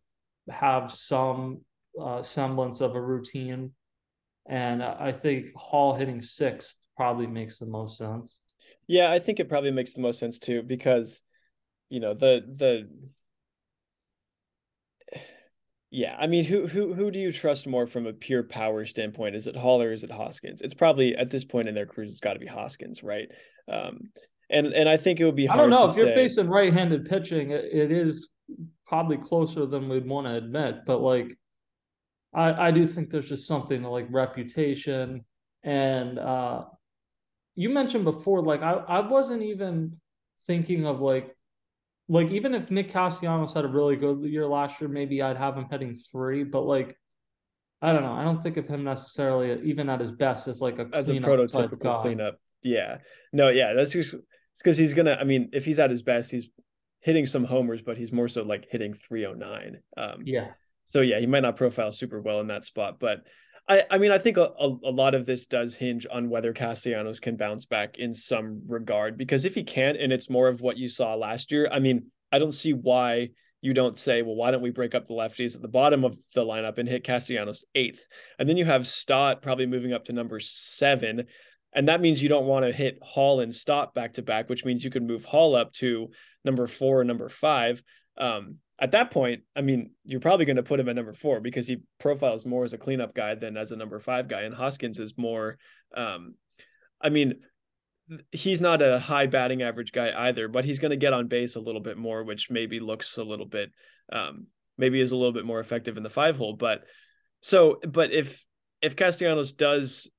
have 0.50 0.94
some 0.94 1.62
uh, 2.00 2.22
semblance 2.22 2.82
of 2.82 2.96
a 2.96 3.02
routine, 3.02 3.72
and 4.48 4.84
I 4.84 5.12
think 5.12 5.48
Hall 5.56 5.96
hitting 5.96 6.22
sixth 6.22 6.76
probably 6.96 7.28
makes 7.28 7.58
the 7.58 7.66
most 7.66 7.98
sense. 7.98 8.40
Yeah, 8.88 9.12
I 9.12 9.20
think 9.20 9.40
it 9.40 9.50
probably 9.50 9.72
makes 9.72 9.94
the 9.94 10.02
most 10.02 10.20
sense 10.20 10.38
too 10.38 10.62
because 10.62 11.22
you 11.90 12.00
know 12.00 12.14
the 12.14 12.44
the 12.56 12.90
yeah, 15.92 16.16
I 16.18 16.28
mean, 16.28 16.46
who 16.46 16.68
who 16.68 16.94
who 16.94 17.12
do 17.12 17.20
you 17.20 17.32
trust 17.32 17.68
more 17.68 17.86
from 17.86 18.08
a 18.08 18.14
pure 18.14 18.44
power 18.44 18.86
standpoint? 18.86 19.36
Is 19.36 19.46
it 19.46 19.56
Hall 19.56 19.82
or 19.82 19.92
is 19.92 20.04
it 20.04 20.12
Hoskins? 20.12 20.62
It's 20.62 20.74
probably 20.74 21.16
at 21.16 21.30
this 21.30 21.44
point 21.44 21.68
in 21.68 21.76
their 21.76 21.86
careers, 21.86 22.12
it's 22.12 22.22
got 22.22 22.34
to 22.34 22.40
be 22.40 22.48
Hoskins, 22.48 23.04
right? 23.04 23.28
Um, 23.72 24.10
and 24.50 24.68
and 24.68 24.88
I 24.88 24.98
think 24.98 25.20
it 25.20 25.26
would 25.26 25.36
be. 25.36 25.50
I 25.50 25.58
don't 25.58 25.70
know 25.70 25.86
if 25.86 25.94
say... 25.94 26.02
you're 26.02 26.14
facing 26.14 26.48
right-handed 26.48 27.06
pitching. 27.06 27.52
It, 27.52 27.66
it 27.66 27.92
is 27.92 28.30
probably 28.88 29.18
closer 29.18 29.66
than 29.66 29.90
we'd 29.90 30.08
want 30.08 30.28
to 30.28 30.36
admit, 30.36 30.86
but 30.86 31.02
like, 31.02 31.38
I 32.34 32.68
I 32.68 32.72
do 32.72 32.88
think 32.88 33.10
there's 33.10 33.30
just 33.30 33.48
something 33.48 33.84
like 33.84 34.08
reputation 34.10 35.26
and 35.64 36.18
uh, 36.18 36.64
you 37.56 37.70
mentioned 37.70 38.06
before, 38.06 38.42
like 38.42 38.62
I 38.62 38.74
I 38.74 39.08
wasn't 39.08 39.44
even 39.44 39.98
thinking 40.48 40.86
of 40.86 41.02
like 41.02 41.36
like 42.12 42.30
even 42.30 42.54
if 42.54 42.70
Nick 42.70 42.92
Castellanos 42.92 43.54
had 43.54 43.64
a 43.64 43.70
really 43.70 43.96
good 43.96 44.22
year 44.24 44.46
last 44.46 44.82
year, 44.82 44.90
maybe 44.90 45.22
I'd 45.22 45.38
have 45.38 45.56
him 45.56 45.68
hitting 45.72 45.96
three. 45.96 46.44
But 46.44 46.64
like, 46.64 46.98
I 47.82 47.94
don't 47.94 48.04
know. 48.04 48.12
I 48.12 48.26
don't 48.26 48.44
think 48.44 48.58
of 48.58 48.68
him 48.68 48.84
necessarily 48.84 49.62
even 49.64 49.90
at 49.90 50.02
his 50.02 50.12
best 50.12 50.50
as 50.50 50.60
like 50.60 50.78
a 50.78 50.90
as 50.94 51.08
a 51.08 51.14
prototypical 51.14 52.02
cleanup. 52.02 52.38
Yeah, 52.64 52.98
no, 53.32 53.48
yeah, 53.48 53.72
that's 53.74 53.92
just 53.92 54.14
it's 54.14 54.62
because 54.62 54.78
he's 54.78 54.94
gonna. 54.94 55.18
I 55.20 55.24
mean, 55.24 55.52
if 55.54 55.64
he's 55.64 55.80
at 55.80 55.90
his 55.90 56.04
best, 56.04 56.32
he's 56.32 56.50
hitting 57.00 57.26
some 57.26 57.46
homers, 57.46 57.82
but 57.82 57.98
he's 57.98 58.12
more 58.12 58.28
so 58.28 58.44
like 58.44 58.68
hitting 58.70 58.94
309. 58.94 59.80
Um, 59.96 60.24
yeah. 60.26 60.50
So 60.88 61.00
yeah, 61.00 61.22
he 61.22 61.28
might 61.28 61.40
not 61.44 61.56
profile 61.56 61.94
super 61.94 62.20
well 62.20 62.42
in 62.42 62.48
that 62.48 62.66
spot, 62.66 63.00
but 63.00 63.24
I, 63.72 63.86
I 63.90 63.98
mean, 64.00 64.12
I 64.12 64.18
think 64.18 64.36
a, 64.36 64.50
a, 64.60 64.92
lot 64.92 65.16
of 65.16 65.26
this 65.26 65.46
does 65.46 65.74
hinge 65.74 66.06
on 66.12 66.30
whether 66.30 66.52
Castellanos 66.52 67.22
can 67.22 67.38
bounce 67.38 67.64
back 67.64 67.98
in 67.98 68.14
some 68.14 68.64
regard. 68.68 69.18
Because 69.18 69.46
if 69.46 69.56
he 69.56 69.64
can't, 69.64 69.98
and 69.98 70.12
it's 70.12 70.30
more 70.30 70.50
of 70.50 70.60
what 70.60 70.78
you 70.78 70.90
saw 70.90 71.16
last 71.16 71.52
year, 71.52 71.70
I 71.72 71.80
mean, 71.80 72.08
I 72.34 72.40
don't 72.40 72.52
see 72.52 72.74
why 72.74 73.30
you 73.62 73.74
don't 73.74 73.98
say, 73.98 74.24
well, 74.24 74.36
why 74.36 74.52
don't 74.52 74.62
we 74.62 74.72
break 74.72 74.94
up 74.94 75.08
the 75.08 75.14
lefties 75.14 75.56
at 75.56 75.62
the 75.62 75.70
bottom 75.70 76.04
of 76.04 76.18
the 76.36 76.42
lineup 76.42 76.80
and 76.80 76.90
hit 76.90 77.06
Castellanos 77.06 77.64
eighth? 77.74 78.02
And 78.38 78.50
then 78.50 78.58
you 78.58 78.66
have 78.66 78.86
Stott 78.86 79.42
probably 79.42 79.68
moving 79.68 79.94
up 79.94 80.04
to 80.06 80.14
number 80.14 80.42
seven. 80.42 81.28
And 81.72 81.88
that 81.88 82.02
means 82.02 82.22
you 82.22 82.28
don't 82.28 82.48
want 82.48 82.66
to 82.66 82.74
hit 82.74 83.00
Hall 83.02 83.40
and 83.40 83.56
Stott 83.56 83.94
back 83.94 84.16
to 84.16 84.22
back, 84.22 84.50
which 84.50 84.66
means 84.66 84.84
you 84.84 84.92
could 84.92 85.08
move 85.08 85.24
Hall 85.24 85.56
up 85.56 85.72
to 85.76 86.10
number 86.44 86.68
four, 86.68 87.06
number 87.06 87.30
five. 87.30 87.82
Um, 88.18 88.58
at 88.82 88.92
that 88.92 89.12
point, 89.12 89.44
I 89.56 89.62
mean, 89.62 89.92
you're 90.04 90.20
probably 90.20 90.46
going 90.46 90.56
to 90.56 90.64
put 90.64 90.80
him 90.80 90.90
at 90.90 90.96
number 90.96 91.14
four 91.14 91.40
because 91.40 91.68
he 91.68 91.78
profiles 92.00 92.48
more 92.48 92.64
as 92.64 92.74
a 92.74 92.80
cleanup 92.80 93.14
guy 93.14 93.36
than 93.36 93.56
as 93.56 93.72
a 93.72 93.76
number 93.76 94.00
five 94.00 94.28
guy. 94.28 94.42
And 94.42 94.56
Hoskins 94.56 94.98
is 94.98 95.14
more, 95.18 95.60
um, 95.96 96.34
I 97.00 97.10
mean, 97.10 97.42
he's 98.32 98.60
not 98.60 98.82
a 98.82 98.98
high 98.98 99.28
batting 99.28 99.62
average 99.62 99.92
guy 99.92 100.12
either, 100.28 100.48
but 100.48 100.66
he's 100.66 100.80
going 100.80 100.90
to 100.90 100.98
get 100.98 101.14
on 101.14 101.28
base 101.28 101.56
a 101.56 101.60
little 101.62 101.80
bit 101.80 101.96
more, 101.96 102.24
which 102.24 102.50
maybe 102.50 102.80
looks 102.80 103.18
a 103.18 103.24
little 103.24 103.46
bit, 103.46 103.70
um, 104.12 104.48
maybe 104.80 105.00
is 105.00 105.12
a 105.12 105.18
little 105.18 105.32
bit 105.32 105.46
more 105.46 105.60
effective 105.60 105.96
in 105.96 106.04
the 106.04 106.10
five 106.10 106.36
hole. 106.36 106.56
But 106.56 106.84
so, 107.42 107.80
but 107.88 108.12
if, 108.12 108.44
if 108.82 108.96
Castellanos 108.96 109.52
does 109.52 110.10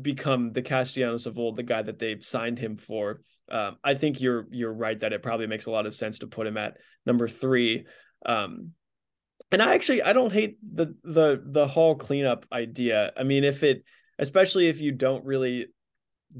become 0.00 0.52
the 0.52 0.62
Castellanos 0.62 1.26
of 1.26 1.38
old, 1.38 1.56
the 1.56 1.62
guy 1.62 1.82
that 1.82 1.98
they 1.98 2.18
signed 2.20 2.58
him 2.58 2.76
for, 2.76 3.20
um, 3.50 3.76
I 3.84 3.94
think 3.94 4.20
you're 4.20 4.46
you're 4.50 4.72
right 4.72 4.98
that 5.00 5.12
it 5.12 5.22
probably 5.22 5.46
makes 5.46 5.66
a 5.66 5.70
lot 5.70 5.86
of 5.86 5.94
sense 5.94 6.20
to 6.20 6.26
put 6.26 6.46
him 6.46 6.56
at 6.56 6.78
number 7.04 7.28
three. 7.28 7.86
Um, 8.24 8.70
and 9.50 9.60
I 9.60 9.74
actually 9.74 10.02
I 10.02 10.12
don't 10.12 10.32
hate 10.32 10.58
the 10.62 10.94
the 11.04 11.42
the 11.44 11.66
hall 11.66 11.96
cleanup 11.96 12.46
idea. 12.52 13.12
I 13.16 13.24
mean, 13.24 13.44
if 13.44 13.62
it 13.62 13.84
especially 14.18 14.68
if 14.68 14.80
you 14.80 14.92
don't 14.92 15.24
really 15.24 15.66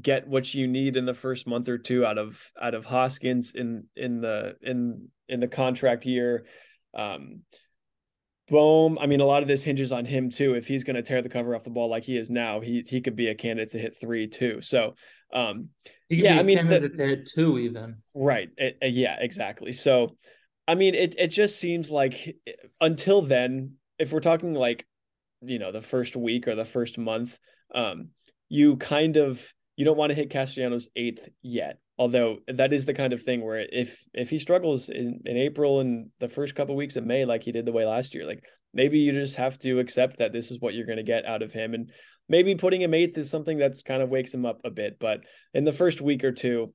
get 0.01 0.27
what 0.27 0.51
you 0.53 0.67
need 0.67 0.97
in 0.97 1.05
the 1.05 1.13
first 1.13 1.45
month 1.45 1.69
or 1.69 1.77
two 1.77 2.05
out 2.05 2.17
of 2.17 2.41
out 2.59 2.73
of 2.73 2.85
Hoskins 2.85 3.53
in 3.53 3.85
in 3.95 4.21
the 4.21 4.55
in 4.61 5.09
in 5.29 5.39
the 5.39 5.47
contract 5.47 6.05
year. 6.05 6.45
Um, 6.95 7.41
Bohm, 8.49 8.97
I 8.99 9.05
mean, 9.05 9.21
a 9.21 9.25
lot 9.25 9.41
of 9.41 9.47
this 9.47 9.63
hinges 9.63 9.91
on 9.91 10.05
him 10.05 10.29
too. 10.29 10.53
If 10.53 10.67
he's 10.67 10.83
going 10.83 10.97
to 10.97 11.01
tear 11.01 11.21
the 11.21 11.29
cover 11.29 11.55
off 11.55 11.63
the 11.63 11.69
ball 11.69 11.89
like 11.89 12.03
he 12.03 12.17
is 12.17 12.29
now, 12.29 12.59
he 12.59 12.83
he 12.87 12.99
could 12.99 13.15
be 13.15 13.27
a 13.27 13.35
candidate 13.35 13.71
to 13.71 13.79
hit 13.79 13.99
three 13.99 14.27
too. 14.27 14.61
So, 14.61 14.95
um, 15.33 15.69
yeah, 16.09 16.37
I 16.37 16.43
mean, 16.43 16.67
the, 16.67 16.89
to 16.89 17.07
hit 17.07 17.29
two 17.33 17.57
even. 17.57 17.97
Right. 18.13 18.49
It, 18.57 18.77
yeah, 18.81 19.17
exactly. 19.19 19.71
So, 19.71 20.17
I 20.67 20.75
mean, 20.75 20.93
it 20.93 21.15
it 21.17 21.27
just 21.27 21.57
seems 21.57 21.89
like 21.89 22.35
until 22.81 23.21
then, 23.21 23.75
if 23.97 24.11
we're 24.11 24.19
talking 24.19 24.53
like, 24.53 24.85
you 25.41 25.59
know, 25.59 25.71
the 25.71 25.81
first 25.81 26.15
week 26.15 26.47
or 26.47 26.55
the 26.55 26.65
first 26.65 26.97
month, 26.97 27.37
um, 27.73 28.09
you 28.49 28.75
kind 28.75 29.15
of 29.17 29.41
you 29.77 29.85
don't 29.85 29.97
want 29.97 30.11
to 30.11 30.15
hit 30.15 30.29
Castellanos 30.29 30.89
eighth 30.95 31.27
yet. 31.41 31.79
Although 31.97 32.37
that 32.47 32.73
is 32.73 32.85
the 32.85 32.93
kind 32.93 33.13
of 33.13 33.21
thing 33.21 33.45
where 33.45 33.59
if 33.59 34.03
if 34.13 34.29
he 34.29 34.39
struggles 34.39 34.89
in, 34.89 35.21
in 35.25 35.37
April 35.37 35.79
and 35.79 36.09
the 36.19 36.27
first 36.27 36.55
couple 36.55 36.73
of 36.73 36.77
weeks 36.77 36.95
of 36.95 37.05
May, 37.05 37.23
like 37.25 37.43
he 37.43 37.51
did 37.51 37.65
the 37.65 37.71
way 37.71 37.85
last 37.85 38.15
year, 38.15 38.25
like 38.25 38.43
maybe 38.73 38.97
you 38.97 39.11
just 39.11 39.35
have 39.35 39.59
to 39.59 39.79
accept 39.79 40.17
that 40.17 40.33
this 40.33 40.49
is 40.49 40.59
what 40.59 40.73
you're 40.73 40.87
going 40.87 40.97
to 40.97 41.03
get 41.03 41.25
out 41.25 41.43
of 41.43 41.53
him. 41.53 41.75
And 41.75 41.91
maybe 42.27 42.55
putting 42.55 42.81
him 42.81 42.95
eighth 42.95 43.17
is 43.19 43.29
something 43.29 43.59
that's 43.59 43.83
kind 43.83 44.01
of 44.01 44.09
wakes 44.09 44.33
him 44.33 44.45
up 44.45 44.61
a 44.65 44.71
bit. 44.71 44.97
But 44.99 45.21
in 45.53 45.65
the 45.65 45.71
first 45.71 46.01
week 46.01 46.23
or 46.23 46.31
two, 46.31 46.73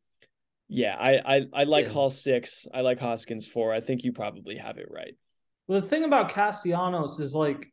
yeah, 0.69 0.95
I 0.95 1.37
I, 1.37 1.41
I 1.53 1.65
like 1.65 1.87
yeah. 1.87 1.93
Hall 1.93 2.11
six. 2.11 2.67
I 2.73 2.83
like 2.83 3.01
Hoskins 3.01 3.49
four. 3.49 3.75
I 3.75 3.81
think 3.81 4.05
you 4.05 4.13
probably 4.13 4.57
have 4.57 4.79
it 4.79 4.87
right. 4.89 5.17
Well, 5.67 5.81
the 5.81 5.87
thing 5.87 6.05
about 6.05 6.31
Castellanos 6.31 7.19
is 7.19 7.35
like, 7.35 7.67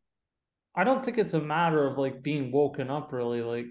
I 0.75 0.83
don't 0.83 1.05
think 1.05 1.19
it's 1.19 1.33
a 1.33 1.39
matter 1.39 1.85
of 1.85 1.99
like 1.99 2.23
being 2.23 2.51
woken 2.51 2.89
up 2.89 3.13
really. 3.13 3.41
Like, 3.41 3.67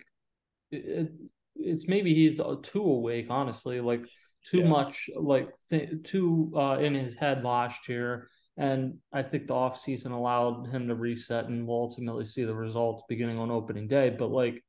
it, 0.70 1.11
it's 1.57 1.88
maybe 1.88 2.14
he's 2.14 2.40
uh, 2.40 2.57
too 2.62 2.82
awake, 2.82 3.26
honestly, 3.30 3.80
like 3.80 4.05
too 4.46 4.59
yeah. 4.59 4.68
much, 4.68 5.09
like 5.16 5.50
th- 5.70 5.90
too 6.05 6.52
uh, 6.57 6.78
in 6.78 6.94
his 6.94 7.14
head 7.14 7.44
last 7.44 7.88
year. 7.88 8.28
And 8.57 8.98
I 9.12 9.22
think 9.22 9.46
the 9.46 9.55
offseason 9.55 10.12
allowed 10.12 10.68
him 10.68 10.88
to 10.88 10.94
reset 10.94 11.46
and 11.46 11.66
we'll 11.66 11.78
ultimately 11.78 12.24
see 12.24 12.44
the 12.44 12.55
results 12.55 13.02
beginning 13.09 13.38
on 13.38 13.50
opening 13.50 13.88
day. 13.88 14.11
But 14.11 14.30
like, 14.30 14.62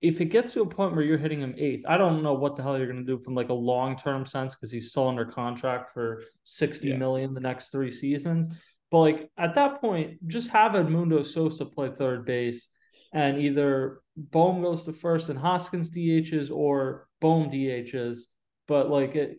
if 0.00 0.20
it 0.20 0.26
gets 0.26 0.52
to 0.52 0.62
a 0.62 0.66
point 0.66 0.94
where 0.94 1.04
you're 1.04 1.16
hitting 1.16 1.40
him 1.40 1.54
eighth, 1.56 1.84
I 1.88 1.96
don't 1.96 2.22
know 2.22 2.34
what 2.34 2.56
the 2.56 2.62
hell 2.62 2.76
you're 2.76 2.88
going 2.90 3.06
to 3.06 3.16
do 3.16 3.22
from 3.22 3.34
like 3.34 3.48
a 3.48 3.54
long 3.54 3.96
term 3.96 4.26
sense 4.26 4.54
because 4.54 4.70
he's 4.70 4.90
still 4.90 5.08
under 5.08 5.24
contract 5.24 5.94
for 5.94 6.22
sixty 6.42 6.88
yeah. 6.88 6.96
million 6.96 7.32
the 7.32 7.40
next 7.40 7.70
three 7.70 7.90
seasons. 7.90 8.48
But 8.90 8.98
like 8.98 9.30
at 9.38 9.54
that 9.54 9.80
point, 9.80 10.26
just 10.26 10.50
have 10.50 10.72
Edmundo 10.72 11.24
Sosa 11.24 11.64
play 11.64 11.90
third 11.90 12.26
base 12.26 12.68
and 13.14 13.38
either 13.38 14.00
Bohm 14.16 14.60
goes 14.60 14.82
to 14.82 14.92
first 14.92 15.28
and 15.28 15.38
Hoskins 15.38 15.90
DHs 15.90 16.50
or 16.50 17.08
Bohm 17.20 17.48
DHs. 17.48 18.18
But 18.66 18.90
like 18.90 19.14
it, 19.14 19.38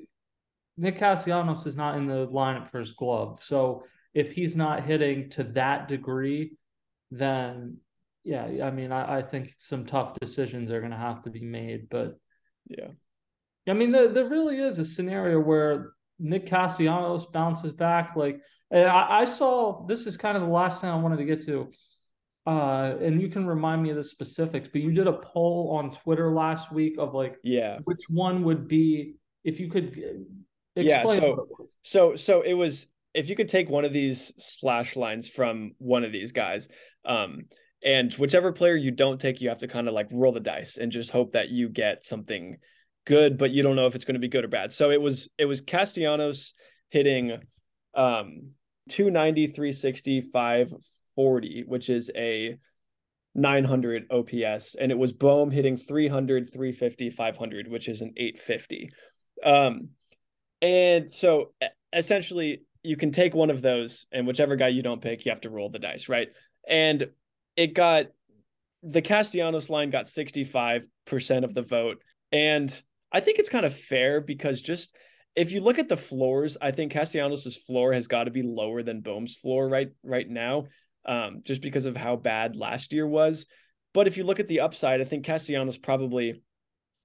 Nick 0.78 0.98
Castellanos 0.98 1.66
is 1.66 1.76
not 1.76 1.98
in 1.98 2.08
the 2.08 2.28
lineup 2.28 2.72
for 2.72 2.80
his 2.80 2.94
glove. 2.94 3.42
So 3.44 3.84
if 4.14 4.32
he's 4.32 4.56
not 4.56 4.86
hitting 4.86 5.30
to 5.32 5.44
that 5.44 5.88
degree, 5.88 6.54
then 7.12 7.78
yeah, 8.24 8.46
I 8.64 8.72
mean, 8.72 8.92
I, 8.92 9.18
I 9.18 9.22
think 9.22 9.54
some 9.60 9.86
tough 9.86 10.18
decisions 10.20 10.72
are 10.72 10.80
going 10.80 10.92
to 10.92 10.98
have 10.98 11.24
to 11.24 11.30
be 11.30 11.42
made. 11.42 11.90
But 11.90 12.18
yeah, 12.68 12.88
I 13.68 13.74
mean, 13.74 13.92
there, 13.92 14.08
there 14.08 14.28
really 14.28 14.58
is 14.58 14.80
a 14.80 14.86
scenario 14.86 15.40
where 15.40 15.92
Nick 16.18 16.48
Castellanos 16.48 17.28
bounces 17.28 17.74
back. 17.74 18.16
Like, 18.16 18.42
I, 18.74 19.22
I 19.22 19.26
saw 19.26 19.86
this 19.86 20.08
is 20.08 20.18
kind 20.18 20.38
of 20.38 20.44
the 20.44 20.50
last 20.50 20.82
thing 20.82 20.90
I 20.90 20.96
wanted 20.96 21.18
to 21.18 21.26
get 21.26 21.46
to 21.46 21.72
uh 22.46 22.96
and 23.02 23.22
you 23.22 23.28
can 23.28 23.46
remind 23.46 23.82
me 23.82 23.90
of 23.90 23.96
the 23.96 24.04
specifics 24.04 24.68
but 24.68 24.82
you 24.82 24.92
did 24.92 25.08
a 25.08 25.14
poll 25.14 25.76
on 25.78 25.92
twitter 25.92 26.32
last 26.32 26.72
week 26.72 26.96
of 27.00 27.14
like 27.14 27.38
yeah. 27.44 27.78
which 27.86 28.04
one 28.10 28.44
would 28.44 28.68
be 28.68 29.16
if 29.44 29.60
you 29.60 29.70
could 29.70 30.26
yeah 30.76 31.06
so 31.06 31.48
so 31.82 32.16
so 32.16 32.42
it 32.42 32.54
was 32.54 32.88
if 33.14 33.30
you 33.30 33.36
could 33.36 33.50
take 33.50 33.70
one 33.70 33.86
of 33.86 33.94
these 33.94 34.32
slash 34.38 34.96
lines 34.96 35.28
from 35.28 35.72
one 35.78 36.04
of 36.04 36.12
these 36.12 36.32
guys 36.32 36.68
um 37.06 37.44
and 37.84 38.14
whichever 38.16 38.52
player 38.52 38.76
you 38.76 38.92
don't 38.92 39.20
take 39.20 39.42
you 39.42 39.50
have 39.50 39.60
to 39.60 39.68
kind 39.68 39.88
of 39.88 39.94
like 39.94 40.08
roll 40.12 40.32
the 40.32 40.40
dice 40.40 40.78
and 40.78 40.92
just 40.92 41.12
hope 41.12 41.34
that 41.34 41.50
you 41.50 41.70
get 41.70 42.06
something 42.06 42.58
good 43.06 43.38
but 43.38 43.52
you 43.52 43.64
don't 43.64 43.76
know 43.76 43.88
if 43.88 43.96
it's 43.96 44.06
going 44.06 44.16
to 44.16 44.20
be 44.20 44.28
good 44.28 44.44
or 44.44 44.50
bad. 44.50 44.74
So 44.74 44.92
it 44.92 45.02
was 45.02 45.30
it 45.38 45.46
was 45.46 45.62
castellanos 45.62 46.54
hitting 46.90 47.32
um 47.94 48.50
290 48.90 49.48
360 49.48 50.22
540, 51.16 51.64
which 51.68 51.90
is 51.90 52.12
a 52.16 52.58
900 53.36 54.06
OPS, 54.12 54.76
and 54.76 54.92
it 54.92 54.98
was 54.98 55.12
Bohm 55.12 55.52
hitting 55.52 55.78
300, 55.78 56.52
350, 56.54 57.10
500, 57.10 57.68
which 57.68 57.88
is 57.88 58.02
an 58.02 58.14
850. 58.16 58.90
Um, 59.44 59.90
and 60.62 61.12
so 61.12 61.52
essentially 61.94 62.64
you 62.84 62.96
can 62.96 63.12
take 63.12 63.34
one 63.34 63.50
of 63.50 63.62
those, 63.62 64.06
and 64.12 64.26
whichever 64.26 64.56
guy 64.56 64.70
you 64.70 64.82
don't 64.82 65.02
pick, 65.02 65.26
you 65.26 65.32
have 65.32 65.42
to 65.42 65.50
roll 65.50 65.70
the 65.70 65.80
dice, 65.80 66.08
right? 66.08 66.30
And 66.68 67.08
it 67.58 67.74
got 67.74 68.08
the 68.84 69.02
Castellanos 69.02 69.70
line 69.70 69.90
got 69.90 70.06
65% 70.06 70.86
of 71.44 71.54
the 71.54 71.64
vote. 71.64 72.02
And 72.32 72.82
I 73.12 73.20
think 73.20 73.40
it's 73.40 73.50
kind 73.50 73.66
of 73.66 73.76
fair 73.76 74.22
because 74.22 74.62
just 74.62 74.96
if 75.36 75.52
you 75.52 75.60
look 75.60 75.80
at 75.80 75.90
the 75.90 75.98
floors, 75.98 76.58
I 76.62 76.72
think 76.72 76.92
Castellanos' 76.92 77.58
floor 77.58 77.92
has 77.94 78.08
got 78.08 78.26
to 78.26 78.32
be 78.32 78.44
lower 78.44 78.84
than 78.84 79.02
Bohm's 79.02 79.36
floor 79.36 79.68
right 79.68 79.90
right 80.04 80.30
now, 80.30 80.66
um, 81.06 81.42
just 81.44 81.62
because 81.62 81.86
of 81.86 81.96
how 81.96 82.16
bad 82.16 82.56
last 82.56 82.94
year 82.94 83.08
was. 83.08 83.46
But 83.94 84.08
if 84.08 84.18
you 84.18 84.24
look 84.24 84.40
at 84.40 84.48
the 84.48 84.62
upside, 84.62 85.02
I 85.02 85.06
think 85.06 85.26
Castellanos 85.26 85.78
probably 85.78 86.42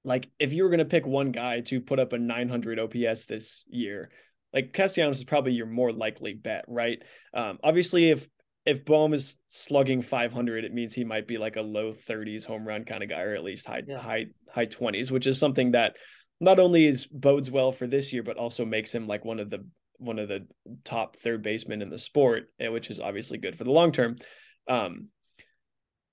like 0.05 0.31
if 0.39 0.53
you 0.53 0.63
were 0.63 0.71
going 0.71 0.79
to 0.79 0.85
pick 0.85 1.07
one 1.07 1.31
guy 1.31 1.61
to 1.61 1.81
put 1.81 1.99
up 1.99 2.13
a 2.13 2.19
900 2.19 2.79
OPS 2.79 3.27
this 3.27 3.65
year, 3.69 4.11
like 4.53 4.73
Castellanos 4.73 5.19
is 5.19 5.25
probably 5.25 5.53
your 5.53 5.67
more 5.67 5.93
likely 5.93 6.33
bet, 6.33 6.65
right? 6.67 7.03
Um, 7.35 7.59
obviously, 7.63 8.11
if 8.11 8.29
if 8.67 8.85
Bohm 8.85 9.15
is 9.15 9.37
slugging 9.49 10.03
500, 10.03 10.65
it 10.65 10.75
means 10.75 10.93
he 10.93 11.05
might 11.05 11.27
be 11.27 11.39
like 11.39 11.57
a 11.57 11.63
low 11.63 11.93
30s 11.93 12.45
home 12.45 12.67
run 12.67 12.85
kind 12.85 13.03
of 13.03 13.09
guy, 13.09 13.23
or 13.23 13.35
at 13.35 13.45
least 13.45 13.67
high 13.67 13.83
yeah. 13.87 13.99
high 13.99 14.27
high 14.53 14.67
20s, 14.67 15.11
which 15.11 15.27
is 15.27 15.39
something 15.39 15.73
that 15.73 15.97
not 16.41 16.59
only 16.59 16.87
is 16.87 17.07
bodes 17.07 17.51
well 17.51 17.73
for 17.73 17.87
this 17.87 18.13
year, 18.13 18.23
but 18.23 18.37
also 18.37 18.65
makes 18.65 18.95
him 18.95 19.07
like 19.07 19.25
one 19.25 19.41
of 19.41 19.51
the 19.51 19.65
one 20.01 20.19
of 20.19 20.29
the 20.29 20.47
top 20.85 21.17
third 21.17 21.43
basemen 21.43 21.83
in 21.83 21.91
the 21.91 21.99
sport, 21.99 22.49
eh, 22.59 22.69
which 22.69 22.91
is 22.91 23.01
obviously 23.01 23.39
good 23.39 23.57
for 23.57 23.65
the 23.65 23.71
long 23.71 23.93
term. 23.93 24.17
Um, 24.69 25.09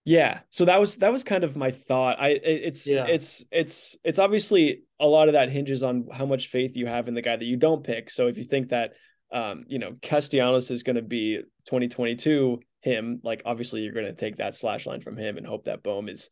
yeah, 0.06 0.40
so 0.52 0.66
that 0.66 0.80
was 0.80 0.96
that 0.98 1.12
was 1.12 1.24
kind 1.24 1.44
of 1.44 1.58
my 1.58 1.72
thought. 1.72 2.18
I 2.20 2.30
it's 2.30 2.88
yeah. 2.88 3.06
it's 3.08 3.44
it's 3.52 3.98
it's 4.04 4.20
obviously 4.20 4.84
a 5.00 5.08
lot 5.08 5.28
of 5.28 5.34
that 5.34 5.50
hinges 5.50 5.84
on 5.84 6.08
how 6.14 6.26
much 6.26 6.48
faith 6.48 6.78
you 6.78 6.88
have 6.88 7.08
in 7.08 7.14
the 7.14 7.22
guy 7.22 7.36
that 7.36 7.44
you 7.44 7.58
don't 7.58 7.84
pick. 7.84 8.10
So 8.10 8.28
if 8.28 8.38
you 8.38 8.46
think 8.46 8.70
that 8.70 8.94
um, 9.32 9.66
you 9.68 9.80
know, 9.80 9.96
Castellanos 10.02 10.72
is 10.72 10.84
going 10.84 10.96
to 10.96 11.02
be 11.02 11.40
2022 11.66 12.60
him, 12.82 13.20
like 13.24 13.42
obviously 13.46 13.82
you're 13.82 13.94
going 13.94 14.06
to 14.06 14.14
take 14.14 14.38
that 14.38 14.56
slash 14.56 14.86
line 14.86 15.02
from 15.02 15.18
him 15.18 15.38
and 15.38 15.46
hope 15.46 15.66
that 15.66 15.84
Bohm 15.84 16.08
is, 16.08 16.30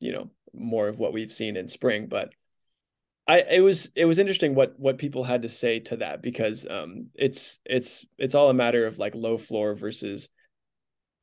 you 0.00 0.12
know, 0.12 0.30
more 0.52 0.88
of 0.88 0.98
what 0.98 1.12
we've 1.12 1.32
seen 1.32 1.56
in 1.56 1.68
spring. 1.68 2.06
But 2.08 2.30
I 3.26 3.40
it 3.40 3.60
was 3.60 3.90
it 3.94 4.04
was 4.04 4.18
interesting 4.18 4.54
what 4.54 4.78
what 4.78 4.98
people 4.98 5.24
had 5.24 5.42
to 5.42 5.48
say 5.48 5.80
to 5.80 5.96
that 5.96 6.22
because 6.22 6.66
um 6.68 7.06
it's 7.14 7.58
it's 7.64 8.04
it's 8.18 8.34
all 8.34 8.50
a 8.50 8.54
matter 8.54 8.86
of 8.86 8.98
like 8.98 9.14
low 9.14 9.38
floor 9.38 9.74
versus 9.74 10.28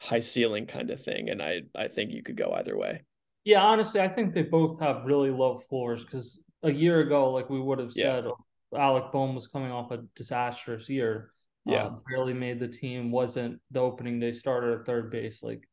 high 0.02 0.20
ceiling 0.20 0.66
kind 0.66 0.90
of 0.90 1.04
thing. 1.04 1.30
And 1.30 1.42
I 1.42 1.62
I 1.76 1.88
think 1.88 2.12
you 2.12 2.24
could 2.24 2.38
go 2.38 2.52
either 2.54 2.76
way. 2.76 3.04
Yeah, 3.44 3.62
honestly, 3.62 4.02
I 4.02 4.08
think 4.08 4.34
they 4.34 4.44
both 4.44 4.80
have 4.80 5.06
really 5.06 5.30
low 5.30 5.60
floors 5.60 6.04
because 6.04 6.40
a 6.64 6.72
year 6.72 7.02
ago, 7.02 7.32
like 7.32 7.50
we 7.50 7.60
would 7.60 7.80
have 7.80 7.92
said, 7.92 8.26
yeah. 8.26 8.80
Alec 8.80 9.12
Bohm 9.12 9.36
was 9.36 9.48
coming 9.48 9.72
off 9.72 9.92
a 9.92 9.98
disastrous 10.16 10.90
year. 10.90 11.32
Yeah, 11.66 11.86
um, 11.86 12.02
barely 12.10 12.34
made 12.34 12.60
the 12.60 12.68
team. 12.68 13.12
Wasn't 13.12 13.60
the 13.70 13.80
opening 13.80 14.20
day 14.20 14.34
starter 14.34 14.80
at 14.80 14.86
third 14.88 15.12
base. 15.12 15.44
Like, 15.44 15.68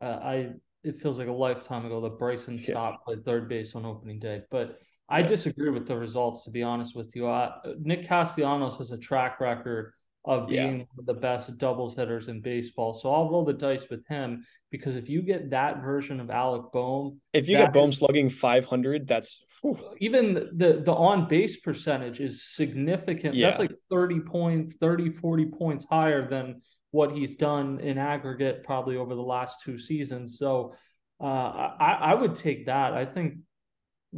uh, 0.00 0.18
I 0.22 0.50
it 0.82 1.00
feels 1.00 1.18
like 1.18 1.28
a 1.28 1.32
lifetime 1.32 1.86
ago 1.86 2.00
that 2.00 2.18
Bryson 2.18 2.58
yeah. 2.58 2.70
Stott 2.70 3.00
at 3.10 3.24
third 3.24 3.48
base 3.48 3.74
on 3.76 3.86
opening 3.86 4.18
day. 4.18 4.42
But 4.50 4.80
I 5.10 5.22
disagree 5.22 5.70
with 5.70 5.86
the 5.86 5.96
results. 5.96 6.44
To 6.44 6.50
be 6.50 6.62
honest 6.62 6.94
with 6.94 7.14
you, 7.16 7.28
uh, 7.28 7.56
Nick 7.80 8.06
Castellanos 8.06 8.76
has 8.76 8.92
a 8.92 8.98
track 8.98 9.40
record 9.40 9.92
of 10.24 10.48
being 10.48 10.80
yeah. 10.80 10.84
one 10.84 10.98
of 10.98 11.06
the 11.06 11.14
best 11.14 11.56
doubles 11.56 11.96
hitters 11.96 12.28
in 12.28 12.40
baseball. 12.40 12.92
So 12.92 13.12
I'll 13.12 13.30
roll 13.30 13.44
the 13.44 13.54
dice 13.54 13.88
with 13.88 14.06
him 14.06 14.44
because 14.70 14.96
if 14.96 15.08
you 15.08 15.22
get 15.22 15.50
that 15.50 15.82
version 15.82 16.20
of 16.20 16.30
Alec 16.30 16.72
Bohm, 16.72 17.20
if 17.32 17.48
you 17.48 17.56
get 17.56 17.72
Bohm 17.72 17.92
slugging 17.92 18.28
500, 18.28 19.06
that's 19.06 19.42
whew. 19.62 19.78
even 19.98 20.34
the 20.34 20.82
the 20.84 20.92
on 20.92 21.26
base 21.26 21.56
percentage 21.56 22.20
is 22.20 22.44
significant. 22.44 23.34
Yeah. 23.34 23.48
That's 23.48 23.60
like 23.60 23.72
30 23.90 24.20
points, 24.20 24.74
30, 24.74 25.10
40 25.10 25.46
points 25.46 25.86
higher 25.88 26.28
than 26.28 26.60
what 26.90 27.12
he's 27.12 27.36
done 27.36 27.80
in 27.80 27.98
aggregate 27.98 28.62
probably 28.64 28.96
over 28.96 29.14
the 29.14 29.22
last 29.22 29.60
two 29.60 29.78
seasons. 29.78 30.38
So 30.38 30.74
uh, 31.20 31.24
I, 31.24 31.98
I 32.00 32.14
would 32.14 32.34
take 32.34 32.66
that. 32.66 32.92
I 32.92 33.04
think 33.06 33.38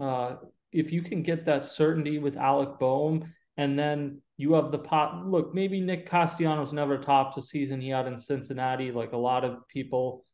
uh, 0.00 0.36
if 0.72 0.92
you 0.92 1.02
can 1.02 1.22
get 1.22 1.44
that 1.46 1.64
certainty 1.64 2.18
with 2.18 2.36
Alec 2.36 2.78
Bohm 2.78 3.32
and 3.56 3.78
then 3.78 4.20
you 4.38 4.54
have 4.54 4.72
the 4.72 4.78
pot. 4.78 5.26
Look, 5.26 5.54
maybe 5.54 5.80
Nick 5.80 6.08
Castellanos 6.08 6.72
never 6.72 6.98
tops 6.98 7.36
a 7.36 7.42
season 7.42 7.80
he 7.80 7.90
had 7.90 8.06
in 8.06 8.16
Cincinnati, 8.16 8.90
like 8.90 9.12
a 9.12 9.16
lot 9.16 9.44
of 9.44 9.68
people 9.68 10.24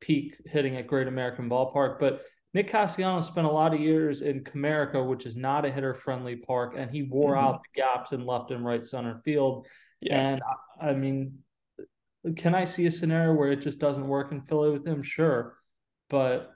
peak 0.00 0.36
hitting 0.46 0.76
at 0.76 0.86
Great 0.86 1.06
American 1.06 1.48
Ballpark. 1.48 2.00
But 2.00 2.22
Nick 2.54 2.68
Castellanos 2.68 3.26
spent 3.26 3.46
a 3.46 3.50
lot 3.50 3.72
of 3.74 3.80
years 3.80 4.20
in 4.20 4.42
Comerica, 4.42 5.06
which 5.06 5.26
is 5.26 5.36
not 5.36 5.64
a 5.64 5.70
hitter 5.70 5.94
friendly 5.94 6.36
park, 6.36 6.74
and 6.76 6.90
he 6.90 7.02
wore 7.02 7.34
mm-hmm. 7.34 7.46
out 7.46 7.62
the 7.62 7.80
gaps 7.80 8.12
in 8.12 8.26
left 8.26 8.50
and 8.50 8.64
right 8.64 8.84
center 8.84 9.20
field. 9.24 9.66
Yeah. 10.00 10.18
And 10.18 10.42
I 10.80 10.92
mean, 10.92 11.38
can 12.36 12.54
I 12.54 12.64
see 12.64 12.86
a 12.86 12.90
scenario 12.90 13.34
where 13.34 13.52
it 13.52 13.60
just 13.60 13.78
doesn't 13.78 14.06
work 14.06 14.32
in 14.32 14.42
Philly 14.42 14.70
with 14.70 14.86
him? 14.86 15.02
Sure. 15.02 15.56
But 16.10 16.50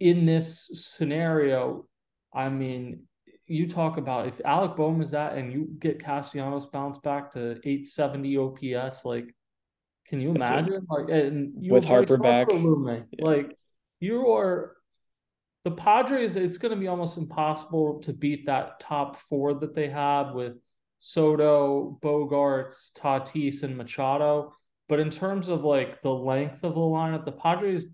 in 0.00 0.26
this 0.26 0.70
scenario, 0.74 1.86
I 2.34 2.48
mean, 2.48 3.04
you 3.46 3.68
talk 3.68 3.98
about 3.98 4.26
if 4.26 4.40
Alec 4.44 4.76
Bohm 4.76 5.00
is 5.02 5.10
that 5.10 5.36
and 5.36 5.52
you 5.52 5.68
get 5.78 6.02
Castellanos 6.02 6.66
bounce 6.66 6.98
back 6.98 7.32
to 7.32 7.52
870 7.64 8.36
OPS, 8.38 9.04
like 9.04 9.34
can 10.06 10.20
you 10.20 10.30
imagine? 10.30 10.86
like 10.88 11.08
and 11.10 11.52
you 11.64 11.72
with 11.72 11.84
Harper 11.84 12.16
back, 12.16 12.48
yeah. 12.50 13.00
like 13.20 13.56
you 14.00 14.32
are 14.32 14.76
the 15.64 15.70
Padres, 15.70 16.36
it's 16.36 16.58
gonna 16.58 16.76
be 16.76 16.88
almost 16.88 17.16
impossible 17.16 18.00
to 18.00 18.12
beat 18.12 18.46
that 18.46 18.80
top 18.80 19.20
four 19.28 19.54
that 19.54 19.74
they 19.74 19.88
have 19.88 20.34
with 20.34 20.54
Soto, 20.98 21.98
Bogaerts, 22.02 22.92
Tatis, 22.92 23.62
and 23.62 23.76
Machado. 23.76 24.54
But 24.88 25.00
in 25.00 25.10
terms 25.10 25.48
of 25.48 25.64
like 25.64 26.00
the 26.00 26.14
length 26.14 26.64
of 26.64 26.74
the 26.74 26.80
lineup, 26.80 27.24
the 27.24 27.32
Padres 27.32 27.86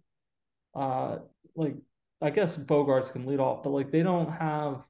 uh 0.75 1.19
like 1.57 1.77
I 2.21 2.31
guess 2.31 2.57
Bogaerts 2.57 3.13
can 3.13 3.27
lead 3.27 3.41
off, 3.41 3.63
but 3.63 3.71
like 3.71 3.91
they 3.91 4.03
don't 4.03 4.31
have 4.31 4.85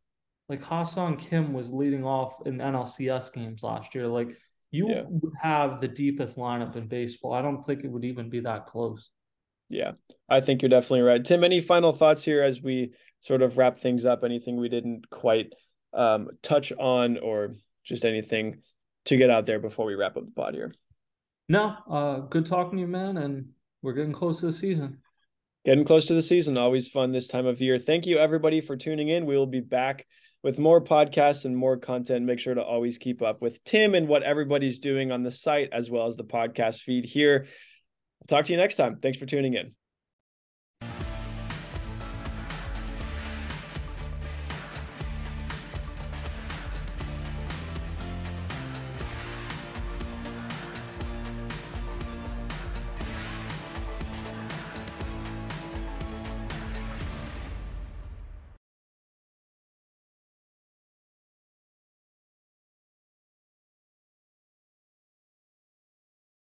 like 0.49 0.62
Ha-Seong 0.62 1.18
Kim 1.18 1.53
was 1.53 1.72
leading 1.72 2.05
off 2.05 2.45
in 2.45 2.59
NLCS 2.59 3.33
games 3.33 3.62
last 3.62 3.95
year. 3.95 4.09
Like 4.09 4.37
you 4.72 4.89
yeah. 4.89 5.03
would 5.07 5.33
have 5.41 5.81
the 5.81 5.89
deepest 5.89 6.37
lineup 6.37 6.76
in 6.76 6.89
baseball. 6.89 7.33
I 7.33 7.43
don't 7.43 7.64
think 7.64 7.85
it 7.85 7.89
would 7.89 8.05
even 8.05 8.31
be 8.31 8.41
that 8.41 8.66
close. 8.66 9.11
Yeah, 9.68 9.93
I 10.28 10.41
think 10.41 10.62
you're 10.62 10.68
definitely 10.68 11.03
right. 11.03 11.24
Tim, 11.24 11.45
any 11.45 11.61
final 11.61 11.93
thoughts 11.93 12.24
here 12.24 12.43
as 12.43 12.61
we 12.61 12.93
sort 13.20 13.43
of 13.43 13.57
wrap 13.57 13.78
things 13.78 14.05
up? 14.05 14.24
Anything 14.24 14.59
we 14.59 14.68
didn't 14.68 15.09
quite 15.11 15.53
um, 15.95 16.31
touch 16.43 16.72
on, 16.72 17.18
or 17.18 17.55
just 17.85 18.05
anything 18.05 18.62
to 19.05 19.16
get 19.16 19.31
out 19.31 19.47
there 19.47 19.61
before 19.61 19.87
we 19.87 19.95
wrap 19.95 20.16
up 20.16 20.24
the 20.24 20.33
pod 20.33 20.55
here? 20.55 20.74
No, 21.49 21.76
uh, 21.89 22.18
good 22.20 22.47
talking 22.47 22.78
to 22.78 22.81
you, 22.81 22.89
man, 22.89 23.16
and 23.16 23.51
we're 23.83 23.93
getting 23.93 24.12
close 24.12 24.41
to 24.41 24.47
the 24.47 24.53
season. 24.53 24.99
Getting 25.65 25.85
close 25.85 26.07
to 26.07 26.15
the 26.15 26.23
season, 26.23 26.57
always 26.57 26.89
fun 26.89 27.13
this 27.13 27.29
time 27.29 27.47
of 27.47 27.61
year. 27.61 27.79
Thank 27.79 28.07
you, 28.07 28.19
everybody, 28.19 28.63
for 28.63 28.77
tuning 28.77 29.09
in. 29.09 29.27
We 29.27 29.37
will 29.37 29.47
be 29.47 29.61
back 29.61 30.07
with 30.43 30.59
more 30.59 30.83
podcasts 30.83 31.45
and 31.45 31.55
more 31.55 31.77
content. 31.77 32.25
Make 32.25 32.39
sure 32.39 32.55
to 32.55 32.63
always 32.63 32.97
keep 32.97 33.21
up 33.21 33.43
with 33.43 33.63
Tim 33.65 33.95
and 33.95 34.09
what 34.09 34.23
everybody's 34.23 34.79
doing 34.79 35.13
on 35.13 35.23
the 35.23 35.31
site, 35.31 35.69
as 35.73 35.91
well 35.91 36.07
as 36.07 36.17
the 36.17 36.25
podcast 36.25 36.81
feed 36.81 37.05
here. 37.05 37.47
I'll 38.23 38.27
talk 38.27 38.47
to 38.47 38.53
you 38.53 38.59
next 38.59 38.77
time. 38.77 39.01
Thanks 39.03 39.19
for 39.19 39.27
tuning 39.27 39.53
in. 39.53 39.75